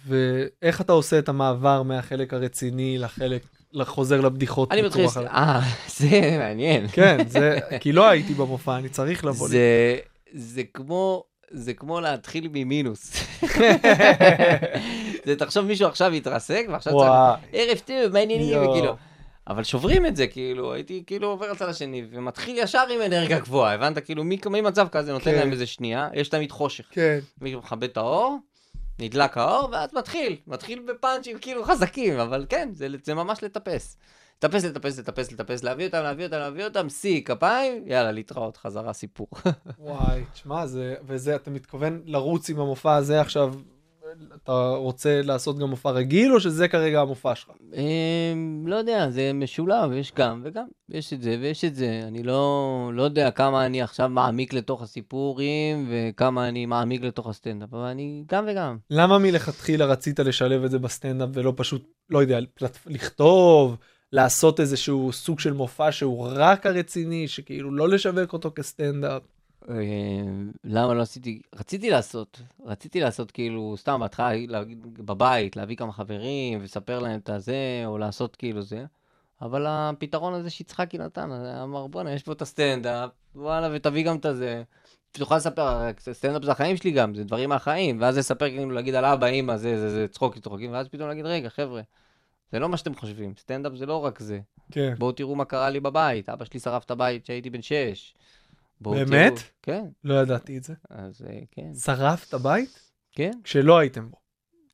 ואיך 0.07 0.81
אתה 0.81 0.93
עושה 0.93 1.19
את 1.19 1.29
המעבר 1.29 1.83
מהחלק 1.83 2.35
הרציני 2.35 2.99
לחלק, 2.99 3.43
לחוזר 3.73 4.21
לבדיחות? 4.21 4.73
אני 4.73 4.83
מתחיל... 4.83 5.07
אה, 5.27 5.61
זה 5.99 6.37
מעניין. 6.39 6.89
כן, 6.89 7.29
זה, 7.29 7.59
כי 7.81 7.93
לא 7.93 8.09
הייתי 8.09 8.35
במופע, 8.35 8.77
אני 8.77 8.89
צריך 8.89 9.25
לבוא. 9.25 9.49
זה, 9.49 9.97
זה 10.33 10.63
כמו, 10.75 11.25
זה 11.51 11.75
כמו 11.75 12.01
להתחיל 12.01 12.49
ממינוס. 12.53 13.13
זה 15.27 15.37
תחשוב 15.37 15.67
מישהו 15.67 15.89
עכשיו 15.89 16.13
התרסק 16.13 16.67
ועכשיו 16.69 16.93
צריך. 16.99 17.13
ערב 17.53 17.79
טוב, 17.79 18.13
מה 18.13 18.19
העניינים. 18.19 18.69
וכאילו. 18.71 18.97
אבל 19.49 19.65
שוברים 19.65 20.07
את 20.07 20.17
זה, 20.17 20.27
כאילו, 20.27 20.73
הייתי 20.73 21.03
כאילו 21.07 21.29
עובר 21.29 21.53
לצד 21.53 21.69
השני, 21.69 22.05
ומתחיל 22.13 22.59
ישר 22.59 22.83
עם 22.95 23.01
אנרגיה 23.07 23.39
גבוהה, 23.39 23.75
הבנת? 23.75 23.99
כאילו, 24.05 24.25
מי- 24.25 24.39
ממצב 24.51 24.89
כזה 24.89 25.13
נותן 25.13 25.25
כן. 25.25 25.35
להם 25.39 25.53
איזה 25.53 25.67
שנייה, 25.67 26.09
יש 26.15 26.29
תמיד 26.29 26.53
חושך. 26.53 26.85
כן. 26.91 27.19
מישהו 27.41 27.61
מכבה 27.61 27.87
את 27.87 27.97
האור, 27.97 28.37
נדלק 28.99 29.39
האור, 29.39 29.69
ואז 29.73 29.91
מתחיל. 29.95 30.37
מתחיל 30.47 30.83
בפאנצ'ים 30.89 31.39
כאילו 31.39 31.65
חזקים, 31.65 32.19
אבל 32.19 32.47
כן, 32.49 32.69
זה, 32.73 32.89
זה 33.05 33.15
ממש 33.15 33.43
לטפס. 33.43 33.97
לטפס, 34.45 34.65
לטפס, 34.65 34.99
לטפס, 34.99 35.33
לטפס, 35.33 35.63
להביא 35.63 35.87
אותם, 35.87 36.03
להביא 36.03 36.25
אותם, 36.25 36.37
להביא 36.37 36.65
אותם, 36.65 36.89
שיא, 36.89 37.23
כפיים, 37.25 37.83
יאללה, 37.87 38.13
להתראות, 38.13 38.57
חזרה 38.57 38.93
סיפור. 38.93 39.29
וואי, 39.79 40.25
תשמע, 40.33 40.67
זה, 40.67 40.95
וזה, 41.07 41.37
אתה 41.37 41.51
מתכוון 41.51 42.03
לרוץ 42.05 42.51
עם 42.51 42.61
המופע 42.61 42.95
הזה 42.95 43.21
עכשיו, 43.21 43.55
אתה 44.35 44.69
רוצה 44.77 45.23
לעשות 45.23 45.59
גם 45.59 45.71
מופע 45.71 45.91
רגיל, 45.91 46.35
או 46.35 46.41
שזה 46.41 46.69
כרגע 46.69 47.01
המופע 47.01 47.35
שלך? 47.35 47.51
אמ, 47.75 48.65
לא 48.67 48.77
יודע, 48.77 49.11
זה 49.11 49.33
משולב, 49.33 49.93
יש 49.93 50.13
גם 50.17 50.41
וגם, 50.45 50.67
יש 50.89 51.13
את 51.13 51.23
זה 51.23 51.37
ויש 51.41 51.65
את 51.65 51.75
זה. 51.75 52.01
אני 52.09 52.23
לא, 52.23 52.91
לא 52.95 53.03
יודע 53.03 53.31
כמה 53.31 53.67
אני 53.67 53.83
עכשיו 53.83 54.09
מעמיק 54.09 54.53
לתוך 54.53 54.83
הסיפורים, 54.83 55.89
וכמה 55.91 56.49
אני 56.49 56.67
מעמיק 56.67 57.03
לתוך 57.03 57.27
הסטנדאפ, 57.27 57.75
אבל 57.75 57.85
אני 57.85 58.25
גם 58.27 58.45
וגם. 58.49 58.79
למה 58.91 59.19
מלכתחילה 59.19 59.85
רצית 59.85 60.21
לשלב 60.21 60.65
את 60.65 60.71
זה 60.71 60.79
בסטנדאפ 60.79 61.29
ולא 61.33 61.53
פשוט, 61.57 61.89
לא 62.11 62.19
יודע, 62.19 62.39
פלט... 62.55 62.79
לכתוב, 62.87 63.77
לעשות 64.13 64.61
איזשהו 64.61 65.13
סוג 65.13 65.41
של 65.41 65.53
מופע 65.53 65.93
שהוא 65.93 66.29
רק 66.33 66.67
הרציני, 66.67 67.29
שכאילו 67.29 67.71
לא 67.71 67.89
לשווק 67.89 68.33
אותו 68.33 68.51
כסטנדאפ? 68.55 69.23
אמ, 69.69 70.51
למה 70.65 70.95
לא 70.95 71.03
עשיתי, 71.03 71.43
רציתי 71.55 71.91
לעשות, 71.91 72.41
רציתי 72.65 73.01
לעשות 73.01 73.31
כאילו, 73.31 73.75
סתם 73.79 74.01
בהתחלה 74.01 74.31
בבית, 74.99 75.57
להביא 75.57 75.77
כמה 75.77 75.93
חברים, 75.93 76.61
ולספר 76.61 76.99
להם 76.99 77.21
את 77.21 77.29
הזה, 77.29 77.83
או 77.87 77.99
לעשות 77.99 78.37
כאילו 78.37 78.63
זה, 78.63 78.85
אבל 79.43 79.67
הפתרון 79.69 80.35
הזה 80.35 80.51
שיצחקי 80.51 80.99
נתן, 80.99 81.31
אמר 81.63 81.87
בואנה, 81.87 82.13
יש 82.13 82.23
פה 82.23 82.33
את 82.33 82.43
הסטנדאפ, 82.43 83.11
וואלה, 83.35 83.69
ותביא 83.73 84.05
גם 84.05 84.17
את 84.17 84.25
הזה. 84.25 84.63
תוכל 85.13 85.37
לספר, 85.37 85.91
סטנדאפ 86.13 86.45
זה 86.45 86.53
החיים 86.53 86.77
שלי 86.77 86.91
גם, 86.91 87.15
זה 87.15 87.25
דברים 87.25 87.49
מהחיים, 87.49 88.01
ואז 88.01 88.19
לספר 88.19 88.49
כאילו, 88.49 88.71
להגיד 88.71 88.95
על 88.95 89.05
אבא, 89.05 89.27
אמא, 89.27 89.57
זה, 89.57 89.81
זה, 89.81 89.91
זה 89.91 90.09
צחוקים, 90.09 90.43
צחוקים, 90.43 90.73
ואז 90.73 90.89
פתאום 90.89 91.09
להגיד, 91.09 91.27
רגע, 91.27 91.49
חבר'ה, 91.49 91.83
זה 92.53 92.59
לא 92.59 92.69
מה 92.69 92.77
שאתם 92.77 92.95
חושבים, 92.95 93.35
סטנדאפ 93.39 93.73
זה 93.75 93.87
לא 93.87 94.05
רק 94.05 94.19
זה. 94.21 94.41
כן. 94.73 94.95
בואו 94.99 95.13
תראו 95.13 95.35
מה 95.37 95.45
קרה 95.45 95.71
לי 95.71 95.81
בבית, 95.81 96.29
אבא 96.29 96.45
שלי 96.45 96.61
שרף 96.61 96.85
את 96.85 96.91
הבית 96.91 97.23
כשהייתי 97.23 97.51
בן 97.51 97.63
שש. 97.63 98.15
באמת? 98.81 99.33
תראו- 99.33 99.45
כן, 99.63 99.85
לא 100.05 100.15
ידעתי 100.15 100.59
את 100.59 100.65
זה. 100.65 100.75
אז 100.91 101.23
אה, 101.29 101.41
כן. 101.51 101.75
שרפת 101.75 102.35
בית? 102.35 102.91
כן, 103.13 103.31
כשלא 103.45 103.79
הייתם 103.79 104.11
בו. 104.11 104.17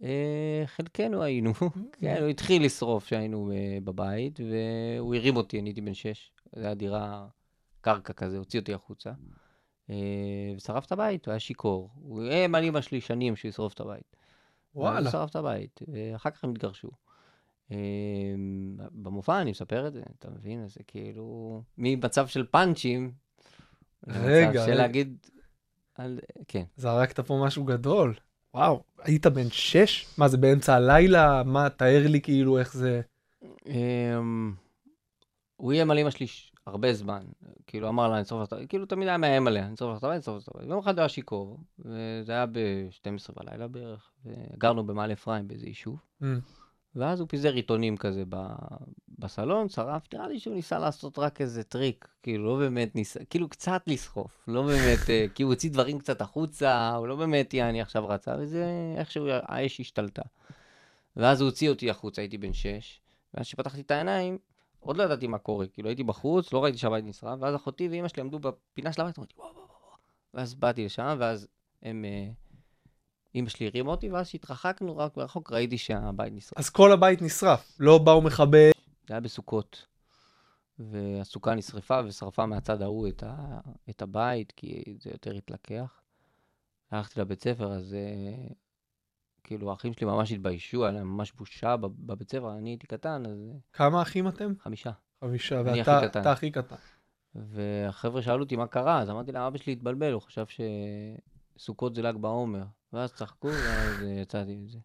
אה, 0.03 0.63
חלקנו 0.67 1.23
היינו. 1.23 1.53
כן, 2.01 2.17
הוא 2.21 2.29
התחיל 2.29 2.65
לשרוף 2.65 3.05
כשהיינו 3.05 3.51
אה, 3.53 3.79
בבית, 3.85 4.41
והוא 4.41 5.15
הרים 5.15 5.37
אותי, 5.37 5.61
אני 5.61 5.69
הייתי 5.69 5.81
בן 5.81 5.95
שש. 5.95 6.33
זו 6.57 6.61
הייתה 6.61 6.75
דירה, 6.75 7.27
קרקע 7.81 8.13
כזה, 8.13 8.39
הוציא 8.39 8.61
אותי 8.61 8.75
החוצה. 8.75 9.11
ושרף 10.57 10.87
את 10.87 10.93
הבית, 10.93 11.27
הוא 11.27 11.33
היה 11.33 11.41
שיכור. 11.41 11.91
הוא 11.95 12.23
איים 12.23 12.55
על 12.55 12.65
אמא 12.65 12.81
שלי 12.81 13.01
שנים 13.01 13.37
שהוא 13.37 13.49
ישרוף 13.49 13.73
את 13.75 13.81
הבית. 13.81 14.17
וואלה. 14.75 14.99
הוא 15.01 15.11
שרף 15.11 15.31
את 15.31 15.37
הבית, 15.37 15.81
ואחר 15.89 16.31
כך 16.31 16.45
הם 16.45 16.51
התגרשו. 16.51 16.91
אה, 17.71 17.77
במופע 18.93 19.41
אני 19.41 19.51
מספר 19.51 19.87
את 19.89 19.93
זה, 19.93 20.03
אתה 20.19 20.31
מבין? 20.31 20.69
זה 20.69 20.81
כאילו, 20.87 21.63
ממצב 21.79 22.27
של 22.27 22.47
פאנצ'ים, 22.47 23.13
רגע, 24.09 24.67
של. 24.67 24.75
להגיד, 24.75 25.17
על- 25.95 26.19
כן. 26.49 26.65
זרקת 26.77 27.21
פה 27.21 27.43
משהו 27.47 27.65
גדול. 27.65 28.15
וואו, 28.55 28.83
היית 29.03 29.27
בן 29.27 29.51
שש? 29.51 30.07
מה, 30.19 30.29
זה 30.29 30.37
באמצע 30.37 30.75
הלילה? 30.75 31.43
מה, 31.43 31.71
תאר 31.71 32.03
לי 32.09 32.21
כאילו 32.21 32.59
איך 32.59 32.75
זה... 32.75 33.01
אמ, 33.67 34.55
הוא 35.57 35.73
איים 35.73 35.91
על 35.91 35.99
אמא 35.99 36.11
שלי 36.11 36.27
הרבה 36.67 36.95
זמן. 36.95 37.23
כאילו, 37.67 37.89
אמר 37.89 38.09
לה, 38.09 38.15
אני 38.17 38.19
אשרוף 38.19 38.23
את 38.23 38.53
הבית, 38.53 38.69
כאילו, 38.69 38.87
תמיד 38.87 39.09
היה 39.09 39.19
מאיים 39.19 39.47
עליה, 39.47 39.67
אני 39.67 39.69
אשרוף 39.69 39.75
את 39.75 39.83
הבית, 39.83 40.05
אני 40.05 40.09
אשרוף 40.09 40.19
את 40.19 40.49
הבית. 40.55 40.69
יום 40.69 40.79
אחד 40.79 40.95
הוא 40.95 41.01
היה 41.01 41.09
שיכור, 41.09 41.59
וזה 41.79 42.33
היה 42.33 42.47
ב-12 42.47 43.33
בלילה 43.37 43.69
בערך, 43.69 44.13
וגרנו 44.25 44.87
במעלה 44.87 45.13
אפרים 45.13 45.49
באיזה 45.49 45.67
יישוב. 45.67 45.97
ואז 46.97 47.21
הוא 47.21 47.29
פיזר 47.29 47.53
עיתונים 47.53 47.97
כזה 47.97 48.23
ב... 48.29 48.37
בסלון, 49.19 49.69
שרף, 49.69 50.15
נראה 50.15 50.29
לי 50.29 50.39
שהוא 50.39 50.55
ניסה 50.55 50.79
לעשות 50.79 51.19
רק 51.19 51.41
איזה 51.41 51.63
טריק, 51.63 52.09
כאילו, 52.23 52.45
לא 52.45 52.59
באמת 52.59 52.95
ניסה, 52.95 53.25
כאילו 53.25 53.49
קצת 53.49 53.83
לסחוף, 53.87 54.45
לא 54.49 54.63
באמת, 54.63 55.11
אה, 55.11 55.27
כי 55.35 55.43
הוא 55.43 55.53
הוציא 55.53 55.71
דברים 55.71 55.99
קצת 55.99 56.21
החוצה, 56.21 56.95
הוא 56.95 57.09
לא 57.09 57.17
באמת, 57.17 57.55
יעני, 57.55 57.81
עכשיו 57.81 58.09
רצה, 58.09 58.35
וזה 58.39 58.67
איכשהו 58.97 59.27
האש 59.29 59.81
השתלטה. 59.81 60.23
ואז 61.17 61.41
הוא 61.41 61.49
הוציא 61.49 61.71
אותי 61.71 61.91
החוצה, 61.91 62.23
הייתי 62.23 62.39
בן 62.39 62.53
שש, 62.53 63.01
ואז 63.35 63.47
כשפתחתי 63.47 63.81
את 63.81 63.91
העיניים, 63.91 64.39
עוד 64.81 64.97
לא 64.97 65.03
ידעתי 65.03 65.27
מה 65.27 65.39
קורה, 65.39 65.67
כאילו 65.67 65.89
הייתי 65.89 66.03
בחוץ, 66.03 66.53
לא 66.53 66.65
ראיתי 66.65 66.79
שהבית 66.79 67.05
נשרף, 67.05 67.39
ואז 67.41 67.55
אחותי 67.55 67.89
ואימא 67.89 68.09
שלי 68.09 68.21
עמדו 68.21 68.39
בפינה 68.39 68.93
של 68.93 69.01
הבית, 69.01 69.19
אמרתי, 69.19 69.35
וואו, 69.37 69.55
וואו, 69.55 69.67
וואו, 69.67 69.97
ואז 70.35 70.55
באתי 70.55 70.85
לשם, 70.85 71.17
ואז 71.19 71.47
הם, 71.83 72.05
אה, 72.05 72.31
אימא 73.35 73.49
שלי 73.49 73.67
הרימה 73.67 73.91
אותי, 73.91 74.11
ואז 74.11 74.29
כשהתרחקנו 74.29 74.97
רק 74.97 75.17
מרחוק, 75.17 75.53
ראיתי 75.53 75.79
שהבית 75.79 76.33
נשרף. 76.33 76.59
אז 76.59 76.71
כל 76.71 76.93
הבית 76.93 77.23
נשרף, 77.23 77.77
לא 77.81 77.99
באו 77.99 78.21
מכבי... 78.23 78.71
זה 79.09 79.15
היה 79.15 79.21
בסוכות. 79.21 79.87
והסוכה 80.79 81.55
נשרפה 81.55 82.01
ושרפה 82.07 82.47
מהצד 82.47 82.83
ההוא 82.83 83.09
את, 83.09 83.23
ה, 83.27 83.61
את 83.91 84.03
הבית, 84.03 84.53
כי 84.57 84.83
זה 85.01 85.11
יותר 85.11 85.35
התלקח. 85.35 86.01
הלכתי 86.91 87.21
לבית 87.21 87.43
ספר, 87.43 87.73
אז 87.73 87.95
אה, 87.95 88.47
כאילו 89.45 89.71
האחים 89.71 89.93
שלי 89.93 90.07
ממש 90.07 90.33
התביישו, 90.33 90.85
היה 90.85 90.93
להם 90.93 91.07
ממש 91.07 91.33
בושה 91.33 91.77
בב- 91.77 92.07
בבית 92.07 92.31
ספר, 92.31 92.53
אני 92.59 92.71
הייתי 92.71 92.87
קטן, 92.87 93.27
אז 93.27 93.39
אה, 93.51 93.57
כמה 93.73 94.03
אחים 94.03 94.29
אתם? 94.29 94.53
חמישה. 94.61 94.91
חמישה, 95.25 95.63
ואתה 95.65 95.99
הכי 95.99 96.09
קטן. 96.09 96.27
הכי 96.27 96.51
קטן. 96.51 96.77
והחבר'ה 97.35 98.23
שאלו 98.23 98.43
אותי 98.43 98.57
מה 98.57 98.67
קרה, 98.67 99.01
אז 99.01 99.11
אמרתי 99.11 99.33
להם, 99.33 99.43
אבא 99.43 99.59
שלי 99.59 99.73
התבלבל, 99.73 100.13
הוא 100.13 100.23
חשב 100.23 100.45
שסוכות 101.57 101.95
זה 101.95 102.03
ל"ג 102.03 102.17
בעומר. 102.17 102.65
ואז 102.95 103.13
צחקו, 103.13 103.49
ואז 103.49 104.03
אה, 104.03 104.09
יצאתי 104.09 104.57
מזה. 104.57 104.79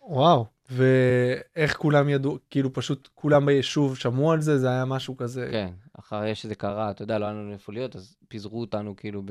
וואו, 0.00 0.46
ואיך 0.70 1.76
כולם 1.76 2.08
ידעו, 2.08 2.38
כאילו 2.50 2.72
פשוט 2.72 3.08
כולם 3.14 3.46
ביישוב 3.46 3.96
שמעו 3.96 4.32
על 4.32 4.40
זה, 4.40 4.58
זה 4.58 4.70
היה 4.70 4.84
משהו 4.84 5.16
כזה. 5.16 5.48
כן, 5.52 5.72
אחרי 5.98 6.34
שזה 6.34 6.54
קרה, 6.54 6.90
אתה 6.90 7.02
יודע, 7.02 7.18
לא 7.18 7.24
היה 7.24 7.34
לנו 7.34 7.52
איפה 7.52 7.72
להיות, 7.72 7.96
אז 7.96 8.16
פיזרו 8.28 8.60
אותנו 8.60 8.96
כאילו 8.96 9.22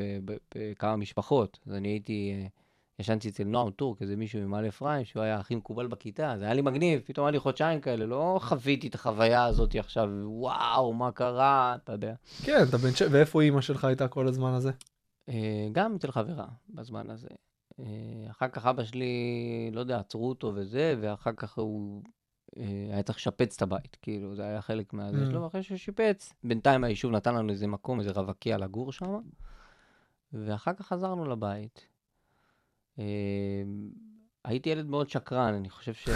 בכמה 0.55 0.95
משפחות. 0.95 1.59
אז 1.68 1.74
אני 1.74 1.88
הייתי, 1.88 2.34
אה, 2.36 2.47
ישנתי 2.99 3.30
אצל 3.30 3.43
נועם 3.43 3.72
טורק, 3.72 4.01
איזה 4.01 4.15
מישהו 4.15 4.41
ממעלה 4.41 4.68
אפרים, 4.68 5.05
שהוא 5.05 5.24
היה 5.24 5.39
הכי 5.39 5.55
מקובל 5.55 5.88
בכיתה, 5.88 6.36
זה 6.39 6.45
היה 6.45 6.53
לי 6.53 6.61
מגניב, 6.61 7.01
פתאום 7.05 7.26
היה 7.26 7.32
לי 7.32 7.39
חודשיים 7.39 7.82
כאלה, 7.82 8.05
לא 8.05 8.39
חוויתי 8.43 8.88
את 8.88 8.95
החוויה 8.95 9.45
הזאת 9.45 9.76
עכשיו, 9.76 10.09
וואו, 10.24 10.93
מה 10.93 11.11
קרה, 11.11 11.76
אתה 11.84 11.91
יודע. 11.91 12.13
כן, 12.43 12.63
אתה 12.70 12.78
בן 12.78 12.91
ש... 12.95 13.01
ואיפה 13.11 13.41
אימא 13.41 13.61
שלך 13.61 13.86
הייתה 13.86 14.07
כל 14.07 14.28
הזמן 14.28 14.53
הזה? 14.53 14.72
אה, 15.30 15.68
גם 15.72 15.95
אצל 15.95 16.11
חברה 16.11 16.45
בזמן 16.70 17.09
הזה. 17.09 17.28
אה, 17.80 17.86
אחר 18.32 18.47
כך 18.47 18.65
אבא 18.65 18.84
שלי, 18.84 19.15
לא 19.73 19.80
יודע, 19.80 19.99
עצרו 19.99 20.30
אותו 20.30 20.51
וזה, 20.55 20.95
ואחר 21.01 21.32
כך 21.38 21.57
הוא 21.57 22.03
אה, 22.57 22.63
היה 22.93 23.03
צריך 23.03 23.17
לשפץ 23.17 23.55
את 23.55 23.61
הבית, 23.61 23.97
כאילו, 24.01 24.36
זה 24.36 24.43
היה 24.43 24.61
חלק 24.61 24.93
מהזה 24.93 25.23
Mm. 25.23 25.30
שלו, 25.30 25.43
ואחרי 25.43 25.63
שהוא 25.63 25.78
שיפץ, 25.78 26.34
בינתיים 26.43 26.84
היישוב 26.84 27.11
נתן 27.11 27.36
לנו 27.36 27.49
איזה 27.49 27.67
מקום, 27.67 27.99
איזה 27.99 28.11
רווקייה 28.11 28.57
לגור 28.57 28.91
שם, 28.91 29.19
ואחר 30.34 30.73
כך 30.73 30.88
חזרנו 30.88 31.25
לבית. 31.25 31.88
אה, 32.99 33.03
הייתי 34.45 34.69
ילד 34.69 34.86
מאוד 34.86 35.09
שקרן, 35.09 35.53
אני 35.53 35.69
חושב 35.69 35.93
ש... 35.93 36.09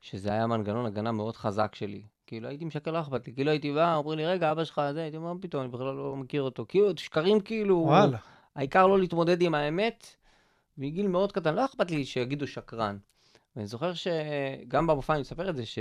שזה 0.00 0.30
היה 0.32 0.46
מנגנון 0.46 0.86
הגנה 0.86 1.12
מאוד 1.12 1.36
חזק 1.36 1.74
שלי. 1.74 2.02
כאילו 2.26 2.48
הייתי 2.48 2.64
משקר, 2.64 2.90
לא 2.90 3.00
אכפת 3.00 3.26
לי. 3.26 3.34
כאילו 3.34 3.50
הייתי 3.50 3.72
בא, 3.72 3.94
אומרים 3.94 4.18
לי, 4.18 4.26
רגע, 4.26 4.52
אבא 4.52 4.64
שלך 4.64 4.80
זה, 4.92 5.02
הייתי 5.02 5.16
אומר, 5.16 5.32
פתאום, 5.40 5.62
אני 5.62 5.72
בכלל 5.72 5.94
לא 5.94 6.16
מכיר 6.16 6.42
אותו. 6.42 6.64
כאילו, 6.68 6.96
שקרים 6.96 7.40
כאילו... 7.40 7.76
וואלה. 7.76 8.18
העיקר 8.56 8.86
לא 8.86 8.98
להתמודד 8.98 9.42
עם 9.42 9.54
האמת, 9.54 10.16
מגיל 10.78 11.08
מאוד 11.08 11.32
קטן, 11.32 11.54
לא 11.54 11.64
אכפת 11.64 11.90
לי 11.90 12.04
שיגידו 12.04 12.46
שקרן. 12.46 12.98
ואני 13.56 13.66
זוכר 13.66 13.92
שגם 13.94 14.86
במופע 14.86 15.12
אני 15.12 15.20
מספר 15.20 15.50
את 15.50 15.56
זה, 15.56 15.66
ש... 15.66 15.78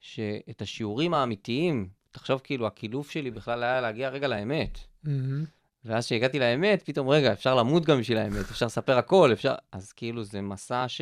שאת 0.00 0.62
השיעורים 0.62 1.14
האמיתיים, 1.14 1.88
תחשוב 2.10 2.40
כאילו, 2.44 2.66
הקילוף 2.66 3.10
שלי 3.10 3.30
בכלל 3.30 3.62
היה 3.62 3.80
להגיע 3.80 4.08
רגע 4.08 4.28
לאמת. 4.28 4.78
מהמם. 5.04 5.44
ואז 5.84 6.06
כשהגעתי 6.06 6.38
לאמת, 6.38 6.82
פתאום, 6.82 7.08
רגע, 7.08 7.32
אפשר 7.32 7.54
למות 7.54 7.84
גם 7.84 7.98
בשביל 8.00 8.18
האמת, 8.18 8.50
אפשר 8.50 8.66
לספר 8.66 8.98
הכל, 8.98 9.30
אפשר... 9.32 9.54
אז 9.72 9.92
כאילו, 9.92 10.24
זה 10.24 10.40
מסע 10.40 10.84
ש... 10.88 11.00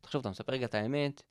תחשוב, 0.00 0.20
אתה 0.20 0.30
מספר 0.30 0.52
רגע 0.52 0.66
את 0.66 0.74
האמת, 0.74 1.22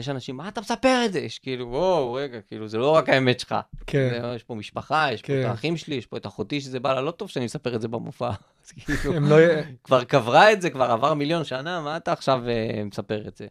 יש 0.00 0.08
אנשים, 0.08 0.36
מה 0.36 0.48
אתה 0.48 0.60
מספר 0.60 1.02
את 1.06 1.12
זה? 1.12 1.20
יש 1.20 1.38
כאילו, 1.38 1.68
וואו, 1.68 2.12
רגע, 2.12 2.40
כאילו, 2.40 2.68
זה 2.68 2.78
לא 2.78 2.90
רק 2.90 3.08
האמת 3.08 3.40
שלך. 3.40 3.54
כן, 3.86 4.22
יש 4.36 4.44
פה 4.44 4.54
משפחה, 4.54 5.12
יש 5.12 5.22
פה 5.22 5.26
כן. 5.26 5.40
את 5.40 5.44
האחים 5.44 5.76
שלי, 5.76 5.94
יש 5.94 6.06
פה 6.06 6.16
את 6.16 6.26
אחותי 6.26 6.60
שזה 6.60 6.80
בא 6.80 6.94
לה 6.94 7.00
לא 7.00 7.10
טוב 7.10 7.28
שאני 7.28 7.44
מספר 7.44 7.76
את 7.76 7.80
זה 7.80 7.88
במופע. 7.88 8.30
אז 8.64 8.72
כאילו, 8.72 9.20
לא... 9.20 9.36
כבר 9.84 10.04
קברה 10.04 10.52
את 10.52 10.62
זה, 10.62 10.70
כבר 10.70 10.90
עבר 10.90 11.14
מיליון 11.14 11.44
שנה, 11.44 11.80
מה 11.80 11.96
אתה 11.96 12.12
עכשיו 12.12 12.48
אה, 12.48 12.84
מספר 12.84 13.28
את 13.28 13.36
זה? 13.36 13.46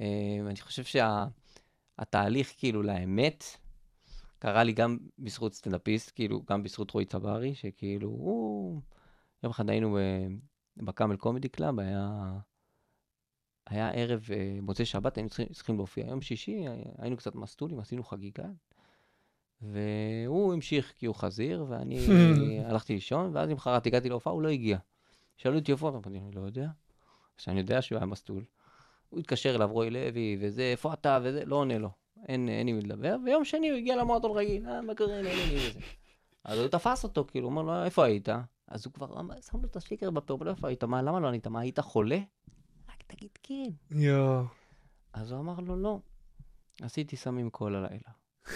אה, 0.00 0.06
אני 0.46 0.60
חושב 0.60 1.00
שהתהליך 1.98 2.52
כאילו 2.58 2.82
לאמת, 2.82 3.44
קרה 4.38 4.62
לי 4.62 4.72
גם 4.72 4.98
בזכות 5.18 5.54
סטנדאפיסט, 5.54 6.12
כאילו, 6.14 6.42
גם 6.50 6.62
בזכות 6.62 6.90
רועי 6.90 7.06
צברי, 7.06 7.54
שכאילו, 7.54 8.08
הוא... 8.08 8.80
יום 9.42 9.50
אחד 9.50 9.70
היינו 9.70 9.98
ב- 9.98 10.84
בקאמל 10.84 11.16
קומדי 11.16 11.48
קלאב, 11.48 11.80
היה... 11.80 12.32
היה 13.66 13.90
ערב 13.90 14.28
אה, 14.32 14.58
מוצאי 14.62 14.84
שבת, 14.84 15.16
היינו 15.16 15.28
צריכים, 15.28 15.46
צריכים 15.46 15.76
להופיע. 15.76 16.06
יום 16.06 16.20
שישי 16.20 16.64
היינו 16.98 17.16
קצת 17.16 17.34
מסטולים, 17.34 17.78
עשינו 17.78 18.04
חגיגה, 18.04 18.44
והוא 19.62 20.54
המשיך 20.54 20.92
כי 20.96 21.06
הוא 21.06 21.14
חזיר, 21.14 21.64
ואני 21.68 21.98
הלכתי 22.68 22.94
לישון, 22.94 23.36
ואז 23.36 23.48
למחרת 23.48 23.86
הגעתי 23.86 24.08
להופעה, 24.08 24.32
הוא 24.32 24.42
לא 24.42 24.48
הגיע. 24.48 24.78
שאלו 25.36 25.58
אותי 25.58 25.72
איפה 25.72 25.88
אתה, 25.88 26.08
אני 26.08 26.30
לא 26.32 26.40
יודע. 26.40 26.68
שאני 27.36 27.60
יודע 27.60 27.82
שהוא 27.82 27.98
היה 27.98 28.06
מסטול. 28.06 28.44
הוא 29.08 29.20
התקשר 29.20 29.54
אליו, 29.54 29.68
רועי 29.72 29.90
לוי, 29.90 30.36
וזה, 30.40 30.62
איפה 30.62 30.92
אתה, 30.92 31.18
וזה, 31.22 31.44
לא 31.44 31.56
עונה 31.56 31.78
לו. 31.78 31.90
אין, 32.28 32.48
אין 32.48 32.68
עם 32.68 32.76
מי 32.76 32.82
לדבר, 32.82 33.16
ויום 33.24 33.44
שני 33.44 33.70
הוא 33.70 33.78
הגיע 33.78 33.96
למועדון 33.96 34.36
רגיל, 34.36 34.68
אה, 34.68 34.82
מה 34.82 34.94
קורה, 34.94 35.22
נהנים 35.22 35.48
וזה. 35.56 35.80
אז 36.44 36.58
הוא 36.58 36.68
תפס 36.68 37.04
אותו, 37.04 37.24
כאילו, 37.30 37.48
הוא 37.48 37.50
אומר 37.50 37.62
לו, 37.62 37.84
איפה 37.84 38.04
היית? 38.04 38.28
אז 38.68 38.86
הוא 38.86 38.92
כבר 38.92 39.06
שם 39.40 39.58
לו 39.60 39.64
את 39.64 39.76
הסטיקר 39.76 40.10
בפה, 40.10 40.34
אבל 40.34 40.48
איפה 40.48 40.68
היית? 40.68 40.84
מה, 40.84 41.02
למה 41.02 41.20
לא 41.20 41.28
ענית? 41.28 41.46
מה, 41.46 41.60
היית 41.60 41.80
חולה? 41.80 42.18
תגיד 43.06 43.30
כן. 43.42 43.70
יואו. 43.90 44.44
אז 45.12 45.30
הוא 45.32 45.40
אמר 45.40 45.60
לו, 45.60 45.76
לא, 45.76 45.98
עשיתי 46.82 47.16
סמים 47.16 47.50
כל 47.50 47.74
הלילה. 47.74 48.10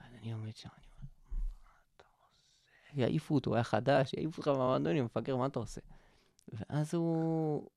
אז 0.00 0.14
אני 0.22 0.32
עומד 0.32 0.56
שם, 0.56 0.68
אני 0.78 0.86
אומר, 0.86 1.08
מה 1.64 1.70
אתה 1.96 2.04
עושה? 2.12 3.00
יעיפו 3.00 3.34
אותו, 3.34 3.50
הוא 3.50 3.54
היה 3.54 3.64
חדש, 3.64 4.14
יעיפו 4.14 4.36
אותך 4.42 4.48
מהמועדונים, 4.48 5.04
מפגר, 5.04 5.36
מה 5.36 5.46
אתה 5.46 5.58
עושה? 5.58 5.80
ואז 6.48 6.94
הוא, 6.94 7.70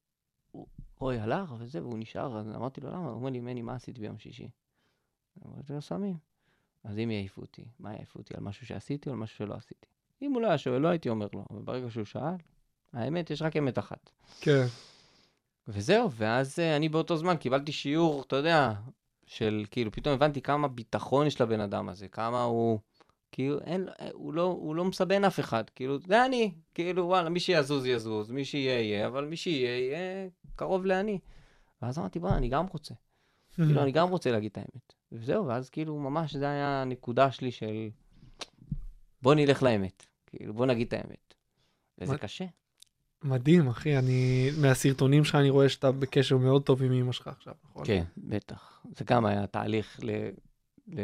הוא- 0.51 0.67
רוי 0.99 1.19
הלך 1.19 1.53
וזה, 1.59 1.81
והוא 1.81 1.97
נשאר, 1.99 2.37
אז 2.39 2.49
אמרתי 2.49 2.81
לו, 2.81 2.89
למה? 2.89 3.05
הוא 3.07 3.13
אומר 3.15 3.29
לי, 3.29 3.39
מני, 3.39 3.61
מה 3.61 3.75
עשית 3.75 3.99
ביום 3.99 4.19
שישי? 4.19 4.49
אמרתי 5.45 5.73
לו, 5.73 5.81
סמים. 5.81 6.17
אז 6.83 6.97
אם 6.97 7.11
יעיפו 7.11 7.41
אותי, 7.41 7.65
מה 7.79 7.93
יעיפו 7.93 8.19
אותי? 8.19 8.33
על 8.37 8.43
משהו 8.43 8.65
שעשיתי 8.67 9.09
או 9.09 9.13
על 9.15 9.19
משהו 9.21 9.37
שלא 9.37 9.53
עשיתי? 9.53 9.87
אם 10.21 10.31
הוא 10.33 10.41
לא 10.41 10.47
היה 10.47 10.57
שואל, 10.57 10.81
לא 10.81 10.87
הייתי 10.87 11.09
אומר 11.09 11.27
לו, 11.33 11.45
אבל 11.49 11.61
ברגע 11.61 11.89
שהוא 11.89 12.05
שאל, 12.05 12.35
האמת, 12.93 13.29
יש 13.29 13.41
רק 13.41 13.57
אמת 13.57 13.79
אחת. 13.79 14.09
כן. 14.41 14.65
וזהו, 15.67 16.11
ואז 16.11 16.59
אה, 16.59 16.75
אני 16.75 16.89
באותו 16.89 17.17
זמן 17.17 17.37
קיבלתי 17.37 17.71
שיעור, 17.71 18.21
אתה 18.27 18.35
יודע, 18.35 18.73
של 19.25 19.65
כאילו, 19.71 19.91
פתאום 19.91 20.13
הבנתי 20.13 20.41
כמה 20.41 20.67
ביטחון 20.67 21.27
יש 21.27 21.41
לבן 21.41 21.59
אדם 21.59 21.89
הזה, 21.89 22.07
כמה 22.07 22.43
הוא, 22.43 22.79
כאילו, 23.31 23.59
אין, 23.59 23.87
אה, 23.99 24.09
הוא 24.13 24.33
לא, 24.33 24.43
הוא 24.43 24.75
לא 24.75 24.85
מסבן 24.85 25.23
אף 25.23 25.39
אחד, 25.39 25.69
כאילו, 25.69 25.99
זה 25.99 26.25
אני, 26.25 26.51
כאילו, 26.73 27.05
וואלה, 27.05 27.29
מי 27.29 27.39
שיזוז 27.39 27.85
יזוז, 27.85 28.31
מי 28.31 28.45
שיהיה 28.45 28.79
יהיה, 28.81 29.07
אבל 29.07 29.25
מי 29.25 29.35
שיהיה 29.37 29.77
יהיה 29.79 30.27
קרוב 30.55 30.85
לאני. 30.85 31.19
ואז 31.81 31.99
אמרתי, 31.99 32.19
בוא, 32.19 32.29
אני 32.29 32.49
גם 32.49 32.65
רוצה, 32.65 32.93
כאילו, 33.55 33.83
אני 33.83 33.91
גם 33.91 34.09
רוצה 34.09 34.31
להגיד 34.31 34.51
את 34.51 34.57
האמת. 34.57 34.93
וזהו, 35.11 35.47
ואז 35.47 35.69
כאילו, 35.69 35.99
ממש 35.99 36.35
זה 36.35 36.49
היה 36.49 36.81
הנקודה 36.81 37.31
שלי 37.31 37.51
של, 37.51 37.89
בוא 39.21 39.35
נלך 39.35 39.63
לאמת, 39.63 40.05
כאילו, 40.25 40.53
בוא 40.53 40.65
נגיד 40.65 40.87
את 40.87 40.93
האמת. 40.93 41.33
וזה 41.97 42.11
מה- 42.11 42.17
קשה. 42.17 42.45
מדהים, 43.23 43.67
אחי, 43.67 43.97
אני... 43.97 44.49
מהסרטונים 44.61 45.23
שלך 45.25 45.35
אני 45.35 45.49
רואה 45.49 45.69
שאתה 45.69 45.91
בקשר 45.91 46.37
מאוד 46.37 46.63
טוב 46.63 46.83
עם 46.83 46.91
אמא 46.91 47.11
שלך 47.11 47.27
עכשיו, 47.27 47.53
נכון? 47.69 47.85
כן, 47.85 48.03
בטח. 48.17 48.81
זה 48.97 49.05
גם 49.05 49.25
היה 49.25 49.47
תהליך 49.47 49.99
ל... 50.03 50.11
ל... 50.87 50.99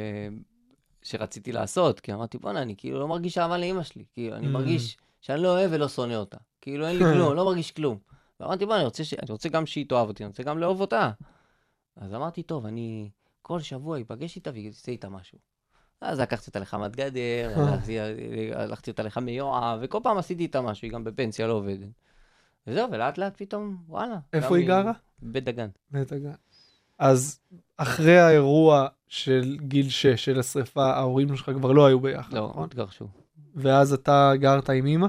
שרציתי 1.01 1.51
לעשות, 1.51 1.99
כי 1.99 2.14
אמרתי, 2.14 2.38
בואנה, 2.38 2.61
אני 2.61 2.76
כאילו 2.78 2.99
לא 2.99 3.07
מרגיש 3.07 3.38
אהבה 3.38 3.57
לאמא 3.57 3.84
שלי. 3.84 4.05
כאילו, 4.14 4.36
אני 4.36 4.47
Mm. 4.47 4.49
מרגיש 4.49 4.97
שאני 5.22 5.41
לא 5.41 5.47
אוהב 5.47 5.72
ולא 5.74 5.88
שונא 5.89 6.14
אותה. 6.14 6.38
כאילו, 6.61 6.88
אין 6.88 6.97
לי 6.97 7.03
כלום, 7.14 7.34
לא 7.38 7.45
מרגיש 7.45 7.72
כלום. 7.72 7.97
ואמרתי, 8.39 8.66
בואנה, 8.66 8.80
אני 8.80 8.86
רוצה, 8.86 9.03
ש... 9.03 9.14
אני 9.14 9.32
רוצה 9.32 9.49
גם 9.49 9.66
שהיא 9.66 9.86
תאהב 9.89 10.07
אותי, 10.07 10.24
אני 10.24 10.28
רוצה 10.28 10.43
גם 10.43 10.57
לאהוב 10.59 10.82
אותה. 10.82 11.11
אז 11.95 12.14
אמרתי, 12.14 12.43
טוב, 12.43 12.66
אני 12.66 13.09
כל 13.41 13.59
שבוע 13.59 14.01
אפגש 14.01 14.36
איתה 14.36 14.51
ואעשה 14.53 14.91
איתה 14.91 15.09
משהו. 15.09 15.38
אז 16.04 16.20
לקחתי 16.20 16.47
אותה 16.47 16.60
לחמת 16.60 16.95
גדר, 16.95 17.51
הלכתי, 17.56 17.97
הלכתי 18.54 18.91
אותה 18.91 19.04
לחמי 19.04 19.32
יואב, 19.32 19.80
וכל 19.82 19.99
פעם 20.04 20.18
עשיתי 20.18 20.43
איתה 20.43 20.62
משהו, 20.62 20.86
היא 20.86 20.91
גם 20.91 21.04
בפנסיה, 21.04 21.47
לא 21.47 21.54
עובדת. 21.54 21.88
וזהו, 22.68 22.91
ולאט 22.91 23.18
לאט 23.18 23.34
פתאום, 23.38 23.78
וואלה. 23.88 24.18
איפה 24.34 24.58
היא 24.58 24.68
גרה? 24.68 24.91
בבית 25.24 25.43
דגן. 25.43 25.68
בית 25.91 26.12
הגן. 26.12 26.32
אז 26.99 27.39
אחרי 27.78 28.20
האירוע 28.20 28.88
של 29.08 29.58
גיל 29.62 29.89
6, 29.89 30.06
של 30.06 30.39
השריפה, 30.39 30.86
ההורים 30.86 31.36
שלך 31.36 31.51
כבר 31.56 31.72
לא 31.72 31.86
היו 31.86 31.99
ביחד, 31.99 32.34
לא, 32.34 32.47
נכון? 32.49 32.64
התגרשו. 32.64 33.08
ואז 33.56 33.93
אתה 33.93 34.32
גרת 34.36 34.70
עם 34.70 34.86
אמא? 34.86 35.08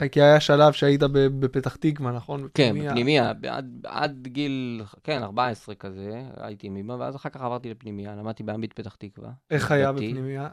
כן. 0.00 0.08
כי 0.08 0.22
היה 0.22 0.40
שלב 0.40 0.72
שהיית 0.72 1.02
בפתח 1.10 1.76
תקווה, 1.76 2.12
נכון? 2.12 2.48
כן. 2.54 2.74
בפנימיה, 2.78 3.30
עד, 3.30 3.86
עד 3.86 4.28
גיל, 4.28 4.82
כן, 5.04 5.22
14 5.22 5.74
כזה, 5.74 6.22
הייתי 6.36 6.66
עם 6.66 6.76
אמא, 6.76 6.92
ואז 6.92 7.16
אחר 7.16 7.28
כך 7.28 7.40
עברתי 7.40 7.70
לפנימיה, 7.70 8.16
למדתי 8.16 8.42
בעמית 8.42 8.72
פתח 8.72 8.94
תקווה. 8.98 9.30
איך 9.50 9.70
היה 9.70 9.92
דתי. 9.92 10.08
בפנימייה? 10.08 10.48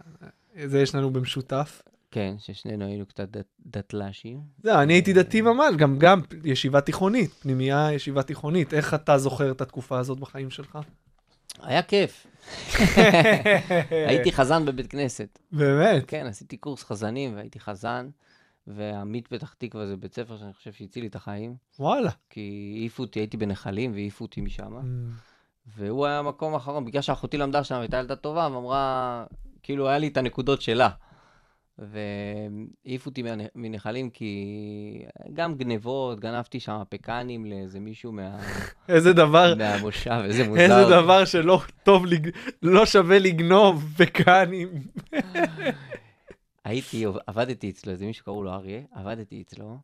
זה 0.66 0.82
יש 0.82 0.96
לנו 0.96 1.10
במשותף. 1.14 1.82
כן, 2.12 2.36
ששנינו 2.38 2.86
היינו 2.86 3.06
קצת 3.06 3.30
דת, 3.30 3.46
דתל"שים. 3.66 4.40
זהו, 4.64 4.80
אני 4.80 4.94
הייתי 4.94 5.14
דתי 5.14 5.42
ממש, 5.42 5.76
גם, 5.76 5.98
גם 5.98 6.22
ישיבה 6.44 6.82
תיכונית, 6.82 7.34
פנימייה, 7.34 7.94
ישיבה 7.94 8.24
תיכונית. 8.24 8.74
איך 8.74 8.94
אתה 8.94 9.18
זוכר 9.18 9.52
את 9.52 9.62
התקופה 9.62 10.00
הזאת 10.00 10.20
בחיים 10.20 10.50
שלך? 10.50 10.78
היה 11.62 11.82
כיף. 11.82 12.28
הייתי 14.08 14.32
חזן 14.32 14.66
בבית 14.66 14.88
כנסת. 14.88 15.40
באמת? 15.52 16.04
כן, 16.08 16.26
עשיתי 16.26 16.58
קורס 16.58 16.84
חזנים 16.84 17.36
והייתי 17.36 17.60
חזן, 17.60 18.10
ועמית 18.76 19.28
פתח 19.28 19.54
תקווה 19.58 19.88
זה 19.88 19.98
בית 19.98 20.14
ספר 20.14 20.38
שאני 20.38 20.54
חושב 20.54 20.72
שהציל 20.74 21.04
לי 21.04 21.08
את 21.08 21.16
החיים, 21.16 21.56
וואלה. 21.80 22.12
כי 22.30 22.76
העיפו 22.80 23.04
אותי, 23.04 23.20
הייתי 23.20 23.38
בנחלים 23.38 23.92
והעיפו 23.92 24.26
אותי 24.26 24.42
משם, 24.42 24.76
Mm. 24.78 24.82
והוא 25.78 26.06
היה 26.06 26.20
המקום 26.20 26.54
האחרון, 26.54 26.86
בגלל 26.86 27.02
שאחותי 27.02 27.38
למדה 27.38 27.64
שם, 27.64 27.76
הייתה 27.76 27.98
ילדה 27.98 28.16
טובה, 28.16 28.50
ואמרה, 28.54 29.26
כאילו, 29.64 29.90
היה 29.90 29.98
לי 29.98 30.08
את 30.08 30.18
הנקודות 30.18 30.62
שלה. 30.62 30.90
והעיפו 31.80 33.10
אותי 33.10 33.24
מנחלים 33.56 34.10
כי 34.10 35.06
גם 35.34 35.56
גנבות, 35.56 36.20
גנבתי 36.20 36.60
שם 36.60 36.82
פקנים 36.90 37.46
לאיזה 37.46 37.80
מישהו 37.80 38.12
מה... 38.12 38.38
איזה 38.90 39.14
דבר, 39.14 39.54
מהמושב, 39.58 40.22
איזה 40.24 40.44
מוזר. 40.48 40.62
איזה 40.62 40.90
דבר 40.90 41.26
שלא 41.26 41.62
טוב, 41.84 42.06
לג... 42.06 42.30
לא 42.62 42.86
שווה 42.86 43.20
לגנוב 43.20 43.94
בקאנים. 44.00 44.70
הייתי, 46.66 47.06
עבדתי 47.28 47.70
אצלו, 47.70 47.92
איזה 47.92 48.06
מישהו 48.06 48.26
קראו 48.26 48.44
לו 48.44 48.52
אריה, 48.52 48.82
עבדתי 48.92 49.42
אצלו, 49.42 49.78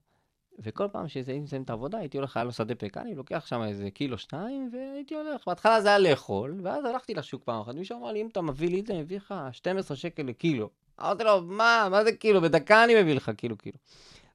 וכל 0.60 0.88
פעם 0.92 1.08
שהייתי 1.08 1.40
מסיים 1.40 1.62
את 1.62 1.70
העבודה, 1.70 1.98
הייתי 1.98 2.18
הולך, 2.18 2.38
היה 2.38 2.44
לו 2.44 2.52
שדה 2.52 2.76
פקני, 2.76 3.16
לוקח 3.16 3.46
שם 3.46 3.62
איזה 3.62 3.92
קילו 3.92 4.18
שתיים, 4.18 4.70
והייתי 4.74 5.16
הולך. 5.16 5.48
בהתחלה 5.48 5.82
זה 5.82 5.88
היה 5.88 6.00
לאכול, 6.00 6.60
ואז 6.64 6.86
הלכתי 6.86 7.14
לשוק 7.14 7.44
פעם 7.44 7.62
אחת, 7.62 7.76
מישהו 7.76 8.00
אמר 8.00 8.12
לי, 8.12 8.22
אם 8.22 8.28
אתה 8.28 8.42
מביא 8.42 8.70
לי 8.70 8.80
את 8.80 8.88
זה, 8.88 8.94
אני 8.94 9.02
מביא 9.02 9.18
לך 9.18 9.34
12 9.52 9.98
שקל 9.98 10.24
לקילו. 10.24 10.70
אמרתי 11.02 11.24
לו, 11.24 11.42
מה, 11.42 11.88
מה 11.92 12.04
זה 12.04 12.12
קילו? 12.12 12.42
בדקה 12.42 12.84
אני 12.84 13.02
מביא 13.02 13.14
לך 13.14 13.30
קילו 13.30 13.58
קילו. 13.58 13.78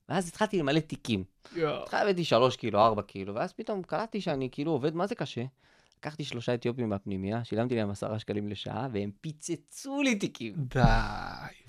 ואז 0.09 0.29
התחלתי 0.29 0.59
למלא 0.59 0.81
תיקים. 0.81 1.25
בהתחלה 1.57 2.03
הבאתי 2.03 2.25
3 2.25 2.57
קילו, 2.57 2.79
4 2.79 3.03
קילו, 3.03 3.35
ואז 3.35 3.53
פתאום 3.53 3.83
קלטתי 3.83 4.21
שאני 4.21 4.49
כאילו 4.53 4.73
עובד, 4.73 4.95
מה 4.95 5.07
זה 5.07 5.15
קשה? 5.15 5.45
לקחתי 6.03 6.25
שלושה 6.25 6.55
אתיופים 6.55 6.89
מהפנימייה, 6.89 7.45
שילמתי 7.45 7.77
להם 7.77 7.91
עשרה 7.91 8.19
שקלים 8.19 8.49
לשעה, 8.49 8.89
והם 8.93 9.11
פיצצו 9.21 10.03
לי 10.03 10.15
תיקים. 10.15 10.55
די. 10.57 10.81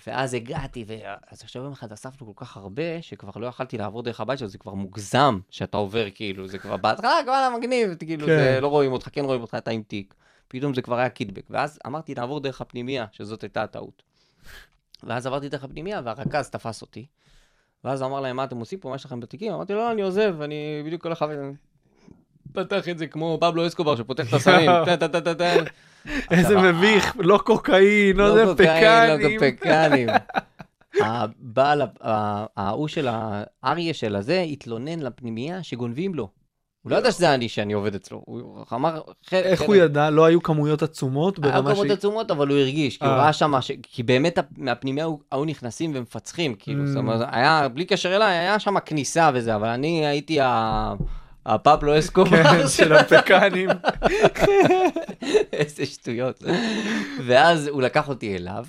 ואז 0.08 0.34
הגעתי, 0.34 0.86
ואז 0.88 1.42
עכשיו 1.44 1.64
יום 1.64 1.72
אחד 1.72 1.92
אספנו 1.92 2.28
כל 2.36 2.46
כך 2.46 2.58
הרבה, 2.58 3.02
שכבר 3.02 3.32
לא 3.36 3.48
יכלתי 3.48 3.78
לעבור 3.78 4.04
דרך 4.04 4.20
הבית 4.20 4.40
שלו, 4.40 4.48
זה 4.48 4.58
כבר 4.58 4.74
מוגזם 4.74 5.40
שאתה 5.50 5.78
עובר, 5.78 6.08
כאילו, 6.16 6.48
זה 6.48 6.58
כבר 6.58 6.78
בהתחלה, 6.78 7.20
כבר 7.24 7.50
מגניב, 7.58 7.96
כאילו, 7.96 8.28
כן. 8.28 8.38
זה, 8.38 8.62
לא 8.62 8.68
רואים 8.68 8.92
אותך, 8.92 9.10
כן 9.12 9.26
רואים 9.26 9.42
אותך, 9.42 9.56
אתה 9.58 9.72
עם 9.72 9.84
תיק. 9.84 10.14
פתאום 10.48 10.74
זה 10.74 10.82
כבר 10.82 11.00
היה 11.00 11.10
קידבק. 11.10 11.46
ואז 11.50 11.80
אמרתי, 11.88 12.14
נעבור 12.14 12.40
דרך 12.40 12.62
הפנימייה, 12.62 13.06
שזאת 13.12 13.42
הייתה 13.42 13.64
הטעות. 13.64 14.04
ואז 15.04 15.28
עברתי 15.28 15.50
דרך 15.50 15.64
הפנימייה, 15.64 16.02
והרכז 16.04 16.50
תפס 16.50 16.82
אותי. 16.82 17.06
ואז 17.84 18.04
אמר 18.04 18.20
להם, 18.20 18.36
מה 18.36 18.44
אתם 18.44 18.58
עושים 18.58 18.80
פה, 18.80 18.90
מה 18.90 18.96
יש 18.96 19.06
לכם 19.06 19.20
בתיקים? 19.20 19.54
אמרתי, 19.54 19.74
לא, 19.74 19.92
אני 19.92 20.02
עוזב, 20.02 20.42
אני 20.42 20.84
בדיוק 20.86 21.06
הולך. 21.06 21.26
פתח 22.54 22.90
את 22.90 22.98
זה 22.98 23.08
כמו 23.08 23.38
פבלו 23.42 23.68
אסקובר 23.68 23.96
שפותח 23.96 24.30
את 24.30 24.34
הסמים. 24.34 24.70
איזה 26.32 26.58
מביך, 26.58 27.16
לא 27.20 27.38
קוקאין, 27.46 28.18
לא 28.18 28.34
זה 28.34 28.44
קוקאין, 28.46 29.10
לא 29.22 29.38
פקנים. 29.38 29.40
פקנים. 29.56 30.10
הבעל, 31.02 31.82
ההוא 32.58 32.88
של 32.88 33.08
האריה 33.64 33.94
של 33.94 34.16
הזה, 34.16 34.42
התלונן 34.42 35.00
לפנימייה 35.00 35.64
שגונבים 35.64 36.16
לו. 36.16 36.30
הוא 36.84 36.92
לא 36.92 36.96
ידע 36.96 37.12
שזה 37.12 37.34
אני 37.34 37.50
שאני 37.50 37.74
עובד 37.74 37.96
אצלו. 37.96 38.22
הוא 38.26 38.64
אמר... 38.74 39.02
איך 39.32 39.62
הוא 39.62 39.76
ידע? 39.76 40.10
לא 40.10 40.26
היו 40.26 40.44
כמויות 40.44 40.84
עצומות 40.84 41.40
ברמה 41.40 41.62
כמות 41.74 41.78
שהיא... 41.78 41.92
עצומות, 41.92 42.32
אבל 42.32 42.48
הוא 42.48 42.58
הרגיש, 42.58 42.98
כי 42.98 43.06
הוא 43.06 43.14
אה. 43.14 43.18
ראה 43.18 43.34
שם, 43.34 43.54
כי 43.84 44.04
באמת 44.04 44.38
הפ- 44.38 44.46
מהפנימיה 44.58 45.06
הוא- 45.06 45.20
היו 45.32 45.46
נכנסים 45.46 45.92
ומפצחים, 45.96 46.56
כאילו, 46.60 46.84
Mm. 46.84 46.88
זאת 46.88 46.98
אומרת, 46.98 47.28
היה, 47.32 47.68
בלי 47.74 47.86
קשר 47.86 48.16
אליי, 48.16 48.38
היה 48.38 48.60
שם 48.60 48.80
כניסה 48.80 49.30
וזה, 49.34 49.56
אבל 49.56 49.68
אני 49.68 50.06
הייתי 50.08 50.42
ה- 50.42 50.94
הפבלו 51.46 52.00
אסקובר 52.00 52.44
כן, 52.44 52.68
של 52.68 52.94
הפקנים. 52.94 53.70
איזה 55.54 55.86
שטויות. 55.86 56.44
ואז 57.26 57.68
הוא 57.68 57.82
לקח 57.82 58.10
אותי 58.10 58.36
אליו, 58.36 58.66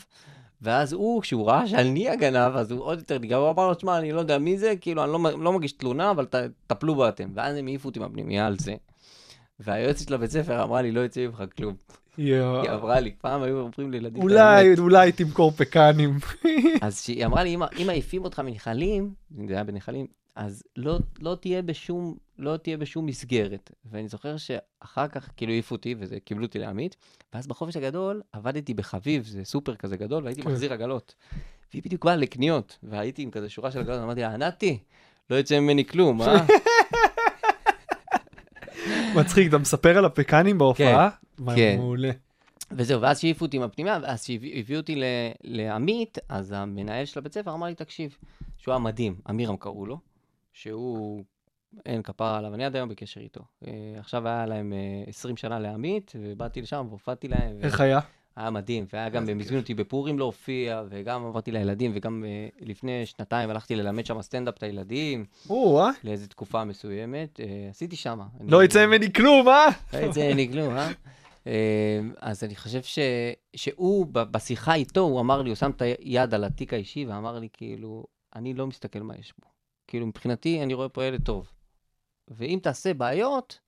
ואז 0.62 0.92
הוא, 0.92 1.22
כשהוא 1.22 1.46
ראה 1.48 1.66
שאני 1.66 2.08
הגנב, 2.08 2.56
אז 2.56 2.70
הוא 2.70 2.80
עוד 2.84 2.98
יותר 2.98 3.18
נגע, 3.18 3.36
הוא 3.36 3.50
אמר 3.50 3.68
לו, 3.68 3.74
שמע, 3.80 3.98
אני 3.98 4.12
לא 4.12 4.20
יודע 4.20 4.38
מי 4.38 4.58
זה, 4.58 4.74
כאילו, 4.80 5.04
אני 5.04 5.12
לא, 5.12 5.42
לא 5.42 5.52
מגיש 5.52 5.72
תלונה, 5.72 6.10
אבל 6.10 6.24
ת, 6.26 6.34
טפלו 6.66 6.94
בו 6.94 7.08
אתם. 7.08 7.28
ואז 7.34 7.56
הם 7.56 7.66
העיפו 7.66 7.88
אותי 7.88 7.98
מהפנימייה 8.00 8.46
על 8.46 8.56
זה. 8.58 8.74
והיועצת 9.60 10.08
של 10.08 10.14
הבית 10.14 10.30
ספר 10.30 10.62
אמרה 10.62 10.82
לי, 10.82 10.92
לא 10.92 11.04
יצא 11.04 11.26
ממך 11.26 11.42
כלום. 11.56 11.74
יואו. 12.18 12.62
היא 12.62 12.70
אמרה 12.70 13.00
לי, 13.00 13.12
פעם 13.20 13.42
היו 13.42 13.60
אומרים 13.60 13.90
לילדים, 13.92 14.22
אולי. 14.22 14.74
אולי 14.78 15.12
תמכור 15.12 15.50
פקנים. 15.50 16.18
אז 16.82 17.02
שהיא 17.02 17.26
אמרה 17.26 17.42
לי, 17.44 17.54
"אם- 17.54 17.62
אם 17.62 17.86
מעיפים 17.86 18.24
אותך 18.24 18.38
מנחלים, 18.44 19.10
זה 19.48 19.54
היה 19.54 19.64
בנחלים, 19.64 20.06
אז 20.36 20.62
לא, 20.76 20.98
לא 21.20 21.36
תהיה 21.40 21.62
בשום, 21.62 22.16
לא 22.38 22.56
תהיה 22.56 22.76
בשום 22.76 23.06
מסגרת. 23.06 23.70
ואני 23.84 24.08
זוכר 24.08 24.36
שאחר 24.36 25.08
כך, 25.08 25.28
כאילו 25.36 25.52
העיפו 25.52 25.74
אותי, 25.74 25.94
וזה, 25.98 26.20
קיבלו 26.24 26.44
אותי 26.44 26.58
לעמית, 26.58 26.96
ואז 27.34 27.46
בחופש 27.46 27.76
הגדול 27.76 28.22
עבדתי 28.32 28.74
בחביב, 28.74 29.26
זה 29.26 29.44
סופר 29.44 29.74
כזה 29.74 29.96
גדול, 29.96 30.24
והייתי 30.24 30.42
כן. 30.42 30.50
מחזיר 30.50 30.72
עגלות. 30.72 31.14
והיא 31.72 31.82
בדיוק 31.82 32.04
באה 32.04 32.16
לקניות, 32.16 32.78
והייתי 32.82 33.22
עם 33.22 33.30
כזה 33.30 33.48
שורה 33.48 33.70
של 33.70 33.78
עגלות, 33.78 34.02
אמרתי 34.02 34.20
לה, 34.20 34.36
נתי, 34.36 34.78
לא 35.30 35.36
יצא 35.36 35.60
ממני 35.60 35.84
כלום, 35.84 36.22
אה? 36.22 36.46
מצחיק, 39.16 39.48
אתה 39.48 39.58
מספר 39.58 39.98
על 39.98 40.04
הפקנים 40.04 40.58
בהופעה? 40.58 41.08
מה, 41.38 41.54
כן. 41.56 41.76
מעולה. 41.78 42.10
וזהו, 42.72 43.00
ואז 43.00 43.20
שהעיפו 43.20 43.44
אותי 43.44 43.58
מהפנימיה, 43.58 43.98
ואז 44.02 44.24
שהביאו 44.24 44.80
אותי 44.80 44.96
ל- 44.96 45.04
לעמית, 45.44 46.18
אז 46.28 46.52
המנהל 46.52 47.04
של 47.04 47.18
הבית 47.18 47.32
ספר 47.34 47.54
אמר 47.54 47.66
לי, 47.66 47.74
תקשיב, 47.74 48.16
שהוא 48.58 48.72
היה 48.72 48.78
מדהים, 48.78 49.14
אמירם 49.30 49.56
קראו 49.56 49.86
לו, 49.86 49.98
שהוא, 50.54 51.24
אין 51.86 52.02
כפרה 52.02 52.38
עליו, 52.38 52.54
אני 52.54 52.64
עד 52.64 52.76
היום 52.76 52.88
בקשר 52.88 53.20
איתו. 53.20 53.40
אה, 53.66 53.72
עכשיו 53.98 54.28
היה 54.28 54.46
להם 54.46 54.72
אה, 54.72 55.04
20 55.06 55.36
שנה 55.36 55.58
לעמית, 55.58 56.12
ובאתי 56.20 56.62
לשם 56.62 56.86
והופעתי 56.88 57.28
להם. 57.28 57.56
ו- 57.60 57.64
איך 57.64 57.80
היה? 57.80 58.00
היה 58.36 58.50
מדהים, 58.50 58.86
והיה 58.92 59.08
גם, 59.08 59.22
איזה 59.22 59.32
הם 59.32 59.40
הזמינו 59.40 59.60
אותי 59.60 59.74
בפורים 59.74 60.18
להופיע, 60.18 60.82
וגם 60.88 61.26
עברתי 61.26 61.52
לילדים, 61.52 61.90
וגם 61.94 62.24
אה, 62.26 62.48
לפני 62.60 63.06
שנתיים 63.06 63.50
הלכתי 63.50 63.76
ללמד 63.76 64.06
שם 64.06 64.22
סטנדאפ 64.22 64.56
את 64.56 64.62
הילדים, 64.62 65.24
או, 65.50 65.80
אה? 65.80 65.90
לאיזו 66.04 66.26
תקופה 66.26 66.64
מסוימת, 66.64 67.40
אה, 67.40 67.66
עשיתי 67.70 67.96
שם. 67.96 68.20
לא 68.40 68.64
יצא 68.64 68.86
ממני 68.86 69.12
כלום, 69.12 69.48
אה? 69.48 69.66
לא 69.92 69.98
יצא 69.98 70.28
ממני 70.28 70.48
כלום, 70.52 70.76
אה? 70.76 70.90
אה, 71.46 72.00
אז 72.20 72.44
אני 72.44 72.56
חושב 72.56 72.82
ש... 72.82 72.98
שהוא, 73.56 74.06
בשיחה 74.12 74.74
איתו, 74.74 75.00
הוא 75.00 75.20
אמר 75.20 75.42
לי, 75.42 75.50
הוא 75.50 75.56
שם 75.56 75.70
את 75.70 75.82
היד 75.82 76.34
על 76.34 76.44
התיק 76.44 76.72
האישי 76.72 77.06
ואמר 77.06 77.38
לי, 77.38 77.48
כאילו, 77.52 78.04
אני 78.36 78.54
לא 78.54 78.66
מסתכל 78.66 79.00
מה 79.00 79.14
יש 79.18 79.34
בו. 79.38 79.53
כאילו, 79.86 80.06
מבחינתי, 80.06 80.62
אני 80.62 80.74
רואה 80.74 80.88
פה 80.88 81.04
ילד 81.04 81.22
טוב. 81.24 81.50
ואם 82.28 82.58
תעשה 82.62 82.94
בעיות, 82.94 83.58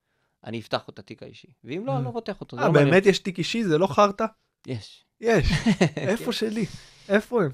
אני 0.45 0.61
אפתח 0.61 0.85
את 0.89 0.99
התיק 0.99 1.23
האישי. 1.23 1.49
ואם 1.65 1.87
לא, 1.87 1.97
אני 1.97 2.05
לא 2.05 2.11
פותח 2.11 2.41
אותו. 2.41 2.59
אה, 2.59 2.67
לא. 2.67 2.73
באמת 2.73 3.07
יש 3.07 3.19
תיק 3.19 3.39
אישי? 3.39 3.65
זה 3.65 3.79
לא 3.79 3.87
חרטא? 3.87 4.25
יש. 4.67 5.05
יש. 5.21 5.53
איפה 5.97 6.33
שלי? 6.33 6.67
איפה 7.09 7.45
הם? 7.45 7.51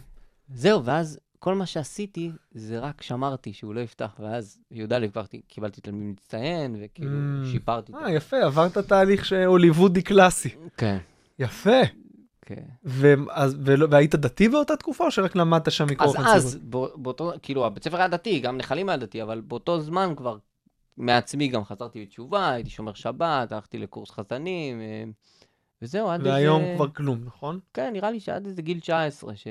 זהו, 0.54 0.84
ואז 0.84 1.18
כל 1.38 1.54
מה 1.54 1.66
שעשיתי, 1.66 2.30
זה 2.50 2.78
רק 2.78 3.02
שמרתי 3.02 3.52
שהוא 3.52 3.74
לא 3.74 3.80
יפתח, 3.80 4.10
ואז 4.20 4.58
בי"א 4.70 5.00
קיבלתי, 5.00 5.40
קיבלתי 5.48 5.80
תלמיד 5.80 6.08
מצטיין, 6.08 6.76
וכאילו, 6.84 7.10
Mm. 7.10 7.46
שיפרתי. 7.52 7.92
אה, 7.94 8.10
יפה, 8.10 8.36
עברת 8.44 8.78
תהליך 8.78 9.24
שהוליוודי 9.24 10.02
קלאסי. 10.02 10.48
כן, 10.76 10.98
יפה. 11.38 11.80
כן. 12.46 12.62
והיית 13.90 14.14
דתי 14.14 14.48
באותה 14.48 14.76
תקופה, 14.76 15.04
או 15.04 15.10
שרק 15.10 15.36
למדת 15.36 15.72
שם 15.72 15.86
מקור 15.90 16.06
אז 16.06 16.12
חנציבות? 16.16 16.34
אז, 16.36 16.56
בא- 16.62 16.96
באותו, 16.96 17.32
כאילו, 17.42 17.66
הבית 17.66 17.84
ספר 17.84 17.96
היה 17.96 18.08
דתי, 18.08 18.40
גם 18.40 18.56
נחלים 18.56 18.88
היה 18.88 18.98
דתי, 18.98 19.22
אבל 19.22 19.40
באותו 19.40 19.80
זמן 19.80 20.12
כבר 20.16 20.38
מעצמי 20.96 21.48
גם 21.48 21.64
חזרתי 21.64 22.02
בתשובה, 22.04 22.50
הייתי 22.50 22.70
שומר 22.70 22.92
שבת, 22.94 23.52
הלכתי 23.52 23.78
לקורס 23.78 24.10
חזנים, 24.10 24.80
אה, 24.80 25.04
וזהו, 25.82 26.08
עד 26.08 26.20
איזה... 26.20 26.30
והיום 26.32 26.62
כבר 26.76 26.88
כלום, 26.90 27.24
נכון? 27.24 27.60
כן, 27.74 27.90
נראה 27.92 28.10
לי 28.10 28.20
שעד 28.20 28.46
איזה 28.46 28.62
גיל 28.62 28.80
19, 28.80 29.36
ש... 29.36 29.46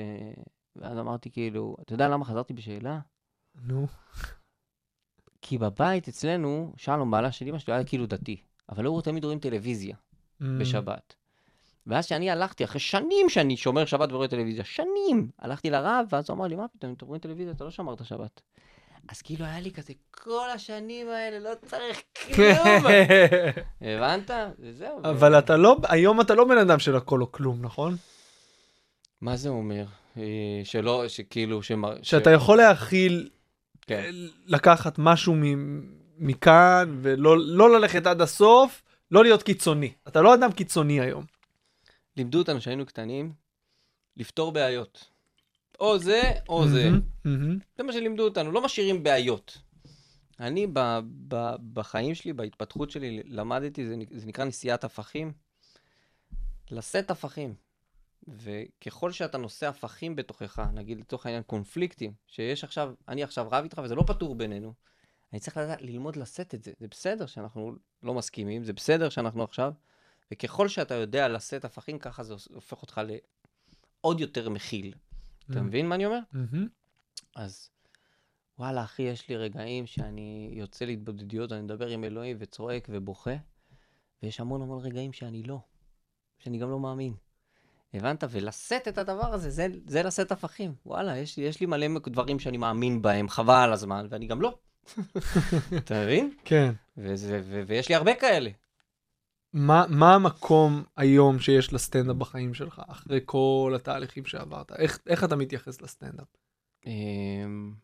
ואז 0.76 0.98
אמרתי 0.98 1.30
כאילו, 1.30 1.76
אתה 1.82 1.94
יודע 1.94 2.08
למה 2.08 2.24
חזרתי 2.24 2.52
בשאלה? 2.54 2.98
נו. 3.64 3.86
כי 5.42 5.58
בבית 5.58 6.08
אצלנו, 6.08 6.72
שלום, 6.76 7.10
בעלה 7.10 7.32
של 7.32 7.46
אמא 7.48 7.58
שלי, 7.58 7.74
היה 7.74 7.84
כאילו 7.84 8.06
דתי, 8.06 8.36
אבל 8.68 8.84
הוא 8.84 9.02
תמיד 9.02 9.24
רואים 9.24 9.38
טלוויזיה 9.38 9.96
Mm. 10.42 10.44
בשבת. 10.60 11.14
ואז 11.86 12.06
שאני 12.06 12.30
הלכתי, 12.30 12.64
אחרי 12.64 12.80
שנים 12.80 13.28
שאני 13.28 13.56
שומר 13.56 13.84
שבת 13.84 14.12
ורואה 14.12 14.28
טלוויזיה, 14.28 14.64
שנים, 14.64 15.30
הלכתי 15.38 15.70
לרב, 15.70 16.06
ואז 16.12 16.30
הוא 16.30 16.36
אמר 16.36 16.46
לי, 16.46 16.56
מה 16.56 16.68
פתאום, 16.68 16.90
אם 16.90 16.96
אתם 16.96 17.06
רואים 17.06 17.20
טלוויזיה, 17.20 17.52
אתה 17.52 17.64
לא 17.64 17.70
שמרת 17.70 18.04
שבת. 18.04 18.40
אז 19.08 19.22
כאילו 19.22 19.44
היה 19.44 19.60
לי 19.60 19.70
כזה, 19.70 19.92
כל 20.10 20.50
השנים 20.54 21.08
האלה 21.08 21.38
לא 21.38 21.50
צריך 21.66 22.02
כלום. 22.26 22.86
הבנת? 23.80 24.30
וזהו. 24.58 25.00
אבל 25.04 25.38
אתה 25.38 25.56
לא, 25.56 25.76
היום 25.88 26.20
אתה 26.20 26.34
לא 26.34 26.44
בן 26.44 26.58
אדם 26.58 26.78
של 26.78 26.96
הכל 26.96 27.20
או 27.20 27.32
כלום, 27.32 27.62
נכון? 27.62 27.96
מה 29.20 29.36
זה 29.36 29.48
אומר? 29.48 29.84
אה, 30.16 30.60
שלא, 30.64 31.08
שכאילו, 31.08 31.62
שמר... 31.62 31.94
שאתה 32.02 32.30
יכול 32.30 32.58
להכיל, 32.58 33.28
כן. 33.86 34.10
לקחת 34.46 34.94
משהו 34.98 35.34
מכאן 36.18 36.98
ולא 37.02 37.36
לא 37.38 37.78
ללכת 37.78 38.06
עד 38.06 38.20
הסוף, 38.20 38.82
לא 39.10 39.22
להיות 39.22 39.42
קיצוני. 39.42 39.92
אתה 40.08 40.22
לא 40.22 40.34
אדם 40.34 40.52
קיצוני 40.52 41.00
היום. 41.00 41.24
לימדו 42.16 42.38
אותנו 42.38 42.58
כשהיינו 42.58 42.86
קטנים, 42.86 43.32
לפתור 44.16 44.52
בעיות. 44.52 45.08
או 45.80 45.98
זה, 45.98 46.22
או 46.48 46.68
זה. 46.68 46.88
זה 47.76 47.82
מה 47.82 47.92
שלימדו 47.92 48.24
אותנו, 48.24 48.52
לא 48.52 48.64
משאירים 48.64 49.02
בעיות. 49.02 49.58
אני 50.40 50.66
ב, 50.72 50.98
ב, 51.28 51.54
בחיים 51.72 52.14
שלי, 52.14 52.32
בהתפתחות 52.32 52.90
שלי, 52.90 53.22
למדתי, 53.24 53.86
זה, 53.86 53.94
זה 54.10 54.26
נקרא 54.26 54.44
נשיאת 54.44 54.84
הפכים. 54.84 55.32
לשאת 56.70 57.10
הפכים. 57.10 57.54
וככל 58.28 59.12
שאתה 59.12 59.38
נושא 59.38 59.68
הפכים 59.68 60.16
בתוכך, 60.16 60.58
נגיד 60.74 61.00
לצורך 61.00 61.26
העניין 61.26 61.42
קונפליקטים, 61.42 62.12
שיש 62.26 62.64
עכשיו, 62.64 62.94
אני 63.08 63.22
עכשיו 63.22 63.48
רב 63.52 63.62
איתך 63.62 63.80
וזה 63.84 63.94
לא 63.94 64.04
פתור 64.06 64.34
בינינו, 64.34 64.72
אני 65.32 65.40
צריך 65.40 65.56
לדעת 65.56 65.82
ללמוד 65.82 66.16
לשאת 66.16 66.54
את 66.54 66.62
זה. 66.62 66.72
זה 66.80 66.88
בסדר 66.88 67.26
שאנחנו 67.26 67.72
לא 68.02 68.14
מסכימים, 68.14 68.64
זה 68.64 68.72
בסדר 68.72 69.08
שאנחנו 69.08 69.42
עכשיו, 69.42 69.72
וככל 70.32 70.68
שאתה 70.68 70.94
יודע 70.94 71.28
לשאת 71.28 71.64
הפכים, 71.64 71.98
ככה 71.98 72.22
זה 72.22 72.34
הופך 72.54 72.82
אותך 72.82 73.00
לעוד 74.04 74.20
יותר 74.20 74.48
מכיל. 74.48 74.94
אתה 75.50 75.58
Mm. 75.58 75.62
מבין 75.62 75.88
מה 75.88 75.94
אני 75.94 76.06
אומר? 76.06 76.18
מהמם. 76.32 76.68
אז 77.36 77.70
וואלה, 78.58 78.84
אחי, 78.84 79.02
יש 79.02 79.28
לי 79.28 79.36
רגעים 79.36 79.86
שאני 79.86 80.50
יוצא 80.52 80.84
להתבודדויות, 80.84 81.52
אני 81.52 81.60
מדבר 81.60 81.86
עם 81.88 82.04
אלוהים 82.04 82.36
וצועק 82.40 82.86
ובוכה, 82.90 83.34
ויש 84.22 84.40
המון 84.40 84.62
המון 84.62 84.84
רגעים 84.84 85.12
שאני 85.12 85.42
לא, 85.42 85.58
שאני 86.38 86.58
גם 86.58 86.70
לא 86.70 86.78
מאמין. 86.80 87.14
הבנת? 87.94 88.24
ולשאת 88.30 88.88
את 88.88 88.98
הדבר 88.98 89.34
הזה, 89.34 89.50
זה, 89.50 89.66
זה 89.86 90.02
לשאת 90.02 90.32
הפכים. 90.32 90.74
וואלה, 90.86 91.18
יש, 91.18 91.38
יש 91.38 91.60
לי 91.60 91.66
מלא 91.66 91.86
דברים 92.06 92.38
שאני 92.38 92.56
מאמין 92.56 93.02
בהם, 93.02 93.28
חבל 93.28 93.54
על 93.64 93.72
הזמן, 93.72 94.06
ואני 94.10 94.26
גם 94.26 94.40
לא. 94.40 94.58
אתה 95.78 96.02
מבין? 96.04 96.34
כן. 96.44 96.72
וזה, 96.96 97.40
ו, 97.44 97.62
ויש 97.66 97.88
לי 97.88 97.94
הרבה 97.94 98.14
כאלה. 98.14 98.50
מה, 99.52 99.84
מה 99.88 100.14
המקום 100.14 100.82
היום 100.96 101.38
שיש 101.38 101.72
לסטנדאפ 101.72 102.16
בחיים 102.16 102.54
שלך, 102.54 102.82
אחרי 102.86 103.20
כל 103.24 103.72
התהליכים 103.76 104.24
שעברת? 104.24 104.72
איך, 104.72 104.98
איך 105.06 105.24
אתה 105.24 105.36
מתייחס 105.36 105.82
לסטנדאפ? 105.82 106.28
אמ, 106.86 107.74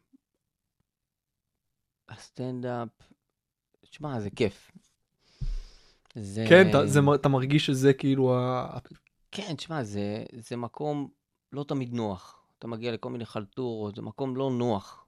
הסטנדאפ, 2.09 2.89
תשמע, 3.91 4.21
זה 4.21 4.31
כיף. 4.31 4.71
זה... 6.15 6.45
כן, 6.49 6.71
אתה, 6.71 6.87
זה, 6.87 7.01
אתה 7.15 7.29
מרגיש 7.29 7.67
שזה 7.67 7.93
כאילו 7.93 8.35
ה... 8.35 8.79
כן, 9.31 9.55
תשמע, 9.57 9.83
זה, 9.83 10.25
זה 10.33 10.57
מקום 10.57 11.09
לא 11.53 11.65
תמיד 11.69 11.95
נוח. 11.95 12.43
אתה 12.59 12.67
מגיע 12.67 12.93
לכל 12.93 13.11
מיני 13.11 13.27
חלטורות, 13.27 13.97
זה 13.97 14.03
מקום 14.03 14.37
לא 14.37 14.51
נוח. 14.51 15.07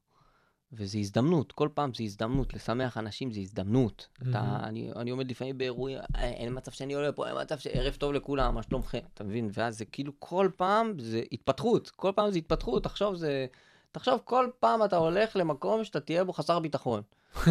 וזה 0.72 0.98
הזדמנות, 0.98 1.52
כל 1.52 1.68
פעם 1.74 1.94
זה 1.94 2.02
הזדמנות, 2.04 2.54
לשמח 2.54 2.98
אנשים 2.98 3.32
זה 3.32 3.40
הזדמנות. 3.40 4.08
אתה, 4.16 4.24
מהמם. 4.24 4.54
אין 4.54 4.64
אני, 4.64 4.90
אני 4.96 5.10
עומד 5.10 5.30
לפעמים 5.30 5.58
באירועים, 5.58 5.98
"אה, 6.16 6.28
אין 6.28 6.56
מצב 6.56 6.70
שאני 6.70 6.94
עולה 6.94 7.12
פה, 7.12 7.28
אין 7.28 7.36
מצב 7.40 7.58
שערב 7.58 7.94
טוב 7.94 8.12
לכולם, 8.12 8.54
מה 8.54 8.62
שלומכם, 8.62 8.98
אתה 9.14 9.24
מבין? 9.24 9.50
ואז 9.52 9.78
זה 9.78 9.84
כאילו 9.84 10.12
כל 10.18 10.48
פעם 10.56 10.94
זה 10.98 11.22
התפתחות, 11.32 11.90
כל 11.96 12.12
פעם 12.14 12.30
זה 12.30 12.38
התפתחות, 12.38 12.84
תחשוב 12.84 13.14
זה... 13.14 13.46
תחשוב, 13.92 14.20
כל 14.24 14.48
פעם 14.60 14.84
אתה 14.84 14.96
הולך 14.96 15.36
למקום 15.36 15.84
שאתה 15.84 16.00
תהיה 16.00 16.24
בו 16.24 16.32
חסר 16.32 16.58
ביטחון. 16.58 17.02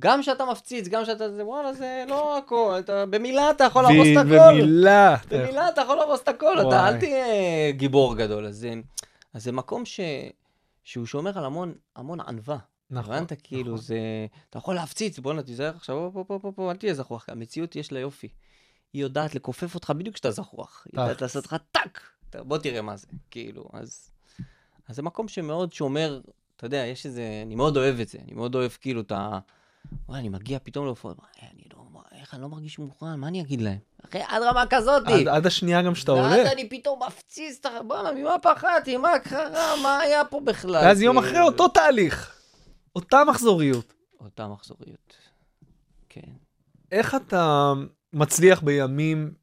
גם 0.00 0.22
שאתה 0.22 0.44
מפציץ, 0.44 0.88
גם 0.88 1.04
שאתה... 1.04 1.30
זה, 1.30 1.44
וואלה, 1.44 1.72
זה 1.72 2.04
לא 2.08 2.38
הכל, 2.38 2.76
אתה, 2.78 3.06
במילה 3.06 3.50
אתה 3.50 3.64
יכול 3.64 3.82
להרוס 3.82 4.08
את 4.12 4.26
הכל. 4.26 4.52
במילה. 4.52 5.14
אתה 5.14 5.38
במילה 5.38 5.68
אתה 5.68 5.80
יכול 5.80 5.96
להרוס 5.96 6.22
את 6.22 6.28
הכל. 6.28 6.68
אתה 6.68 6.88
אל 6.88 6.98
תהיה 6.98 7.70
גיבור 7.70 8.16
גדול. 8.16 8.46
אז, 8.46 8.66
אז 9.34 9.44
זה 9.44 9.52
מקום 9.52 9.84
ש... 9.84 10.00
שהוא 10.84 11.06
שומר 11.06 11.38
על 11.38 11.44
המון, 11.44 11.74
המון 11.96 12.20
ענווה. 12.20 12.58
נכון. 12.90 13.14
הבנת? 13.14 13.32
כאילו, 13.42 13.74
נכון. 13.74 13.76
זה... 13.76 14.26
אתה 14.50 14.58
יכול 14.58 14.74
להפציץ, 14.74 15.18
בואנה, 15.18 15.42
תיזהר 15.42 15.76
עכשיו, 15.76 16.10
פה, 16.12 16.24
פה, 16.24 16.38
פה, 16.42 16.52
פה, 16.52 16.70
אל 16.70 16.76
תהיה 16.76 16.94
זחוח. 16.94 17.28
המציאות 17.28 17.76
יש 17.76 17.92
לה 17.92 18.00
יופי. 18.00 18.28
היא 18.92 19.02
יודעת 19.02 19.34
לכופף 19.34 19.74
אותך 19.74 19.90
בדיוק 19.90 20.14
כשאתה 20.14 20.30
זחוח. 20.30 20.86
היא 20.92 21.00
יודעת. 21.00 21.22
לעשות 21.22 21.46
לך 21.46 21.56
טאק. 21.72 22.00
בוא 22.36 22.58
תראה 22.58 22.82
מה 22.82 22.96
זה. 22.96 23.06
כאילו, 23.30 23.68
אז... 23.72 24.10
אז 24.88 24.96
זה 24.96 25.02
מקום 25.02 25.28
שמאוד 25.28 25.72
שומר, 25.72 26.20
אתה 26.56 26.66
יודע, 26.66 26.76
יש 26.76 27.06
איזה... 27.06 27.42
אני 27.46 27.54
מאוד 27.54 27.76
אוהב 27.76 28.00
את 28.00 28.08
זה. 28.08 28.18
אני 28.24 28.32
מאוד 28.32 28.54
אוהב 28.54 28.70
כאילו 28.70 29.00
את 29.00 29.12
ה... 29.12 29.38
וואי, 30.08 30.20
אני 30.20 30.28
מגיע 30.28 30.58
פתאום 30.62 30.86
להופעות, 30.86 31.18
אני. 31.42 31.62
איך 32.22 32.34
אני 32.34 32.42
לא 32.42 32.48
מרגיש 32.48 32.78
מוכן, 32.78 33.14
מה 33.16 33.28
אני 33.28 33.40
אגיד 33.40 33.60
להם? 33.60 33.78
אחי, 34.08 34.18
עד 34.28 34.42
רמה 34.42 34.64
כזאתי. 34.70 35.12
עד, 35.12 35.28
עד 35.28 35.46
השנייה 35.46 35.82
גם 35.82 35.94
שאתה 35.94 36.12
עולה. 36.12 36.28
ואז 36.28 36.46
אני 36.52 36.68
פתאום 36.68 37.00
מפציץ. 37.06 37.62
בואנה, 37.86 38.12
ממה 38.12 38.38
פחדתי? 38.42 38.96
מה 38.96 39.18
קרה? 39.18 39.82
מה 39.82 39.98
היה 39.98 40.24
פה 40.24 40.40
בכלל? 40.40 40.84
ואז 40.84 41.02
יום 41.02 41.20
כאילו, 41.20 41.28
אחרי 41.28 41.40
אותו 41.40 41.68
תהליך. 41.68 42.34
אותה 42.96 43.24
מחזוריות. 43.24 43.94
אותה 44.20 44.48
מחזוריות. 44.48 45.16
כן. 46.08 46.20
איך 46.92 47.14
אתה 47.14 47.72
מצליח 48.12 48.62
בימים 48.62 49.34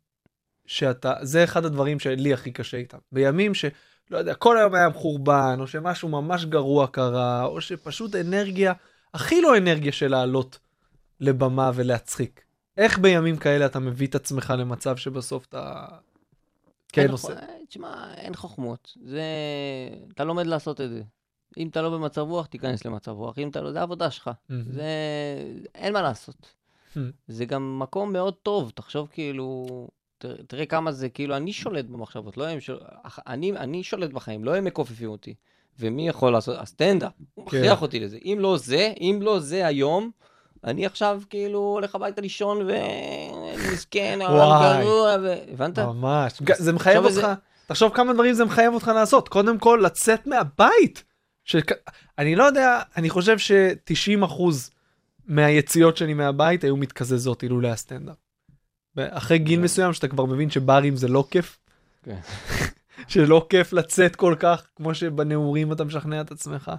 שאתה, 0.66 1.14
זה 1.22 1.44
אחד 1.44 1.66
הדברים 1.66 2.00
שלי 2.00 2.34
הכי 2.34 2.52
קשה 2.52 2.78
איתם. 2.78 2.98
בימים 3.12 3.54
ש, 3.54 3.66
לא 4.12 4.18
יודע, 4.18 4.34
כל 4.34 4.58
היום 4.58 4.76
היה 4.76 4.90
מחורבן, 4.90 5.58
או 5.60 5.68
שמשהו 5.68 6.10
ממש 6.10 6.46
גרוע 6.46 6.88
קרה, 6.88 7.46
או 7.46 7.62
שפשוט 7.62 8.16
אנרגיה, 8.16 8.74
הכי 9.14 9.42
לא 9.42 9.58
אנרגיה 9.58 9.92
של 9.92 10.08
לעלות 10.08 10.60
לבמה 11.20 11.72
ולהצחיק. 11.76 12.49
איך 12.80 13.00
בימים 13.00 13.38
כאלה 13.38 13.66
אתה 13.66 13.80
מביא 13.80 14.08
את 14.08 14.16
עצמך 14.16 14.54
למצב 14.58 14.98
שבסוף 14.98 15.46
אתה 15.46 15.86
כן 16.88 17.12
עושה? 17.12 17.34
אה, 17.34 17.46
תשמע, 17.70 18.14
אין 18.14 18.36
חוכמות. 18.36 18.98
זה... 19.06 19.24
אתה 20.14 20.24
לומד 20.24 20.46
לעשות 20.46 20.82
את 20.82 20.90
זה. 20.90 21.02
אם 21.58 21.68
אתה 21.68 21.82
לא 21.82 21.90
במצב 21.90 22.22
רוח, 22.22 22.46
תיכנס 22.46 22.86
למצב 22.86 23.12
רוח. 23.12 23.40
אם 23.40 23.50
אתה 23.50 23.62
לא, 23.62 23.72
זה 23.72 23.80
העבודה 23.80 24.12
שלך. 24.12 24.30
זה... 24.50 24.88
אין 25.76 25.94
מה 25.94 26.02
לעשות. 26.02 26.54
זה 27.28 27.46
גם 27.46 27.80
מקום 27.80 28.14
מאוד 28.14 28.34
טוב, 28.34 28.72
תחשוב 28.76 29.08
כאילו... 29.12 29.88
תראה, 30.18 30.44
תראה 30.48 30.66
כמה 30.66 30.92
זה, 30.92 31.10
כאילו, 31.10 31.38
אני 31.38 31.54
שולט 31.54 31.86
במחשבות, 31.86 32.38
לא 32.38 32.48
הם 32.48 32.60
שולט... 32.60 32.82
אני, 33.28 33.52
אני 33.52 33.84
שולט 33.84 34.12
בחיים, 34.12 34.44
לא 34.44 34.56
הם 34.56 34.66
מכופפים 34.66 35.10
אותי. 35.10 35.34
ומי 35.80 36.08
יכול 36.08 36.32
לעשות? 36.32 36.58
הסטנדאפ, 36.60 37.12
הוא 37.34 37.46
כן. 37.50 37.58
מכריח 37.58 37.82
אותי 37.82 38.00
לזה. 38.00 38.18
אם 38.26 38.38
לא 38.40 38.58
זה, 38.58 38.94
אם 39.00 39.20
לא 39.22 39.40
זה 39.40 39.68
היום, 39.68 40.12
אני 40.64 40.86
עכשיו 40.86 41.22
כאילו 41.30 41.60
הולך 41.60 41.96
הביתה 41.96 42.22
לישון 42.22 42.68
ומסכן, 42.68 44.20
וואי. 44.22 44.84
גרוע. 44.84 45.16
הבנת? 45.54 45.80
ממש. 45.80 46.42
זה 46.58 46.74
מחייב 46.74 47.06
אותך, 47.06 47.28
תחשוב 47.68 47.94
כמה 47.94 48.14
דברים 48.14 48.34
זה 48.34 48.46
מחייב 48.46 48.74
אותך 48.74 48.88
לעשות. 48.88 49.30
קודם 49.30 49.58
כל, 49.60 49.82
לצאת 49.84 50.28
מהבית. 50.28 51.04
שכ... 51.44 51.72
אני 52.18 52.36
לא 52.36 52.44
יודע, 52.44 52.82
אני 52.98 53.10
חושב 53.10 53.38
ש-90% 53.38 54.42
מהיציאות 55.28 55.98
שלי 55.98 56.14
מהבית 56.14 56.64
היו 56.64 56.78
מתקזזות 56.78 57.44
אילולא 57.44 57.68
הסטנדאפ. 57.68 58.16
אחרי 58.98 59.38
גיל 59.38 59.60
כן. 59.60 59.64
מסוים 59.64 59.94
שאתה 59.94 60.08
כבר 60.08 60.26
מבין 60.26 60.50
שברים 60.50 60.96
זה 60.96 61.08
לא 61.08 61.24
כיף. 61.32 61.58
כן. 62.04 62.20
שלא 63.08 63.48
כיף 63.50 63.74
לצאת 63.74 64.16
כל 64.16 64.36
כך, 64.40 64.68
כמו 64.76 64.96
שבנעורים 64.96 65.72
אתה 65.72 65.84
משכנע 65.84 66.22
את 66.22 66.32
עצמך. 66.32 66.72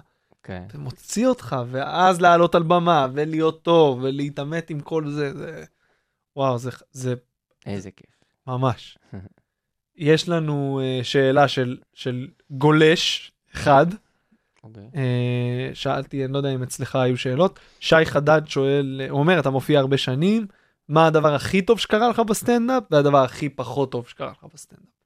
כן. 0.43 0.63
זה 0.71 0.77
מוציא 0.77 1.27
אותך, 1.27 1.55
ואז 1.71 2.21
לעלות 2.21 2.55
על 2.55 2.63
במה, 2.63 3.07
ולהיות 3.13 3.63
טוב, 3.63 3.99
ולהתעמת 4.03 4.69
עם 4.69 4.79
כל 4.79 5.09
זה, 5.09 5.33
זה... 5.33 5.63
וואו, 6.35 6.57
זה, 6.57 6.69
זה 6.91 7.13
איזה 7.65 7.91
כיף. 7.91 8.09
ממש. 8.47 8.97
יש 9.95 10.29
לנו 10.29 10.81
uh, 10.81 11.03
שאלה 11.03 11.47
של, 11.47 11.77
של 11.93 12.27
גולש 12.51 13.31
אחד. 13.55 13.85
אוקיי. 14.63 14.89
אה, 14.93 15.75
שאלתי, 15.75 16.25
אני 16.25 16.33
לא 16.33 16.37
יודע 16.37 16.53
אם 16.53 16.63
אצלך 16.63 16.95
היו 16.95 17.17
שאלות. 17.17 17.59
שי 17.79 18.05
חדד 18.05 18.41
שואל, 18.45 19.01
הוא 19.09 19.19
אומר, 19.19 19.39
אתה 19.39 19.49
מופיע 19.49 19.79
הרבה 19.79 19.97
שנים, 19.97 20.47
מה 20.87 21.07
הדבר 21.07 21.35
הכי 21.35 21.61
טוב 21.61 21.79
שקרה 21.79 22.09
לך 22.09 22.19
בסטנדאפ, 22.19 22.83
והדבר 22.91 23.23
הכי 23.23 23.49
פחות 23.49 23.91
טוב 23.91 24.07
שקרה 24.07 24.31
לך 24.31 24.45
בסטנדאפ. 24.53 25.00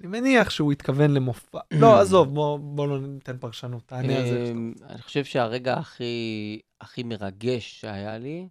אני 0.00 0.08
מניח 0.08 0.50
שהוא 0.50 0.72
התכוון 0.72 1.10
למופע. 1.10 1.60
לא, 1.80 2.00
עזוב, 2.00 2.34
בוא, 2.34 2.58
בוא 2.58 2.88
לא 2.88 3.00
ניתן 3.00 3.38
פרשנות, 3.38 3.82
תענה 3.86 4.16
על 4.16 4.26
זה. 4.26 4.50
אמ, 4.52 4.72
אני 4.82 5.02
חושב 5.02 5.24
שהרגע 5.24 5.74
הכי, 5.74 6.60
הכי 6.80 7.02
מרגש 7.02 7.80
שהיה 7.80 8.18
לי, 8.18 8.48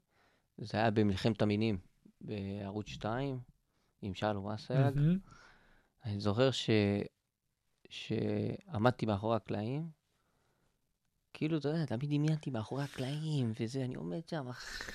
זה 0.58 0.78
היה 0.78 0.92
במלחמת 0.92 1.42
המינים, 1.42 1.78
בערוץ 2.22 2.88
2, 2.88 3.40
עם 4.02 4.14
שלום 4.14 4.48
אסייג. 4.48 4.96
מהמם. 4.96 5.18
אני 6.06 6.20
זוכר 6.20 6.52
ש... 6.52 6.70
שעמדתי 7.90 9.06
מאחורי 9.06 9.36
הקלעים, 9.36 9.90
כאילו, 11.34 11.58
אתה 11.58 11.70
יודע, 11.70 11.86
תמיד 11.86 12.10
דמיינתי 12.10 12.50
מאחורי 12.50 12.84
הקלעים, 12.84 13.54
וזה, 13.60 13.84
אני 13.86 13.96
עומד 13.96 14.28
שם, 14.28 14.52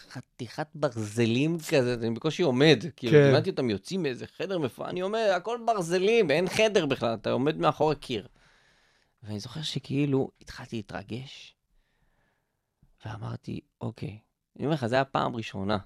חתיכת 0.08 0.66
ברזלים 0.74 1.58
כזה, 1.58 1.94
אני 1.94 2.10
בקושי 2.10 2.42
עומד. 2.42 2.84
כאילו, 2.96 3.12
כן. 3.12 3.28
דמיינתי 3.28 3.50
אותם 3.50 3.70
יוצאים 3.70 4.02
מאיזה 4.02 4.26
חדר 4.26 4.58
מפואר, 4.58 4.88
אני 4.88 5.00
עומד, 5.00 5.28
הכל 5.36 5.58
ברזלים, 5.66 6.30
אין 6.30 6.48
חדר 6.48 6.86
בכלל, 6.86 7.14
אתה 7.14 7.30
עומד 7.30 7.56
מאחורי 7.56 7.96
קיר. 7.96 8.28
ואני 9.22 9.40
זוכר 9.40 9.62
שכאילו 9.62 10.30
התחלתי 10.40 10.76
להתרגש, 10.76 11.56
ואמרתי, 13.06 13.60
אוקיי. 13.80 14.18
אני 14.56 14.64
אומר 14.64 14.74
לך, 14.74 14.86
זו 14.86 14.96
הייתה 14.96 15.10
פעם 15.10 15.36
ראשונה. 15.36 15.78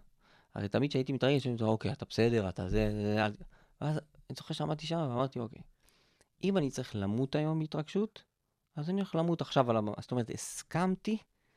הרי 0.54 0.68
תמיד 0.68 0.90
כשהייתי 0.90 1.12
מתרגש, 1.12 1.46
אני 1.46 1.56
אומר, 1.60 1.72
אוקיי, 1.72 1.92
אתה 1.92 2.04
בסדר, 2.04 2.48
אתה 2.48 2.68
זה, 2.68 2.90
זה, 2.92 3.14
זה. 3.14 3.24
אל-" 3.24 3.32
ואז 3.80 3.96
אני 3.96 4.36
זוכר 4.36 4.54
שעמדתי 4.54 4.86
שם 4.86 4.96
ואמרתי, 4.96 5.38
אוקיי, 5.38 5.60
אם 6.44 6.56
אני 6.56 6.70
צריך 6.70 6.96
למות 6.96 7.34
היום 7.34 7.58
מהתרגשות, 7.58 8.22
אז 8.76 8.90
אני 8.90 9.00
הולך 9.00 9.14
למות 9.14 9.40
עכשיו 9.40 9.70
על 9.70 9.76
הבמה. 9.76 9.92
זאת 10.00 10.10
אומרת, 10.10 10.30
הסכמתי 10.30 11.16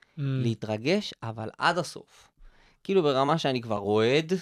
Mm. 0.10 0.22
להתרגש, 0.22 1.14
אבל 1.24 1.50
עד 1.58 1.78
הסוף. 1.78 2.30
כאילו 2.84 3.04
ברמה 3.04 3.38
שאני 3.38 3.62
כבר 3.62 3.78
רועד, 3.78 4.34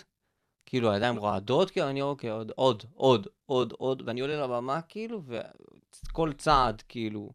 כאילו 0.65 0.91
הידיים 0.91 1.15
רועדות, 1.17 1.71
כאילו 1.71 1.89
אני 1.89 2.01
אוקיי, 2.01 2.29
עוד, 2.29 2.51
עוד, 2.55 2.83
עוד, 2.93 3.27
עוד, 3.45 3.73
עוד, 3.77 4.03
ואני 4.05 4.21
עולה 4.21 4.43
לבמה, 4.43 4.81
כאילו, 4.81 5.21
וכל 5.25 6.33
צעד, 6.33 6.81
כאילו, 6.89 7.29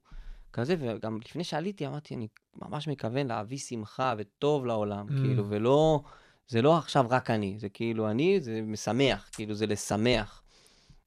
כזה, 0.52 0.76
וגם 0.78 1.18
לפני 1.24 1.44
שעליתי 1.44 1.86
אמרתי, 1.86 2.14
אני 2.14 2.28
ממש 2.56 2.88
מכוון 2.88 3.26
להביא 3.26 3.58
שמחה 3.58 4.14
וטוב 4.18 4.66
לעולם, 4.66 5.06
Mm. 5.08 5.12
כאילו, 5.22 5.44
ולא, 5.48 6.00
זה 6.48 6.62
לא 6.62 6.76
עכשיו 6.78 7.06
רק 7.10 7.30
אני, 7.30 7.58
זה 7.58 7.68
כאילו 7.68 8.10
אני, 8.10 8.40
זה 8.40 8.60
משמח, 8.62 9.28
כאילו, 9.32 9.54
זה 9.54 9.66
לשמח. 9.66 10.41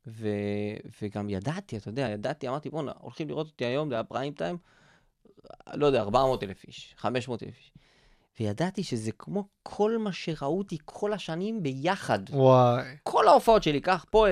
ו, 0.07 0.29
וגם 1.01 1.29
ידעתי, 1.29 1.77
אתה 1.77 1.89
יודע, 1.89 2.09
ידעתי, 2.09 2.47
אמרתי, 2.47 2.69
בואנה, 2.69 2.91
הולכים 2.99 3.27
לראות 3.27 3.47
אותי 3.47 3.65
היום, 3.65 3.89
זה 3.89 3.95
היה 3.95 4.03
פריים 4.03 4.33
טיים, 4.33 4.57
לא 5.73 5.85
יודע, 5.85 6.01
400 6.01 6.43
אלף 6.43 6.63
איש, 6.67 6.95
500 6.97 7.43
אלף 7.43 7.57
איש. 7.57 7.71
וידעתי 8.39 8.83
שזה 8.83 9.11
כמו 9.11 9.47
כל 9.63 9.97
מה 9.97 10.13
שראו 10.13 10.57
אותי 10.57 10.77
כל 10.85 11.13
השנים 11.13 11.63
ביחד. 11.63 12.19
וואי. 12.29 12.85
כל 13.03 13.27
ההופעות 13.27 13.63
שלי, 13.63 13.81
קח 13.81 14.05
פה, 14.09 14.25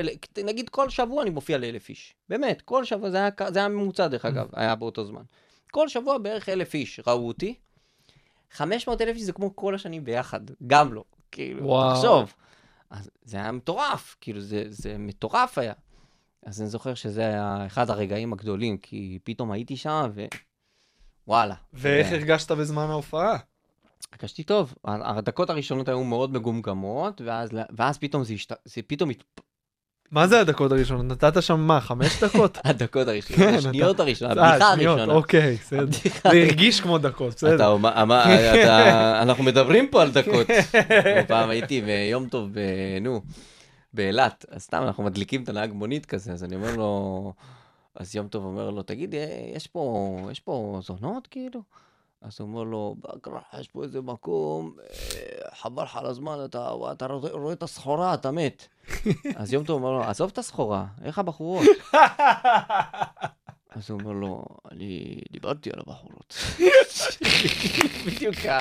נגיד 0.44 0.70
כל 0.70 0.90
שבוע 0.90 1.22
אני 1.22 1.30
מופיע 1.30 1.58
לאלף 1.58 1.90
איש. 1.90 2.16
באמת, 2.30 2.62
כל 2.62 2.86
שבוע, 2.86 3.10
זה 3.10 3.18
היה, 3.18 3.30
זה 3.50 3.60
היה 3.60 3.68
ממוצע 3.68 4.08
דרך 4.08 4.26
אגב, 4.26 4.48
היה 4.54 4.76
באותו 4.76 5.06
זמן. 5.06 5.22
כל 5.72 5.88
שבוע 5.88 6.18
בערך 6.18 6.50
אלף 6.50 6.74
איש 6.74 7.00
ראו 7.08 7.28
אותי. 7.28 7.56
500 8.52 9.02
אלף 9.02 9.16
איש 9.16 9.24
זה 9.24 9.34
כמו 9.34 9.56
כל 9.56 9.76
השנים 9.76 10.04
ביחד, 10.04 10.42
גם 10.68 10.94
לא. 10.94 11.04
כאילו, 11.32 11.66
וואו. 11.66 11.96
תחשוב. 11.96 12.34
אז 12.94 13.10
זה 13.24 13.38
היה 13.38 13.52
מטורף, 13.52 14.16
כאילו 14.22 14.42
זה, 14.42 14.64
זה 14.70 14.98
מטורף 14.98 15.58
היה. 15.58 15.74
אז 16.46 16.62
אני 16.62 16.70
זוכר 16.70 16.94
שזה 16.94 17.22
היה 17.22 17.66
אחד 17.66 17.90
הרגעים 17.90 18.34
הגדולים, 18.34 18.78
כי 18.78 19.20
פתאום 19.24 19.52
הייתי 19.52 19.78
שם 19.78 20.10
ו... 20.14 20.26
וואלה. 21.28 21.56
ואיך 21.74 22.10
זה- 22.10 22.16
הרגשת 22.16 22.52
בזמן 22.52 22.90
ההופעה? 22.90 23.38
הרגשתי 24.12 24.44
טוב. 24.44 24.74
הדקות 24.86 25.50
הראשונות 25.50 25.88
היו 25.88 26.04
מאוד 26.04 26.34
מגומגמות, 26.34 27.22
ואז, 27.22 27.50
ואז 27.78 27.98
פתאום 27.98 28.24
זה, 28.24 28.34
השת... 28.34 28.52
זה 28.66 28.82
פתאום 28.88 29.10
הת... 29.10 29.24
מה 30.14 30.28
זה 30.28 30.40
הדקות 30.40 30.72
הראשונות? 30.72 31.06
נתת 31.06 31.44
שם 31.44 31.60
מה, 31.60 31.82
חמש 31.82 32.24
דקות? 32.24 32.58
הדקות 32.66 33.08
הראשונות, 33.08 33.40
כן, 33.40 33.54
השניות 33.54 33.96
אתה- 33.96 34.04
הראשונות, 34.04 34.38
אה, 34.38 34.50
הבדיחה 34.50 34.72
הראשונה. 34.72 35.14
אוקיי, 35.14 35.56
בסדר. 35.56 35.86
זה 36.24 36.30
הרגיש 36.30 36.82
כמו 36.82 36.98
דקות, 36.98 37.34
בסדר. 37.36 37.76
אתה, 38.64 39.22
אנחנו 39.22 39.44
מדברים 39.44 39.88
פה 39.88 40.02
על 40.02 40.12
דקות. 40.12 40.48
פעם 41.28 41.50
הייתי 41.50 41.82
ביום 41.82 42.30
טוב, 42.30 42.50
נו, 43.02 43.22
באילת, 43.94 44.46
אז 44.52 44.62
סתם 44.64 44.84
אנחנו 44.84 45.04
מדליקים 45.04 45.44
את 45.44 45.50
הנהג 45.50 45.72
מונית 45.74 46.06
כזה, 46.06 46.32
אז 46.34 46.44
אני 46.44 46.56
אומר 46.56 46.76
לו, 46.76 47.34
אז 47.96 48.16
יום 48.16 48.28
טוב 48.28 48.46
אומר 48.46 48.70
לו, 48.70 48.84
תגיד, 48.84 49.16
אה, 49.16 49.26
יש 49.56 49.68
פה, 49.68 50.18
יש 50.32 50.40
פה 50.40 50.80
זונות 50.84 51.28
כאילו? 51.28 51.62
אז 52.22 52.38
הוא 52.40 52.48
אומר 52.48 52.64
לו, 52.64 52.96
באגרח, 53.00 53.44
יש 53.60 53.68
פה 53.68 53.84
איזה 53.84 54.02
מקום, 54.02 54.72
אה, 54.80 55.43
חבל 55.62 55.84
לך 55.84 55.96
על 55.98 56.06
הזמן, 56.06 56.38
אתה, 56.46 56.72
אתה 56.92 57.06
רואה 57.32 57.54
את 57.54 57.64
הסחורה, 57.64 58.14
אתה 58.14 58.32
מת. 58.32 58.68
אז 59.36 59.54
יום 59.54 59.64
טוב 59.64 59.84
אומר 59.84 59.98
לו, 59.98 60.04
עזוב 60.04 60.30
את 60.34 60.38
הסחורה, 60.38 60.86
איך 61.04 61.20
הבחורות? 61.20 61.68
אז 63.76 63.90
הוא 63.90 64.00
אומר 64.00 64.12
לו, 64.12 64.46
אני 64.72 65.22
דיברתי 65.32 65.70
על 65.74 65.80
הבחורות. 65.88 66.36
בדיוק 68.06 68.46
ה... 68.46 68.60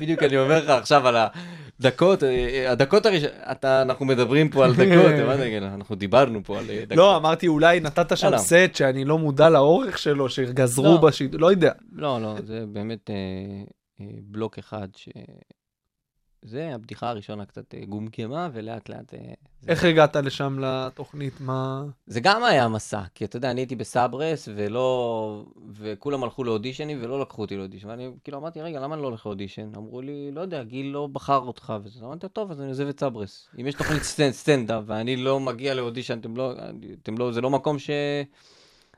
בדיוק 0.00 0.22
אני 0.22 0.38
אומר 0.38 0.64
לך 0.64 0.70
עכשיו 0.70 1.08
על 1.08 1.16
הדקות, 1.16 2.22
הדקות 2.68 3.06
הראשונות, 3.06 3.64
אנחנו 3.64 4.04
מדברים 4.04 4.48
פה 4.48 4.64
על 4.64 4.72
דקות, 4.72 5.12
אנחנו 5.62 5.94
דיברנו 5.94 6.44
פה 6.44 6.58
על 6.58 6.64
דקות. 6.66 6.96
לא, 6.96 7.16
אמרתי 7.16 7.48
אולי 7.48 7.80
נתת 7.80 8.16
שם. 8.16 8.38
סט 8.38 8.74
שאני 8.74 9.04
לא 9.04 9.18
מודע 9.18 9.48
לאורך 9.48 9.98
שלו, 9.98 10.28
שגזרו 10.28 10.84
לא. 10.84 11.00
בשידור, 11.00 11.40
לא 11.40 11.50
יודע. 11.50 11.72
לא, 11.92 12.20
לא, 12.22 12.34
זה 12.46 12.64
באמת 12.68 13.10
אה, 13.10 13.14
אה, 14.00 14.06
בלוק 14.22 14.58
אחד. 14.58 14.88
זה 16.42 16.74
הבדיחה 16.74 17.08
הראשונה 17.08 17.44
קצת 17.44 17.74
אה, 17.74 17.84
גומגמה, 17.84 18.48
ולאט 18.52 18.88
לאט... 18.88 19.14
אה, 19.14 19.18
זה... 19.60 19.70
איך 19.70 19.84
הגעת 19.84 20.16
לשם 20.16 20.58
לתוכנית? 20.60 21.40
מה... 21.40 21.84
זה 22.06 22.20
גם 22.20 22.44
היה 22.44 22.68
מסע, 22.68 23.02
כי 23.14 23.24
אתה 23.24 23.36
יודע, 23.36 23.50
אני 23.50 23.60
הייתי 23.60 23.76
בסאברס, 23.76 24.48
ולא... 24.56 25.44
וכולם 25.72 26.24
הלכו 26.24 26.44
לאודישנים, 26.44 26.98
ולא 27.02 27.20
לקחו 27.20 27.42
אותי 27.42 27.56
לאודישן. 27.56 27.88
ואני 27.88 28.10
כאילו 28.24 28.38
אמרתי, 28.38 28.62
רגע, 28.62 28.80
למה 28.80 28.94
אני 28.94 29.02
לא 29.02 29.08
הולך 29.08 29.26
לאודישן? 29.26 29.70
אמרו 29.76 30.00
לי, 30.00 30.30
לא 30.32 30.40
יודע, 30.40 30.62
גיל 30.62 30.86
לא 30.86 31.06
בחר 31.06 31.38
אותך. 31.38 31.72
וזה 31.82 32.04
אמרתי, 32.04 32.28
טוב, 32.28 32.50
אז 32.50 32.60
אני 32.60 32.68
עוזב 32.68 32.88
את 32.88 33.00
סאברס. 33.00 33.48
אם 33.60 33.66
יש 33.66 33.74
תוכנית 33.74 34.02
סטנד, 34.02 34.32
סטנדאפ, 34.32 34.82
ואני 34.86 35.16
לא 35.16 35.40
מגיע 35.40 35.74
לאודישן, 35.74 36.18
אתם 36.18 36.36
לא... 36.36 36.54
אתם 37.02 37.18
לא... 37.18 37.32
זה 37.32 37.40
לא 37.40 37.50
מקום 37.50 37.78
ש... 37.78 37.90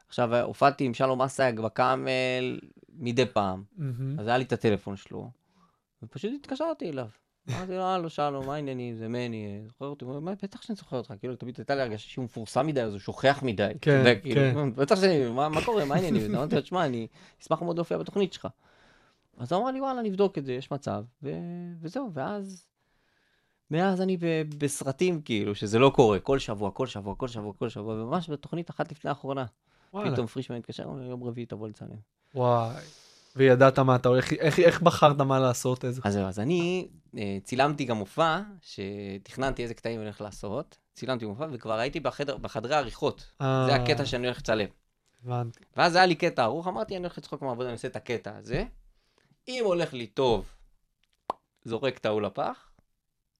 עכשיו, 0.09 0.36
הופעתי 0.36 0.84
עם 0.84 0.95
שלום 0.95 1.22
אסייג 1.22 1.61
בקאמל 1.61 2.59
מדי 2.99 3.26
פעם. 3.26 3.62
מהמם. 3.76 4.18
אז 4.18 4.26
היה 4.26 4.39
לי 4.39 4.45
את 4.45 4.53
הטלפון 4.53 4.97
שלו, 4.97 5.30
ופשוט 6.03 6.32
התקשרתי 6.41 6.89
אליו. 6.89 7.07
אמרתי 7.51 7.73
לו, 7.73 7.83
הלו, 7.83 8.11
שלום, 8.11 8.47
מה 8.47 8.55
העניינים, 8.55 8.95
זה 8.95 9.09
מני, 9.09 9.47
אה, 9.47 9.67
זוכר 9.69 9.85
אותי? 9.85 10.05
הוא 10.05 10.11
אומר, 10.15 10.21
"מה, 10.21 10.33
בטח 10.43 10.63
שאני 10.63 10.77
זוכר 10.77 10.97
אותך, 10.97 11.13
כאילו, 11.21 11.37
תמיד 11.37 11.55
הייתה 11.59 11.75
לי 11.75 11.83
הרגשה 11.83 12.09
שהוא 12.09 12.25
מפורסם 12.25 12.67
מדי, 12.67 12.83
אז 12.83 12.93
הוא 12.93 13.01
שוכח 13.01 13.41
מדי. 13.43 13.69
כן, 13.81 14.21
כאילו, 14.23 14.41
כן. 14.41 14.73
בטח 14.75 15.01
שאני, 15.01 15.31
מה 15.31 15.65
קורה, 15.65 15.85
מה 15.85 15.95
העניינים? 15.95 16.35
אמרתי 16.35 16.55
לו, 16.55 16.61
תשמע, 16.61 16.87
אני 16.87 17.07
אשמח 17.43 17.63
מאוד 17.63 17.77
להופיע 17.77 17.99
בתוכנית 17.99 18.33
שלך. 18.33 18.49
אז 19.39 19.53
הוא 19.53 19.63
אמר 19.63 19.71
לי, 19.71 19.81
וואלה, 19.81 20.03
נבדוק 20.03 20.39
את 20.39 20.45
זה, 20.45 20.53
יש 20.53 20.71
מצב, 20.71 21.05
וזהו, 21.83 22.11
ואז... 22.13 22.65
מאז 23.71 24.01
אני 24.01 24.17
בסרטים, 24.59 25.23
כאילו, 25.23 25.55
שזה 25.55 25.79
לא 25.79 25.93
קורה, 25.95 26.19
כל 26.19 26.39
שבוע, 26.39 26.71
כל 26.71 26.87
שבוע, 26.87 27.15
כל 27.15 27.29
שבוע, 27.29 27.53
כל 27.59 27.69
שבוע, 27.69 27.95
וממש 27.95 28.31
בתוכנית 28.31 28.71
אחת 28.71 28.93
לפני 28.93 29.09
האחרונה. 29.09 29.45
פתאום 29.91 30.27
פרישמן 30.27 30.57
התקשר, 30.57 30.83
יום 30.83 31.25
רביעי 31.25 31.47
תבוא 31.47 31.69
לצלם. 31.69 31.89
וואי. 32.35 32.83
וידעת 33.39 33.78
מה 33.78 33.97
אתה 33.97 34.09
הולך, 34.09 34.32
איך, 34.32 34.59
איך 34.59 34.82
בחרת 34.82 35.20
מה 35.20 35.39
לעשות, 35.39 35.84
איזה... 35.84 36.01
אז 36.05 36.12
זהו, 36.12 36.26
אז 36.26 36.41
אני 36.41 36.89
אה, 37.18 37.39
צילמתי 37.45 37.84
גם 37.84 37.97
מופע, 37.97 38.41
שתכננתי 38.62 39.62
איזה 39.62 39.74
קטעים 39.74 40.01
אני 40.01 40.05
הולך 40.05 40.20
לעשות, 40.20 40.78
צילמתי 40.95 41.26
מופע, 41.26 41.47
וכבר 41.53 41.78
הייתי 41.78 42.01
בחדר, 42.01 42.36
בחדרי 42.36 42.74
העריכות. 42.74 43.30
אה, 43.41 43.66
זה 43.66 43.74
הקטע 43.74 44.07
שאני 44.07 44.26
הולך 44.26 44.39
לצלם. 44.39 44.68
הבנתי. 45.24 45.64
ואז 45.76 45.97
היה 45.97 46.07
לי 46.07 46.14
קטע 46.14 46.43
ערוך, 46.43 46.68
אמרתי, 46.68 46.97
אני 46.97 47.05
הולך 47.05 47.18
לצחוק 47.18 47.43
מהעבודה, 47.43 47.68
אני 47.68 47.72
עושה 47.74 47.89
את 47.89 47.97
הקטע 47.97 48.36
הזה. 48.36 48.64
אם 49.49 49.62
הולך 49.64 49.95
לי 49.95 50.07
טוב, 50.07 50.53
זורק 51.64 51.99
את 51.99 52.07
ההוא 52.07 52.22
לפח, 52.22 52.70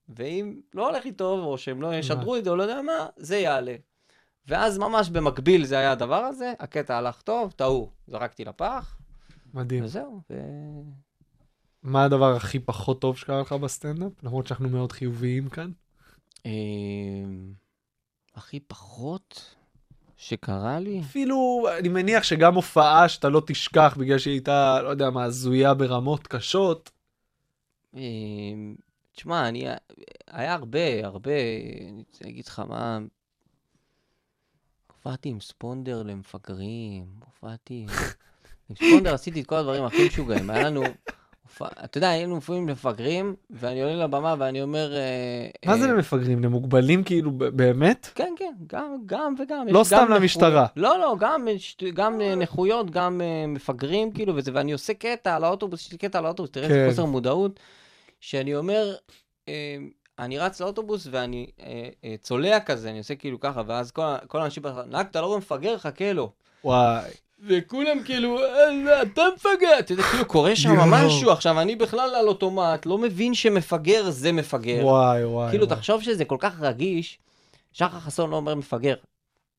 ואם 0.09 0.61
לא 0.75 0.89
הולך 0.89 1.05
לי 1.05 1.13
טוב, 1.13 1.45
או 1.45 1.59
שהם 1.59 1.83
לא 1.83 1.95
ישדרו 1.95 2.37
את 2.37 2.45
זה, 2.45 2.51
או 2.51 2.57
לא 2.57 2.63
יודע 2.63 2.83
מה, 2.83 3.07
זה 3.17 3.37
יעלה. 3.37 3.75
ואז 4.47 4.79
ממש 4.79 5.09
במקביל 5.09 5.65
זה 5.65 5.79
היה 5.79 5.93
הדבר 5.93 6.25
הזה, 6.25 6.53
הקטע 6.59 6.97
הלך 6.97 7.23
טוב, 7.23 7.55
ההוא 7.61 7.91
זרקתי 8.07 8.45
לפח, 8.45 8.98
מדהים. 9.55 9.85
וזהו. 9.85 10.21
ו... 10.31 10.35
מה 11.83 12.05
הדבר 12.05 12.37
הכי 12.37 12.59
פחות 12.59 13.01
טוב 13.01 13.17
שקרה 13.17 13.41
לך 13.41 13.53
בסטנדאפ? 13.53 14.13
למרות 14.23 14.47
שאנחנו 14.47 14.69
מאוד 14.69 14.93
חיוביים 14.93 15.49
כאן. 15.49 15.71
אמ, 16.47 17.53
הכי 18.35 18.61
פחות 18.61 19.55
שקרה 20.17 20.79
לי? 20.79 21.01
אפילו, 21.01 21.67
אני 21.79 21.89
מניח 21.89 22.23
שגם 22.23 22.55
הופעה 22.55 23.09
שאתה 23.09 23.29
לא 23.29 23.43
תשכח 23.47 23.97
בגלל 23.99 24.19
שהיא 24.19 24.35
הייתה, 24.35 24.83
לא 24.83 24.89
יודע 24.89 25.11
מה, 25.11 25.25
הזויה 25.25 25.75
ברמות 25.75 26.27
קשות. 26.27 26.91
אמ, 27.95 28.77
תשמע, 29.13 29.49
אני, 29.49 29.67
היה 30.27 30.55
הרבה, 30.55 31.07
הרבה, 31.07 31.41
אני 31.89 32.05
רוצה 32.09 32.25
להגיד 32.25 32.47
לך 32.47 32.59
מה, 32.59 32.99
הופעתי 34.87 35.29
עם 35.29 35.41
ספונדר 35.41 36.03
למפגרים, 36.03 37.07
הופעתי, 37.25 37.87
עם 37.89 37.89
ספונדר 38.77 39.15
עשיתי 39.15 39.41
את 39.41 39.47
כל 39.47 39.57
הדברים 39.57 39.85
הכי 39.85 40.07
משוגעים, 40.07 40.51
היה 40.51 40.65
לנו, 40.65 40.83
אתה 41.85 41.99
יודע, 41.99 42.09
היינו 42.09 42.35
מופיעים 42.35 42.69
למפגרים, 42.69 43.35
ואני 43.51 43.83
עולה 43.83 43.97
לבמה 43.97 44.35
ואני 44.39 44.63
אומר... 44.63 44.97
אה, 44.97 45.49
מה 45.67 45.79
זה 45.79 45.87
אה, 45.87 45.93
למפגרים? 45.93 46.45
למוגבלים 46.45 47.05
כאילו, 47.05 47.31
באמת? 47.31 48.09
כן, 48.15 48.33
כן, 48.37 48.53
גם, 48.67 48.97
גם 49.07 49.35
וגם. 49.39 49.69
לא 49.69 49.85
סתם 49.85 50.07
למשטרה. 50.11 50.67
לא, 50.77 50.99
לא, 50.99 51.17
גם, 51.95 52.21
אה, 52.21 52.35
נכויות, 52.35 52.91
גם 52.91 53.21
מפגרים, 53.49 54.13
כאילו, 54.13 54.37
וזה, 54.37 54.51
ואני 54.55 54.73
עושה 54.73 54.95
קטע 54.95 55.37
על 55.37 55.45
האוטובוס, 55.45 55.87
יש 55.87 55.93
לי 55.93 55.99
קטע 55.99 56.19
על 56.19 56.27
האוטובוס, 56.27 56.51
תראה 56.51 56.67
איזה 56.67 56.79
כן. 56.85 56.91
חוסר 56.91 57.05
מודעות, 57.05 57.61
שאני 58.21 58.57
אומר, 58.57 58.95
אני 60.19 60.39
רץ 60.39 60.61
לאוטובוס 60.61 61.09
ואני 61.11 61.47
צולע 62.21 62.61
כזה, 62.61 62.91
אני 62.91 62.99
עושה 62.99 63.15
כאילו 63.15 63.41
ככה, 63.41 63.63
ואז 63.67 63.91
כל, 63.91 64.41
האנשים, 64.41 64.63
נהג, 64.87 65.07
אתה 65.11 65.21
לא 65.21 65.27
רואה 65.27 65.39
מפגר, 65.39 65.79
חכה 65.79 66.13
לו. 66.13 66.33
וואי. 66.65 67.11
וכולם 67.47 68.03
כאילו, 68.05 68.39
"אה, 68.39 69.03
אתה 69.03 69.23
מפגר, 69.37 69.79
אתה 69.79 69.93
יודע, 69.93 70.03
כאילו 70.03 70.25
קורה 70.25 70.57
שם. 70.57 70.71
משהו, 70.91 71.31
עכשיו 71.31 71.61
אני 71.61 71.77
בכלל 71.77 72.15
על 72.15 72.29
אוטומט, 72.29 72.87
לא 72.87 72.99
מבין 72.99 73.35
שמפגר 73.35 74.11
זה 74.11 74.33
מפגר. 74.33 74.81
וואי, 74.87 75.25
וואי. 75.25 75.51
כאילו, 75.51 75.67
וואי. 75.67 75.77
תחשוב 75.77 76.03
שזה 76.03 76.25
כל 76.25 76.37
כך 76.39 76.61
רגיש, 76.61 77.19
שחר 77.73 78.01
חסון 78.01 78.31
לא 78.31 78.37
אומר 78.37 78.55
מפגר, 78.55 78.95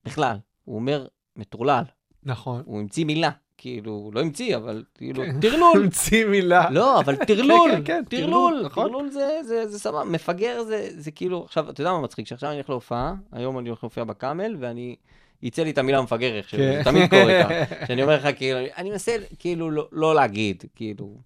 בכלל. 0.05 0.37
הוא 0.65 0.75
אומר 0.75 1.05
מטורלל, 1.35 1.83
נכון. 2.23 2.61
הוא 2.65 2.79
המציא 2.79 3.05
מילה. 3.05 3.29
כאילו, 3.61 4.11
לא 4.13 4.21
המציא, 4.21 4.55
אבל 4.55 4.83
כאילו, 4.95 5.23
כן. 5.23 5.39
טרלול. 5.39 5.77
המציא 5.83 6.25
מילה. 6.25 6.69
לא, 6.69 6.99
אבל 6.99 7.15
טרלול, 7.27 7.71
כן, 7.71 7.81
כן, 7.85 8.03
טרלול, 8.09 8.29
טרלול, 8.51 8.65
נכון. 8.65 8.85
טרלול 8.87 9.09
זה, 9.09 9.77
סבבה, 9.77 10.03
מפגר 10.03 10.63
זה 10.97 11.11
כאילו, 11.11 11.43
עכשיו, 11.43 11.69
אתה 11.69 11.81
יודע 11.81 11.91
מה 11.91 12.01
מצחיק? 12.01 12.27
שעכשיו 12.27 12.49
אני 12.49 12.57
הולך 12.57 12.69
להופעה, 12.69 13.13
היום 13.31 13.59
אני 13.59 13.69
הולך 13.69 13.83
להופיע 13.83 14.03
בקאמל, 14.03 14.55
ואני, 14.59 14.95
יצא 15.41 15.63
לי 15.63 15.71
את 15.71 15.77
המילה 15.77 16.01
מפגר 16.01 16.35
איכשהו, 16.37 16.59
כן. 16.59 16.77
זה 16.77 16.83
תמיד 16.83 17.09
קורה 17.09 17.43
ככה. 17.43 17.85
שאני 17.87 18.03
אומר 18.03 18.15
לך, 18.15 18.37
כאילו, 18.37 18.59
אני 18.77 18.89
מנסה, 18.89 19.15
כאילו, 19.39 19.71
לא, 19.71 19.87
לא 19.91 20.15
להגיד, 20.15 20.63
כאילו, 20.75 21.17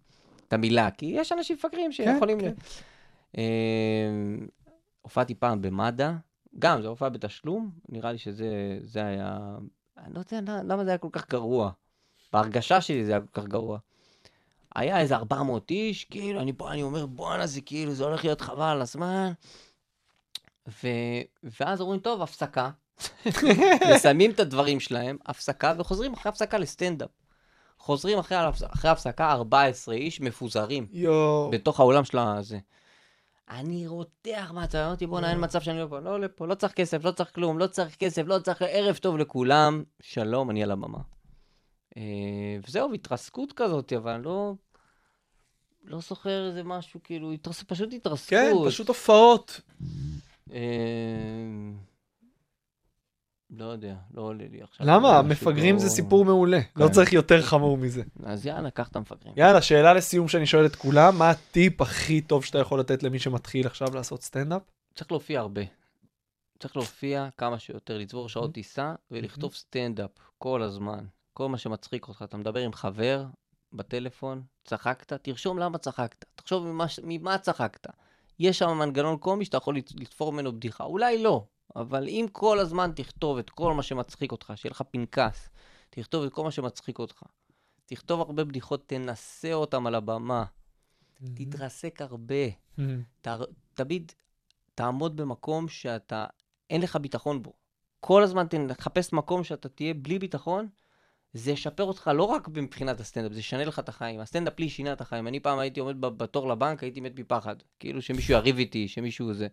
את 0.47 0.53
המילה, 0.53 0.91
כי 0.91 1.05
יש 1.05 1.31
אנשים 1.31 1.55
מפגרים 1.55 1.91
שיכולים... 1.91 2.39
כן. 2.39 2.53
אה, 3.37 3.43
הופעתי 5.01 5.35
פעם 5.35 5.61
במד"א, 5.61 6.11
גם, 6.59 6.81
זו 6.81 6.87
הופעה 6.87 7.09
בתשלום, 7.09 7.71
נראה 7.89 8.11
לי 8.11 8.17
שזה 8.17 8.77
זה 8.81 9.05
היה... 9.05 9.37
אני 9.97 10.13
לא 10.13 10.19
יודע 10.19 10.53
למה 10.63 10.83
זה 10.83 10.89
היה 10.89 10.97
כל 10.97 11.09
כך 11.11 11.29
גרוע. 11.29 11.71
בהרגשה 12.33 12.81
שלי 12.81 13.05
זה 13.05 13.11
היה 13.11 13.21
כל 13.21 13.41
כך 13.41 13.47
גרוע. 13.47 13.77
היה 14.75 14.99
איזה 14.99 15.15
400 15.15 15.71
איש, 15.71 16.05
כאילו, 16.05 16.41
אני 16.41 16.53
פה, 16.53 16.71
אני 16.71 16.83
אומר, 16.83 17.05
בואנה, 17.05 17.47
זה 17.47 17.61
כאילו, 17.61 17.93
זה 17.93 18.03
הולך 18.03 18.23
להיות 18.23 18.41
חבל 18.41 18.65
על 18.65 18.81
הזמן. 18.81 19.31
ו... 20.67 20.87
ואז 21.59 21.81
אומרים, 21.81 21.99
טוב, 21.99 22.21
הפסקה. 22.21 22.69
מסיימים 23.95 24.31
את 24.31 24.39
הדברים 24.39 24.79
שלהם, 24.79 25.17
הפסקה, 25.25 25.73
וחוזרים 25.77 26.13
אחרי 26.13 26.29
הפסקה 26.29 26.57
לסטנדאפ. 26.57 27.09
חוזרים 27.77 28.19
אחרי, 28.19 28.37
אחרי 28.73 28.91
הפסקה 28.91 29.31
14 29.31 29.95
איש 29.95 30.21
מפוזרים 30.21 30.87
יואו. 30.91 31.49
בתוך 31.51 31.79
האולם 31.79 32.05
של 32.05 32.17
הזה. 32.17 32.59
אני 33.49 33.87
רותח 33.87 34.51
מהצד, 34.53 34.79
אמרתי, 34.79 35.07
בואנה, 35.07 35.29
אין 35.29 35.43
מצב 35.43 35.61
שאני 35.61 35.79
לא 35.79 35.87
פה, 35.89 35.99
לא 35.99 36.09
עולה 36.09 36.27
פה, 36.27 36.47
לא 36.47 36.55
צריך 36.55 36.73
כסף, 36.73 37.05
לא 37.05 37.11
צריך 37.11 37.35
כלום, 37.35 37.59
לא 37.59 37.67
צריך 37.67 37.95
כסף, 37.95 38.23
לא 38.25 38.39
צריך, 38.39 38.61
ערב 38.61 38.95
טוב 38.95 39.17
לכולם, 39.17 39.83
שלום, 39.99 40.49
אני 40.49 40.63
על 40.63 40.71
הבמה. 40.71 40.99
אה, 41.97 42.01
וזהו, 42.67 42.93
התרסקות 42.93 43.53
כזאת, 43.53 43.93
אבל 43.93 44.17
לא... 44.17 44.53
לא 45.83 45.99
זוכר 45.99 46.47
איזה 46.47 46.63
משהו, 46.63 46.99
כאילו, 47.03 47.31
התרס... 47.31 47.63
פשוט 47.63 47.93
התרסקות. 47.93 48.29
כן, 48.29 48.53
פשוט 48.67 48.87
הופעות. 48.87 49.61
לא 53.57 53.65
יודע, 53.65 53.95
לא 54.13 54.21
עולה 54.21 54.43
לי 54.51 54.61
עכשיו. 54.61 54.85
למה? 54.87 55.21
משהו 55.21 55.31
מפגרים 55.49 55.75
לא- 55.75 55.81
זה 55.81 55.89
סיפור 55.89 56.25
מעולה. 56.25 56.59
לא 56.75 56.87
כן. 56.87 56.91
צריך 56.93 57.13
יותר 57.13 57.41
חמור 57.41 57.77
מזה. 57.77 58.03
אז 58.25 58.45
יאללה, 58.45 58.71
קח 58.71 58.87
את 58.87 58.95
המפגרים. 58.95 59.33
יאללה, 59.37 59.61
שאלה 59.61 59.93
לסיום 59.93 60.27
שאני 60.27 60.45
שואל 60.45 60.65
את 60.65 60.75
כולם, 60.75 61.17
מה 61.17 61.29
הטיפ 61.29 61.81
הכי 61.81 62.21
טוב 62.21 62.45
שאתה 62.45 62.59
יכול 62.59 62.79
לתת 62.79 63.03
למי 63.03 63.19
שמתחיל 63.19 63.67
עכשיו 63.67 63.87
לעשות 63.95 64.23
סטנדאפ? 64.23 64.61
צריך 64.95 65.11
להופיע 65.11 65.39
הרבה. 65.39 65.61
צריך 66.59 66.75
להופיע 66.75 67.27
כמה 67.37 67.59
שיותר, 67.59 67.97
לצבור 67.97 68.29
שעות 68.29 68.53
טיסה 68.53 68.93
ולכתוב 69.11 69.53
סטנדאפ 69.53 70.09
כל 70.37 70.61
הזמן. 70.61 71.05
כל 71.33 71.49
מה 71.49 71.57
שמצחיק 71.57 72.07
אותך. 72.07 72.21
אתה 72.23 72.37
מדבר 72.37 72.59
עם 72.59 72.73
חבר 72.73 73.25
בטלפון, 73.73 74.41
צחקת, 74.65 75.13
תרשום 75.13 75.59
למה 75.59 75.77
צחקת. 75.77 76.25
תחשוב 76.35 76.67
ממה, 77.03 77.37
צחקת. 77.37 77.87
יש 78.39 78.59
שם 78.59 78.77
מנגנון 78.77 79.17
קומי 79.17 79.45
שאתה 79.45 79.57
יכול 79.57 79.77
לת- 79.77 79.91
לתפור 79.99 80.31
ממנו 80.33 80.51
בדיחה. 80.53 80.83
אולי 80.83 81.23
לא, 81.23 81.45
אבל 81.75 82.07
אם 82.07 82.25
כל 82.31 82.59
הזמן 82.59 82.91
תכתוב 82.95 83.37
את 83.37 83.49
כל 83.49 83.73
מה 83.73 83.83
שמצחיק 83.83 84.31
אותך, 84.31 84.53
שיהיה 84.55 84.71
לך 84.71 84.81
פנקס, 84.91 85.49
תכתוב 85.89 86.23
את 86.23 86.33
כל 86.33 86.43
מה 86.43 86.51
שמצחיק 86.51 86.99
אותך. 86.99 87.23
תכתוב 87.85 88.21
הרבה 88.21 88.43
בדיחות, 88.43 88.83
תנסה 88.87 89.53
אותם 89.53 89.87
על 89.87 89.95
הבמה. 89.95 90.45
תתרסק 91.33 92.01
הרבה. 92.01 92.45
ת, 93.21 93.27
תמיד 93.73 94.11
תעמוד 94.75 95.17
במקום 95.17 95.67
שאתה, 95.67 96.25
אין 96.69 96.81
לך 96.81 96.95
ביטחון 96.95 97.43
בו. 97.43 97.53
כל 97.99 98.23
הזמן 98.23 98.45
תחפש 98.67 99.13
מקום 99.13 99.43
שאתה 99.43 99.69
תהיה 99.69 99.93
בלי 99.93 100.19
ביטחון, 100.19 100.67
זה 101.33 101.51
ישפר 101.51 101.83
אותך 101.83 102.11
לא 102.15 102.23
רק 102.23 102.47
מבחינת 102.47 102.99
הסטנדאפ, 102.99 103.31
זה 103.31 103.39
ישנה 103.39 103.65
לך 103.65 103.79
את 103.79 103.89
החיים. 103.89 104.19
הסטנדאפ 104.19 104.59
לי 104.59 104.69
שינה 104.69 104.93
את 104.93 105.01
החיים. 105.01 105.27
אני 105.27 105.39
פעם 105.39 105.59
הייתי 105.59 105.79
עומד 105.79 106.01
בתור 106.01 106.49
לבנק, 106.49 106.83
הייתי 106.83 107.01
מת 107.01 107.19
מפחד. 107.19 107.55
כאילו 107.79 108.01
שמישהו 108.01 108.33
יריב 108.33 108.57
איתי, 108.57 108.87
שמישהו 108.87 109.33
זה. 109.33 109.47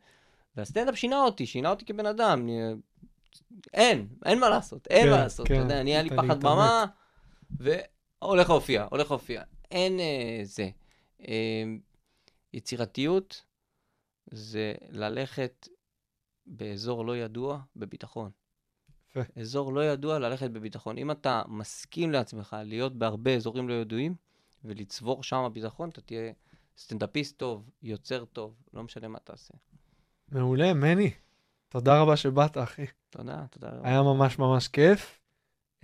והסטנדאפ 0.57 0.97
שינה 0.97 1.23
אותי, 1.23 1.47
שינה 1.47 1.71
אותי 1.71 1.85
כבן 1.85 2.07
אדם. 2.07 2.41
אני... 2.43 2.61
אין, 3.75 4.09
אין 4.25 4.41
מה 4.41 4.49
לעשות, 4.49 4.87
אין 4.87 5.05
כן, 5.05 5.11
מה 5.11 5.17
לעשות. 5.17 5.49
כן, 5.49 5.55
אתה 5.55 5.63
יודע, 5.63 5.81
אני 5.81 5.91
היה 5.91 6.03
לי 6.03 6.11
פחד. 6.11 6.45
במה, 6.45 6.85
והולך 7.51 8.51
להופיע, 8.51 8.87
הולך 8.91 9.11
להופיע. 9.11 9.43
אין 9.71 10.01
אה, 10.01 10.41
זה. 10.43 10.69
אה, 11.29 11.65
יצירתיות 12.53 13.43
זה 14.31 14.75
ללכת 14.89 15.69
באזור 16.47 17.07
לא 17.07 17.17
ידוע 17.17 17.61
בביטחון. 17.77 18.31
יפה. 19.11 19.41
אזור 19.41 19.73
לא 19.73 19.85
ידוע, 19.85 20.19
ללכת 20.19 20.51
בביטחון. 20.51 20.99
אם 20.99 21.11
אתה 21.11 21.43
מסכים 21.49 22.11
לעצמך 22.11 22.57
להיות 22.65 22.97
בהרבה 22.97 23.37
אזורים 23.37 23.69
לא 23.69 23.75
ידועים 23.75 24.15
ולצבור 24.65 25.23
שם 25.23 25.49
ביטחון, 25.53 25.89
אתה 25.89 26.01
תהיה 26.01 26.33
סטנדאפיסט 26.79 27.37
טוב, 27.37 27.71
יוצר 27.83 28.25
טוב, 28.25 28.55
לא 28.75 28.83
משנה 28.83 29.09
מה 29.09 29.19
תעשה. 29.19 29.55
מעולה, 30.33 30.75
מני. 30.75 31.11
תודה 31.69 32.01
רבה 32.01 32.17
שבאת, 32.17 32.59
אחי. 32.59 32.85
תודה, 33.11 33.35
תודה 33.51 33.73
רבה. 33.73 33.89
היה 33.89 34.03
ממש 34.03 34.39
ממש 34.39 34.69
כיף. 34.69 35.19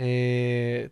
אה, 0.01 0.07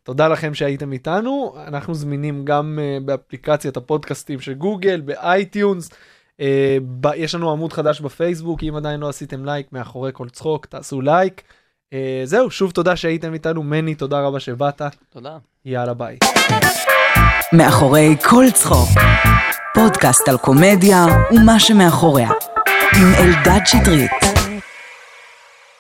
תודה 0.03 0.29
לכם 0.29 0.55
שהייתם 0.55 0.93
איתנו. 0.93 1.55
אנחנו 1.67 1.95
זמינים 1.95 2.45
גם 2.45 2.79
אה, 2.83 2.99
באפליקציית 3.05 3.77
הפודקאסטים 3.77 4.41
של 4.41 4.55
גוגל, 4.55 5.01
ב-iTunes. 5.01 5.91
אה, 6.41 6.77
ב- 7.01 7.15
יש 7.17 7.35
לנו 7.35 7.51
עמוד 7.53 7.73
חדש 7.73 8.01
בפייסבוק, 8.01 8.63
אם 8.63 8.77
עדיין 8.77 9.01
לא 9.01 9.09
עשיתם 9.09 9.45
לייק 9.45 9.73
מאחורי 9.73 10.11
כל 10.15 10.29
צחוק, 10.29 10.67
תעשו 10.67 11.01
לייק. 11.01 11.43
אה, 11.93 12.23
זהו, 12.25 12.51
שוב 12.51 12.71
תודה 12.71 12.97
שהייתם 12.97 13.35
איתנו. 13.35 13.63
מני, 13.63 13.95
תודה 13.95 14.21
רבה 14.21 14.41
שבאת. 14.41 14.83
תודה. 15.11 15.39
יאללה 15.65 15.95
ביי. 15.95 16.19
מאחורי 17.53 18.17
כל 18.31 18.45
צחוק. 18.55 18.89
פודקאסט 19.75 20.29
על 20.29 20.37
קומדיה 20.39 21.05
ומה 21.33 21.61
שמאחוריה. 21.61 22.29
עם 22.97 23.15
אלדד 23.15 23.61
שטרית. 23.67 24.24